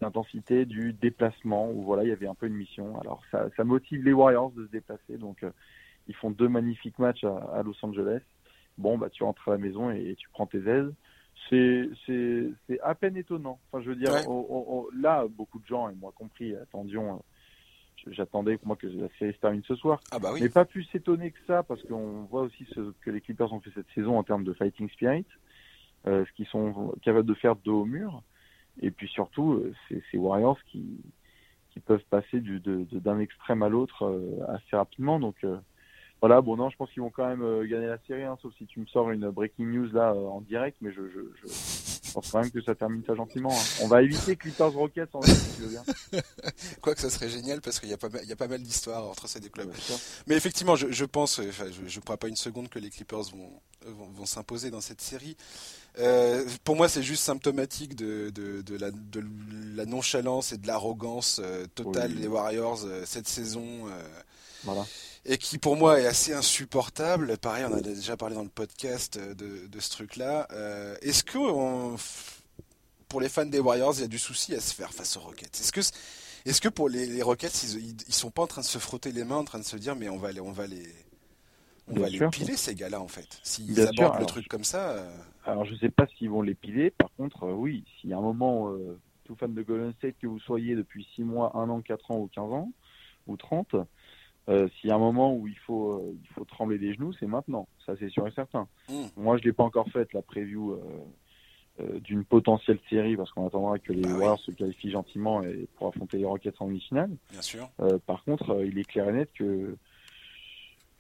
l'intensité 0.01 0.65
du 0.65 0.93
déplacement, 0.93 1.71
où 1.71 1.83
voilà, 1.83 2.05
il 2.05 2.09
y 2.09 2.13
avait 2.13 2.29
un 2.29 2.35
peu 2.35 2.47
une 2.47 2.55
mission. 2.55 2.99
Alors 3.01 3.23
ça, 3.31 3.49
ça 3.57 3.65
motive 3.65 4.05
les 4.05 4.13
Warriors 4.13 4.53
de 4.53 4.67
se 4.67 4.71
déplacer, 4.71 5.19
donc 5.19 5.43
euh, 5.43 5.51
ils 6.09 6.15
font 6.15 6.31
deux 6.31 6.49
magnifiques 6.49 6.99
matchs 6.99 7.25
à, 7.25 7.63
Los 7.63 7.77
Angeles. 7.83 8.21
Bon, 8.79 8.99
bah 8.99 9.09
tu 9.11 9.23
rentres 9.23 9.49
à 9.49 9.53
la 9.53 9.59
maison 9.59 9.91
et, 9.91 10.17
tu 10.19 10.29
prends 10.31 10.47
tes 10.47 10.59
aises. 10.69 10.93
C'est 11.49 11.89
c'est 12.07 12.49
c'est 12.67 12.81
à 12.81 12.95
peine 12.95 13.17
étonnant. 13.17 13.59
Enfin, 13.71 13.83
je 13.83 13.91
veux 13.91 13.97
dire, 13.97 14.13
là, 14.97 15.27
beaucoup 15.29 15.59
de 15.59 15.67
gens 15.67 15.89
et 15.89 15.95
moi 15.95 16.13
compris 16.17 16.55
attendions. 16.57 17.23
J'attendais 18.09 18.59
moi 18.65 18.77
que 18.77 18.87
la 18.87 19.09
série 19.19 19.33
se 19.33 19.39
termine 19.39 19.63
ce 19.67 19.75
soir. 19.77 20.01
Ah 20.11 20.19
bah 20.19 20.31
oui. 20.33 20.41
Mais 20.43 20.49
pas 20.49 20.65
plus 20.65 20.87
étonné 20.95 21.31
que 21.31 21.39
ça 21.47 21.63
parce 21.63 21.83
qu'on 21.85 22.25
voit 22.25 22.43
aussi 22.43 22.67
ce 22.75 22.93
que 23.01 23.11
les 23.11 23.21
Clippers 23.21 23.53
ont 23.53 23.61
fait 23.61 23.71
cette 23.75 23.89
saison 23.95 24.19
en 24.19 24.23
termes 24.23 24.45
de 24.45 24.53
fighting 24.53 24.91
spirit, 24.91 25.25
euh, 26.07 26.25
ce 26.27 26.33
qu'ils 26.33 26.47
sont 26.47 26.95
capables 27.03 27.27
de 27.27 27.35
faire 27.35 27.57
dos 27.57 27.83
au 27.83 27.85
mur. 27.85 28.23
Et 28.83 28.91
puis 28.91 29.09
surtout, 29.09 29.55
euh, 29.55 29.73
c'est 29.89 30.03
ces 30.11 30.19
Warriors 30.19 30.59
qui 30.71 31.01
qui 31.71 31.81
peuvent 31.81 32.05
passer 32.09 32.41
du 32.41 32.61
d'un 32.61 33.19
extrême 33.19 33.63
à 33.63 33.69
l'autre 33.69 34.05
euh, 34.05 34.45
assez 34.49 34.77
rapidement. 34.77 35.19
Donc 35.19 35.45
voilà, 36.25 36.41
bon 36.41 36.57
non, 36.57 36.71
je 36.71 36.77
pense 36.79 36.91
qu'ils 36.91 37.03
vont 37.03 37.11
quand 37.11 37.29
même 37.29 37.43
euh, 37.43 37.69
gagner 37.69 37.85
la 37.87 37.99
série, 38.07 38.23
hein, 38.23 38.39
sauf 38.41 38.51
si 38.57 38.65
tu 38.65 38.81
me 38.81 38.87
sors 38.87 39.11
une 39.11 39.29
breaking 39.29 39.67
news 39.67 39.93
là 39.93 40.15
euh, 40.15 40.27
en 40.27 40.41
direct, 40.41 40.79
mais 40.81 40.91
je, 40.91 41.03
je, 41.11 41.21
je, 41.43 42.13
pense 42.15 42.31
quand 42.31 42.41
même 42.41 42.51
que 42.51 42.63
ça 42.63 42.75
termine 42.75 43.05
ça 43.07 43.15
gentiment. 43.15 43.53
Hein. 43.53 43.83
On 43.83 43.89
va 43.89 44.03
éviter 44.03 44.35
Clippers 44.35 44.73
Rockets 44.73 45.11
en 45.13 45.21
vrai, 45.21 45.35
si 45.35 45.57
tu 45.57 45.63
veux 45.65 45.69
bien. 45.69 45.85
Quoi 46.81 46.95
que 46.95 47.03
ça 47.03 47.11
serait 47.11 47.29
génial 47.29 47.61
parce 47.61 47.79
qu'il 47.79 47.91
y 47.91 47.93
a 47.93 47.99
pas 47.99 48.09
mal, 48.09 48.23
il 48.23 48.31
y 48.31 48.33
a 48.33 48.37
pas 48.37 48.49
mal 48.49 48.63
d'histoires 48.63 49.07
entre 49.07 49.29
ces 49.29 49.39
deux 49.39 49.51
clubs. 49.51 49.71
mais 50.27 50.35
effectivement, 50.35 50.77
je, 50.77 50.91
je 50.91 51.05
pense, 51.05 51.41
enfin, 51.41 51.67
je, 51.71 51.87
je 51.87 52.01
crois 52.01 52.17
pas 52.17 52.29
une 52.29 52.37
seconde 52.37 52.71
que 52.71 52.79
les 52.79 52.89
Clippers 52.89 53.25
vont 53.25 53.61
vont, 53.85 54.09
vont 54.15 54.25
s'imposer 54.25 54.71
dans 54.71 54.81
cette 54.81 55.03
série. 55.03 55.37
Euh, 55.99 56.49
pour 56.65 56.75
moi, 56.75 56.89
c'est 56.89 57.03
juste 57.03 57.23
symptomatique 57.23 57.97
de, 57.97 58.31
de, 58.31 58.63
de, 58.63 58.79
la, 58.79 58.91
de, 58.91 59.23
la, 59.77 59.85
nonchalance 59.85 60.53
et 60.53 60.57
de 60.57 60.67
l'arrogance 60.67 61.39
euh, 61.45 61.67
totale 61.75 62.15
des 62.15 62.29
Warriors 62.29 62.79
cette 63.05 63.29
saison. 63.29 63.85
voilà 64.63 64.87
et 65.27 65.39
qui 65.39 65.59
pour 65.59 65.77
moi 65.77 66.01
est 66.01 66.07
assez 66.07 66.33
insupportable. 66.33 67.37
Pareil, 67.39 67.65
on 67.69 67.75
a 67.75 67.81
déjà 67.81 68.17
parlé 68.17 68.35
dans 68.35 68.43
le 68.43 68.49
podcast 68.49 69.19
de, 69.19 69.67
de 69.67 69.81
ce 69.81 69.91
truc-là. 69.91 70.47
Euh, 70.53 70.97
Est-ce 71.03 71.25
que 71.25 71.39
pour 73.09 73.21
les 73.21 73.29
fans 73.29 73.47
des 73.47 73.61
Warriors, 73.61 73.95
il 73.97 74.01
y 74.03 74.05
a 74.05 74.09
du 74.09 74.19
souci 74.19 74.55
à 74.55 74.61
se 74.61 74.75
faire 74.75 74.93
face 74.93 75.17
aux 75.17 75.21
Rockets? 75.21 75.61
Est-ce 75.61 75.73
que 75.73 75.81
est-ce 76.47 76.61
que 76.61 76.69
pour 76.69 76.91
les, 76.91 77.07
les 77.07 77.23
Rockets, 77.23 77.63
ils, 77.63 77.97
ils, 78.07 78.13
sont 78.13 78.31
pas 78.31 78.43
en 78.43 78.47
train 78.47 78.61
de 78.61 78.67
se 78.67 78.77
frotter 78.79 79.13
les 79.13 79.25
mains, 79.25 79.37
en 79.37 79.45
train 79.45 79.59
de 79.59 79.65
se 79.65 79.77
dire 79.77 79.97
mais 79.97 80.11
on 80.11 80.19
va 80.19 80.31
les, 80.31 80.41
on 80.41 80.53
va 80.53 80.67
les, 80.67 80.85
on 81.89 81.99
va 81.99 82.09
les 82.09 82.29
piler 82.29 82.57
ces 82.57 82.75
gars-là 82.75 83.01
en 83.01 83.09
fait? 83.09 83.41
S'ils 83.43 83.81
abordent 83.81 84.21
le 84.21 84.27
truc 84.27 84.47
comme 84.49 84.65
ça. 84.65 84.91
Euh, 84.91 85.11
alors 85.45 85.65
je 85.65 85.75
sais 85.77 85.89
pas 85.89 86.07
s'ils 86.19 86.29
vont 86.31 86.43
les 86.43 86.55
piler. 86.55 86.91
Par 86.91 87.11
contre, 87.17 87.45
euh, 87.45 87.53
oui, 87.53 87.85
s'il 87.99 88.11
y 88.11 88.13
a 88.13 88.19
un 88.19 88.23
moment, 88.23 88.71
euh, 88.71 88.99
tout 89.25 89.37
fan 89.37 89.55
de 89.55 89.63
Golden 89.63 89.93
State 89.95 90.17
que 90.21 90.27
vous 90.27 90.41
soyez 90.41 90.75
depuis 90.75 91.07
6 91.15 91.23
mois, 91.23 91.53
1 91.57 91.71
an, 91.71 91.81
4 91.81 92.11
ans 92.11 92.19
ou 92.19 92.29
15 92.35 92.53
ans 92.53 92.73
ou 93.27 93.37
30, 93.39 93.77
euh, 94.49 94.69
S'il 94.81 94.91
y 94.91 94.93
a 94.93 94.97
un 94.97 94.99
moment 94.99 95.35
où 95.35 95.47
il 95.49 95.59
faut, 95.59 95.93
euh, 95.93 96.17
il 96.23 96.29
faut 96.31 96.45
trembler 96.45 96.79
des 96.79 96.95
genoux, 96.95 97.13
c'est 97.19 97.27
maintenant. 97.27 97.67
Ça, 97.87 97.95
c'est 97.99 98.11
sûr 98.11 98.27
et 98.27 98.33
certain. 98.33 98.69
Mmh. 98.89 99.05
Moi, 99.17 99.39
je 99.39 99.45
l'ai 99.45 99.53
pas 99.53 99.65
encore 99.65 99.89
fait 99.89 100.13
la 100.13 100.23
preview 100.23 100.73
euh, 101.81 101.99
d'une 102.01 102.25
potentielle 102.25 102.79
série 102.91 103.17
parce 103.17 103.31
qu'on 103.33 103.47
attendra 103.47 103.79
que 103.79 103.93
les 103.93 104.03
bah 104.03 104.11
Warriors 104.11 104.41
se 104.41 104.51
qualifient 104.51 104.91
gentiment 104.91 105.43
et 105.43 105.67
pour 105.77 105.89
affronter 105.89 106.19
les 106.19 106.27
Rockets 106.27 106.61
en 106.61 106.67
demi-finale. 106.67 107.11
Bien 107.31 107.43
sûr. 107.43 107.69
par 108.07 108.23
contre, 108.25 108.63
il 108.65 108.79
est 108.79 108.85
clair 108.85 109.09
et 109.09 109.13
net 109.13 109.31
que 109.35 109.77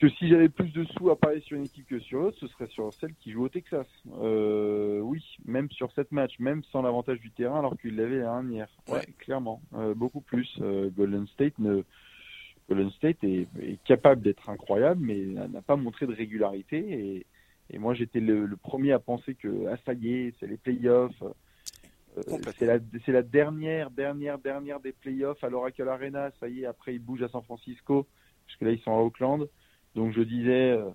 que 0.00 0.08
si 0.10 0.28
j'avais 0.28 0.48
plus 0.48 0.70
de 0.70 0.84
sous 0.84 1.08
à 1.10 1.16
parier 1.16 1.40
sur 1.42 1.56
une 1.56 1.66
équipe 1.66 1.86
que 1.86 2.00
sur 2.00 2.18
l'autre, 2.18 2.36
ce 2.40 2.48
serait 2.48 2.66
sur 2.66 2.92
celle 2.92 3.14
qui 3.14 3.30
joue 3.30 3.44
au 3.44 3.48
Texas. 3.48 3.86
oui, 4.06 5.22
même 5.44 5.70
sur 5.70 5.92
cette 5.92 6.10
match, 6.10 6.36
même 6.40 6.64
sans 6.72 6.82
l'avantage 6.82 7.20
du 7.20 7.30
terrain, 7.30 7.60
alors 7.60 7.78
qu'il 7.78 7.94
l'avait 7.94 8.16
la 8.16 8.24
dernière. 8.24 8.68
Ouais, 8.88 9.06
clairement, 9.18 9.62
beaucoup 9.94 10.20
plus. 10.20 10.58
Golden 10.58 11.28
State 11.28 11.56
ne 11.60 11.84
Golden 12.68 12.90
State 12.92 13.22
est, 13.24 13.46
capable 13.84 14.22
d'être 14.22 14.48
incroyable, 14.48 15.00
mais 15.04 15.16
n'a 15.48 15.62
pas 15.62 15.76
montré 15.76 16.06
de 16.06 16.14
régularité. 16.14 16.78
Et, 16.78 17.26
et 17.70 17.78
moi, 17.78 17.94
j'étais 17.94 18.20
le, 18.20 18.48
premier 18.56 18.92
à 18.92 18.98
penser 18.98 19.34
que, 19.34 19.66
ah, 19.70 19.76
ça 19.84 19.92
y 19.92 20.12
est, 20.14 20.34
c'est 20.40 20.46
les 20.46 20.56
playoffs. 20.56 21.22
Euh, 21.22 22.38
c'est 22.58 22.66
la, 22.66 22.78
la, 23.08 23.22
dernière, 23.22 23.90
dernière, 23.90 24.38
dernière 24.38 24.80
des 24.80 24.92
playoffs 24.92 25.42
à 25.42 25.48
l'Oracle 25.48 25.88
Arena. 25.88 26.30
Ça 26.40 26.48
y 26.48 26.62
est, 26.62 26.66
après, 26.66 26.94
ils 26.94 27.00
bougent 27.00 27.22
à 27.22 27.28
San 27.28 27.42
Francisco, 27.42 28.06
puisque 28.46 28.62
là, 28.62 28.70
ils 28.70 28.80
sont 28.80 28.92
à 28.92 29.00
Oakland. 29.00 29.48
Donc, 29.94 30.12
je 30.12 30.22
disais, 30.22 30.70
euh, 30.70 30.90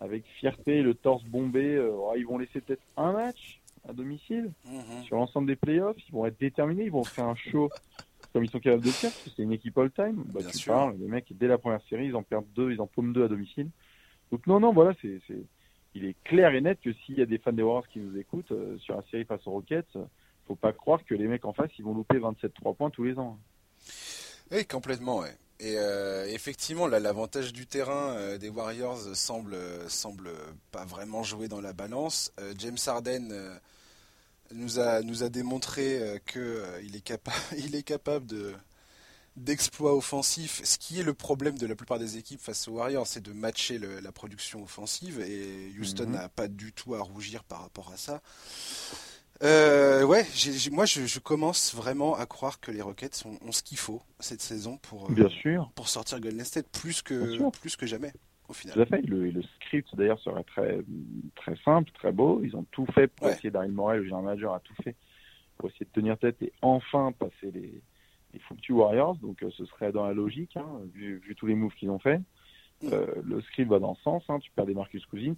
avec 0.00 0.24
fierté, 0.38 0.82
le 0.82 0.94
torse 0.94 1.24
bombé, 1.24 1.76
euh, 1.76 1.92
oh, 1.92 2.12
ils 2.16 2.26
vont 2.26 2.38
laisser 2.38 2.60
peut-être 2.60 2.82
un 2.96 3.12
match 3.12 3.60
à 3.88 3.92
domicile 3.92 4.50
mhm. 4.64 5.04
sur 5.04 5.16
l'ensemble 5.16 5.46
des 5.46 5.56
playoffs. 5.56 5.96
Ils 6.08 6.12
vont 6.12 6.26
être 6.26 6.38
déterminés, 6.38 6.84
ils 6.84 6.90
vont 6.90 7.04
faire 7.04 7.26
un 7.26 7.36
show 7.36 7.70
comme 8.36 8.44
ils 8.44 8.50
sont 8.50 8.60
capables 8.60 8.84
de 8.84 8.90
faire, 8.90 9.10
parce 9.10 9.22
que 9.22 9.30
c'est 9.34 9.42
une 9.42 9.52
équipe 9.52 9.78
all-time. 9.78 10.22
Bah, 10.26 10.40
tu 10.42 10.68
parles, 10.68 10.94
les 11.00 11.06
mecs, 11.06 11.24
dès 11.30 11.46
la 11.46 11.56
première 11.56 11.80
série, 11.88 12.08
ils 12.08 12.16
en 12.16 12.22
perdent 12.22 12.44
deux, 12.54 12.70
ils 12.70 12.82
en 12.82 12.86
paument 12.86 13.10
deux 13.10 13.24
à 13.24 13.28
domicile. 13.28 13.70
Donc 14.30 14.46
non, 14.46 14.60
non, 14.60 14.74
voilà, 14.74 14.92
c'est, 15.00 15.22
c'est, 15.26 15.42
il 15.94 16.04
est 16.04 16.14
clair 16.22 16.54
et 16.54 16.60
net 16.60 16.78
que 16.84 16.92
s'il 16.92 17.18
y 17.18 17.22
a 17.22 17.24
des 17.24 17.38
fans 17.38 17.54
des 17.54 17.62
Warriors 17.62 17.88
qui 17.88 17.98
nous 17.98 18.18
écoutent 18.18 18.52
euh, 18.52 18.76
sur 18.76 18.94
la 18.94 19.02
série 19.10 19.24
face 19.24 19.40
aux 19.46 19.52
Rockets, 19.52 19.88
faut 20.46 20.54
pas 20.54 20.74
croire 20.74 21.02
que 21.02 21.14
les 21.14 21.26
mecs 21.26 21.46
en 21.46 21.54
face, 21.54 21.70
ils 21.78 21.84
vont 21.86 21.94
louper 21.94 22.18
27-3 22.18 22.76
points 22.76 22.90
tous 22.90 23.04
les 23.04 23.18
ans. 23.18 23.38
Oui, 24.50 24.66
complètement, 24.66 25.20
ouais. 25.20 25.34
Et 25.58 25.78
euh, 25.78 26.26
effectivement, 26.26 26.88
là, 26.88 27.00
l'avantage 27.00 27.54
du 27.54 27.66
terrain 27.66 28.16
euh, 28.18 28.36
des 28.36 28.50
Warriors 28.50 28.98
semble, 29.16 29.56
semble 29.88 30.28
pas 30.72 30.84
vraiment 30.84 31.22
jouer 31.22 31.48
dans 31.48 31.62
la 31.62 31.72
balance. 31.72 32.34
James 32.58 32.76
Harden 32.86 33.32
nous 34.52 34.78
a, 34.78 35.02
nous 35.02 35.22
a 35.22 35.28
démontré 35.28 35.98
euh, 35.98 36.18
qu'il 36.26 36.40
euh, 36.40 36.80
est, 36.94 37.00
capable, 37.00 37.36
il 37.58 37.74
est 37.74 37.82
capable 37.82 38.26
de 38.26 38.54
d'exploits 39.36 39.94
offensifs, 39.94 40.62
ce 40.64 40.78
qui 40.78 40.98
est 40.98 41.02
le 41.02 41.12
problème 41.12 41.58
de 41.58 41.66
la 41.66 41.74
plupart 41.74 41.98
des 41.98 42.16
équipes 42.16 42.40
face 42.40 42.68
aux 42.68 42.72
Warriors, 42.72 43.06
c'est 43.06 43.22
de 43.22 43.32
matcher 43.32 43.78
la 43.78 44.10
production 44.10 44.62
offensive, 44.62 45.20
et 45.20 45.70
Houston 45.78 46.06
mhm. 46.06 46.12
n'a 46.12 46.30
pas 46.30 46.48
du 46.48 46.72
tout 46.72 46.94
à 46.94 47.02
rougir 47.02 47.44
par 47.44 47.60
rapport 47.60 47.92
à 47.92 47.98
ça. 47.98 48.22
Euh, 49.42 50.04
ouais, 50.04 50.26
moi 50.72 50.86
je, 50.86 51.18
commence 51.18 51.74
vraiment 51.74 52.16
à 52.16 52.24
croire 52.24 52.60
que 52.60 52.70
les 52.70 52.80
Rockets 52.80 53.24
ont, 53.26 53.52
ce 53.52 53.62
qu'il 53.62 53.76
faut 53.76 54.00
cette 54.18 54.40
saison 54.40 54.78
pour, 54.78 55.10
Bien 55.10 55.28
sûr. 55.28 55.70
pour 55.74 55.90
sortir 55.90 56.18
Golden 56.20 56.44
State 56.44 56.68
plus 56.68 57.02
que, 57.02 57.50
plus 57.50 57.76
que 57.76 57.86
jamais. 57.86 58.14
Tout 58.46 58.80
à 58.80 58.86
fait. 58.86 59.02
Le, 59.02 59.30
le 59.30 59.42
script 59.42 59.94
d'ailleurs 59.96 60.20
serait 60.20 60.44
très 60.44 60.80
très 61.34 61.56
simple, 61.64 61.90
très 61.92 62.12
beau. 62.12 62.40
Ils 62.44 62.56
ont 62.56 62.64
tout 62.70 62.86
fait 62.86 63.08
pour 63.08 63.28
essayer 63.28 63.50
Daryl 63.50 63.72
Morel, 63.72 63.98
le 63.98 64.04
général 64.04 64.24
manager 64.24 64.54
a 64.54 64.60
tout 64.60 64.74
fait 64.82 64.94
pour 65.56 65.68
essayer 65.68 65.86
de 65.86 65.90
tenir 65.90 66.18
tête 66.18 66.40
et 66.42 66.52
enfin 66.62 67.12
passer 67.12 67.50
les, 67.52 67.82
les 68.32 68.72
Warriors. 68.72 69.16
Donc 69.16 69.42
euh, 69.42 69.50
ce 69.50 69.64
serait 69.66 69.92
dans 69.92 70.06
la 70.06 70.12
logique, 70.12 70.56
hein, 70.56 70.66
vu, 70.94 71.18
vu, 71.18 71.34
tous 71.34 71.46
les 71.46 71.54
moves 71.54 71.74
qu'ils 71.74 71.90
ont 71.90 71.98
fait. 71.98 72.18
Mm. 72.82 72.88
Euh, 72.92 73.06
le 73.24 73.40
script 73.42 73.70
va 73.70 73.78
dans 73.78 73.90
le 73.90 74.02
sens. 74.02 74.22
Hein, 74.28 74.38
tu 74.38 74.50
perds 74.52 74.66
des 74.66 74.74
Marcus 74.74 75.04
Cousins. 75.06 75.34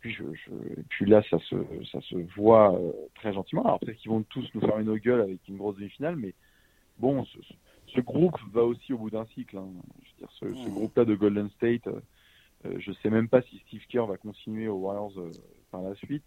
Puis, 0.00 0.12
je, 0.12 0.24
je, 0.34 0.50
puis 0.90 1.06
là, 1.06 1.22
ça 1.30 1.38
se, 1.38 1.56
ça 1.90 2.00
se 2.02 2.16
voit 2.36 2.74
euh, 2.74 2.92
très 3.14 3.32
gentiment. 3.32 3.64
Alors 3.64 3.80
peut-être 3.80 3.96
qu'ils 3.96 4.10
vont 4.10 4.22
tous 4.22 4.48
nous 4.54 4.60
faire 4.60 4.78
une 4.78 4.94
gueule 4.96 5.22
avec 5.22 5.40
une 5.48 5.56
grosse 5.56 5.76
demi-finale, 5.76 6.16
mais 6.16 6.34
bon, 6.98 7.24
ce, 7.24 7.38
ce, 7.94 8.00
groupe 8.00 8.38
va 8.52 8.62
aussi 8.62 8.92
au 8.92 8.98
bout 8.98 9.10
d'un 9.10 9.26
cycle. 9.26 9.56
Hein. 9.56 9.68
Je 10.02 10.10
veux 10.10 10.18
dire, 10.18 10.30
ce, 10.32 10.48
ce 10.48 10.68
mm. 10.68 10.74
groupe-là 10.74 11.04
de 11.04 11.14
Golden 11.14 11.48
State, 11.50 11.88
je 12.78 12.92
sais 13.02 13.10
même 13.10 13.28
pas 13.28 13.42
si 13.42 13.58
Steve 13.66 13.82
Kerr 13.88 14.06
va 14.06 14.16
continuer 14.16 14.68
aux 14.68 14.76
Warriors 14.76 15.18
euh, 15.18 15.30
par 15.70 15.82
la 15.82 15.94
suite. 15.94 16.24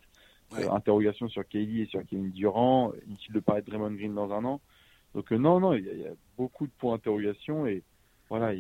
Euh, 0.58 0.70
interrogation 0.72 1.30
sur 1.30 1.48
Kelly 1.48 1.82
et 1.82 1.86
sur 1.86 2.04
Kevin 2.06 2.32
Durant. 2.32 2.92
Inutile 3.08 3.34
de 3.34 3.40
parler 3.40 3.62
de 3.62 3.68
Draymond 3.68 3.92
Green 3.92 4.16
dans 4.16 4.32
un 4.32 4.44
an. 4.46 4.62
Donc 5.14 5.32
non, 5.32 5.60
non, 5.60 5.74
il 5.74 5.86
y, 5.86 6.08
a, 6.08 6.14
beaucoup 6.38 6.68
de 6.68 6.72
points 6.78 6.96
d'interrogation 6.96 7.66
et 7.66 7.84
voilà, 8.30 8.54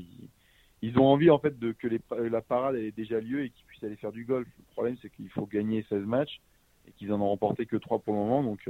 ils, 0.81 0.97
ont 0.97 1.05
envie 1.05 1.29
en 1.29 1.37
fait 1.37 1.59
de 1.59 1.73
que 1.73 1.87
les, 1.87 2.01
la 2.29 2.41
parade 2.41 2.75
ait 2.75 2.91
déjà 2.91 3.19
lieu 3.19 3.43
et 3.43 3.49
qu'ils 3.51 3.65
puissent 3.65 3.83
aller 3.83 3.95
faire 3.95 4.11
du 4.11 4.25
golf. 4.25 4.47
Le 4.57 4.65
problème 4.71 4.97
c'est 4.99 5.11
qu'il 5.11 5.29
faut 5.29 5.45
gagner 5.45 5.85
16 5.89 6.05
matchs 6.05 6.41
et 6.87 6.91
qu'ils 6.93 7.13
en 7.13 7.21
ont 7.21 7.29
remporté 7.29 7.67
que 7.67 7.75
3 7.75 7.99
pour 7.99 8.15
le 8.15 8.19
moment, 8.19 8.43
donc 8.43 8.67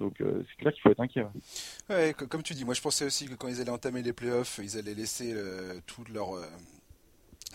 donc 0.00 0.16
c'est 0.18 0.56
clair 0.56 0.72
qu'il 0.72 0.82
faut 0.82 0.90
être 0.90 1.00
inquiet. 1.00 1.26
Ouais. 1.88 2.12
comme 2.12 2.42
tu 2.42 2.54
dis, 2.54 2.64
moi 2.64 2.74
je 2.74 2.82
pensais 2.82 3.04
aussi 3.04 3.28
que 3.28 3.34
quand 3.34 3.46
ils 3.46 3.60
allaient 3.60 3.70
entamer 3.70 4.02
les 4.02 4.12
playoffs, 4.12 4.58
ils 4.60 4.76
allaient 4.76 4.94
laisser 4.94 5.32
tout 5.86 6.02
leur 6.12 6.30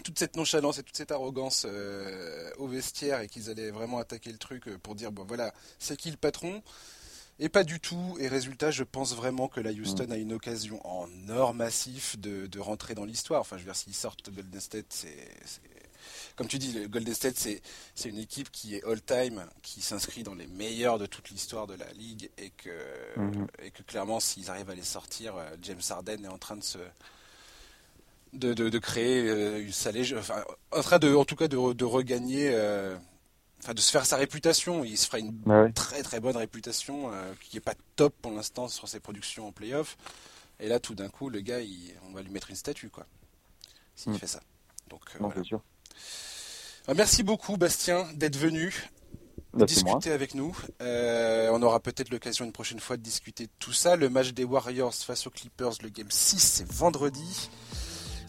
toute 0.04 0.18
cette 0.18 0.36
nonchalance 0.36 0.78
et 0.80 0.84
toute 0.84 0.96
cette 0.96 1.12
arrogance 1.12 1.66
euh, 1.68 2.50
au 2.58 2.68
vestiaire 2.68 3.22
et 3.22 3.28
qu'ils 3.28 3.50
allaient 3.50 3.72
vraiment 3.72 4.00
attaquer 4.00 4.32
le 4.32 4.38
truc 4.38 4.68
euh, 4.68 4.78
pour 4.78 4.96
dire 4.96 5.12
bon 5.12 5.24
voilà 5.26 5.54
c'est 5.80 5.98
qui 5.98 6.12
le 6.12 6.18
patron? 6.18 6.62
Et 7.40 7.50
pas 7.50 7.64
du 7.64 7.80
tout 7.80 8.18
et 8.20 8.28
résultat 8.28 8.72
je 8.72 8.84
pense 8.84 9.16
vraiment 9.16 9.48
que 9.48 9.60
la 9.60 9.72
Houston 9.72 10.08
mm. 10.08 10.12
a 10.12 10.18
une 10.18 10.34
occasion 10.34 10.80
en 10.86 11.08
or 11.30 11.54
massif 11.54 12.20
de, 12.20 12.48
de 12.48 12.60
rentrer 12.60 12.94
dans 12.94 13.06
l'histoire 13.06 13.42
enfin 13.42 13.58
je 13.58 13.64
veux 13.64 13.68
dire 13.68 13.76
s'ils 13.76 13.96
sortent 13.96 14.30
Golden 14.30 14.60
State 14.60 14.88
c'est 14.90 15.30
comme 16.36 16.48
tu 16.48 16.58
dis, 16.58 16.74
le 16.74 16.88
Golden 16.88 17.14
State, 17.14 17.38
c'est, 17.38 17.62
c'est 17.96 18.10
une 18.10 18.18
équipe 18.18 18.52
qui 18.52 18.76
est 18.76 18.84
all-time, 18.84 19.46
qui 19.62 19.82
s'inscrit 19.82 20.24
dans 20.24 20.36
les 20.36 20.48
meilleurs 20.48 21.00
de 21.00 21.06
toute 21.06 21.30
l'histoire 21.30 21.68
de 21.68 21.76
la 21.76 21.92
ligue, 21.94 22.30
et 22.38 22.50
que, 22.52 22.70
mhm. 23.18 23.48
et 23.62 23.72
que 23.72 23.84
clairement, 23.84 24.20
s'ils 24.20 24.50
arrivent 24.50 24.70
à 24.70 24.76
les 24.76 24.84
sortir, 24.84 25.36
euh, 25.36 25.50
James 25.62 25.82
Harden 25.90 26.24
est 26.24 26.30
en 26.30 26.38
train 26.38 26.58
de 26.58 26.64
se. 26.64 26.80
De, 28.34 28.54
de, 28.54 28.80
créer 28.80 29.28
euh, 29.28 29.62
une 29.62 29.74
salée, 29.74 30.10
enfin, 30.18 30.42
en 30.72 30.82
train 30.82 31.00
de, 31.00 31.14
en 31.14 31.26
tout 31.26 31.36
cas, 31.36 31.50
de, 31.50 31.74
de 31.74 31.86
regagner, 31.86 32.50
euh, 32.54 32.96
enfin, 33.60 33.74
de 33.74 33.80
se 33.82 33.92
faire 33.92 34.06
sa 34.06 34.16
réputation. 34.16 34.86
Il 34.86 34.98
se 34.98 35.06
fera 35.08 35.20
une 35.20 35.74
très 35.74 36.02
très 36.02 36.22
bonne 36.22 36.38
réputation, 36.38 37.12
qui 37.42 37.58
n'est 37.58 37.62
pas 37.62 37.76
top 37.98 38.16
pour 38.22 38.32
l'instant 38.32 38.70
sur 38.70 38.88
ses 38.88 39.02
productions 39.02 39.48
en 39.48 39.52
playoff. 39.52 39.98
Et 40.62 40.70
là, 40.70 40.80
tout 40.80 40.96
d'un 40.96 41.10
coup, 41.10 41.30
le 41.30 41.42
gars, 41.42 41.60
on 42.08 42.14
va 42.14 42.22
lui 42.22 42.30
mettre 42.30 42.50
une 42.50 42.56
statue, 42.56 42.90
quoi, 42.90 43.06
s'il 43.96 44.14
mm. 44.14 44.18
fait 44.18 44.28
ça. 44.28 44.40
Donc, 44.90 45.02
non, 45.20 45.32
sûr. 45.44 45.62
Ah, 46.88 46.94
merci 46.94 47.24
beaucoup, 47.24 47.58
Bastien, 47.58 48.08
d'être 48.16 48.38
venu 48.38 48.90
bah, 49.54 49.66
discuter 49.66 50.12
avec 50.12 50.34
nous. 50.34 50.58
Euh, 50.82 51.50
on 51.52 51.62
aura 51.62 51.80
peut-être 51.80 52.10
l'occasion 52.10 52.46
une 52.46 52.52
prochaine 52.52 52.80
fois 52.80 52.98
de 52.98 53.02
discuter 53.02 53.46
de 53.46 53.52
tout 53.60 53.74
ça. 53.74 53.96
Le 53.96 54.10
match 54.10 54.34
des 54.34 54.44
Warriors 54.44 54.94
face 54.94 55.28
aux 55.28 55.30
Clippers, 55.30 55.74
le 55.84 55.90
game 55.90 56.10
6, 56.10 56.40
c'est 56.40 56.72
vendredi. 56.72 57.50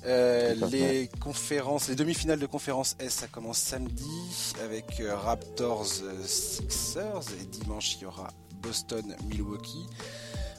Euh, 0.05 0.55
les 0.71 1.09
conférences, 1.21 1.89
les 1.89 1.95
demi-finales 1.95 2.39
de 2.39 2.47
conférence 2.47 2.97
S, 2.99 3.15
ça 3.15 3.27
commence 3.29 3.59
samedi 3.59 4.55
avec 4.65 5.01
euh, 5.01 5.15
Raptors 5.17 5.87
Sixers 6.25 7.23
et 7.41 7.45
dimanche 7.45 7.97
il 7.97 8.03
y 8.03 8.07
aura 8.07 8.29
Boston 8.63 9.15
Milwaukee. 9.29 9.87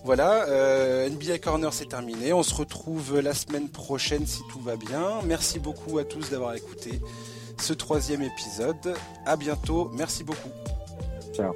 Voilà, 0.06 0.46
NBA 1.10 1.40
Corner 1.40 1.72
c'est 1.74 1.88
terminé. 1.88 2.34
On 2.34 2.44
se 2.44 2.54
retrouve 2.54 3.20
la 3.22 3.34
semaine 3.34 3.70
prochaine 3.70 4.28
si 4.28 4.42
tout 4.52 4.60
va 4.60 4.76
bien. 4.76 5.22
Merci 5.24 5.60
beaucoup 5.60 5.98
à 5.98 6.04
tous 6.04 6.30
d'avoir 6.30 6.56
écouté 6.56 7.00
ce 7.58 7.72
troisième 7.72 8.22
épisode. 8.22 8.96
À 9.26 9.38
bientôt. 9.38 9.90
Merci 9.94 10.26
beaucoup. 10.26 10.52
Ciao. 11.34 11.54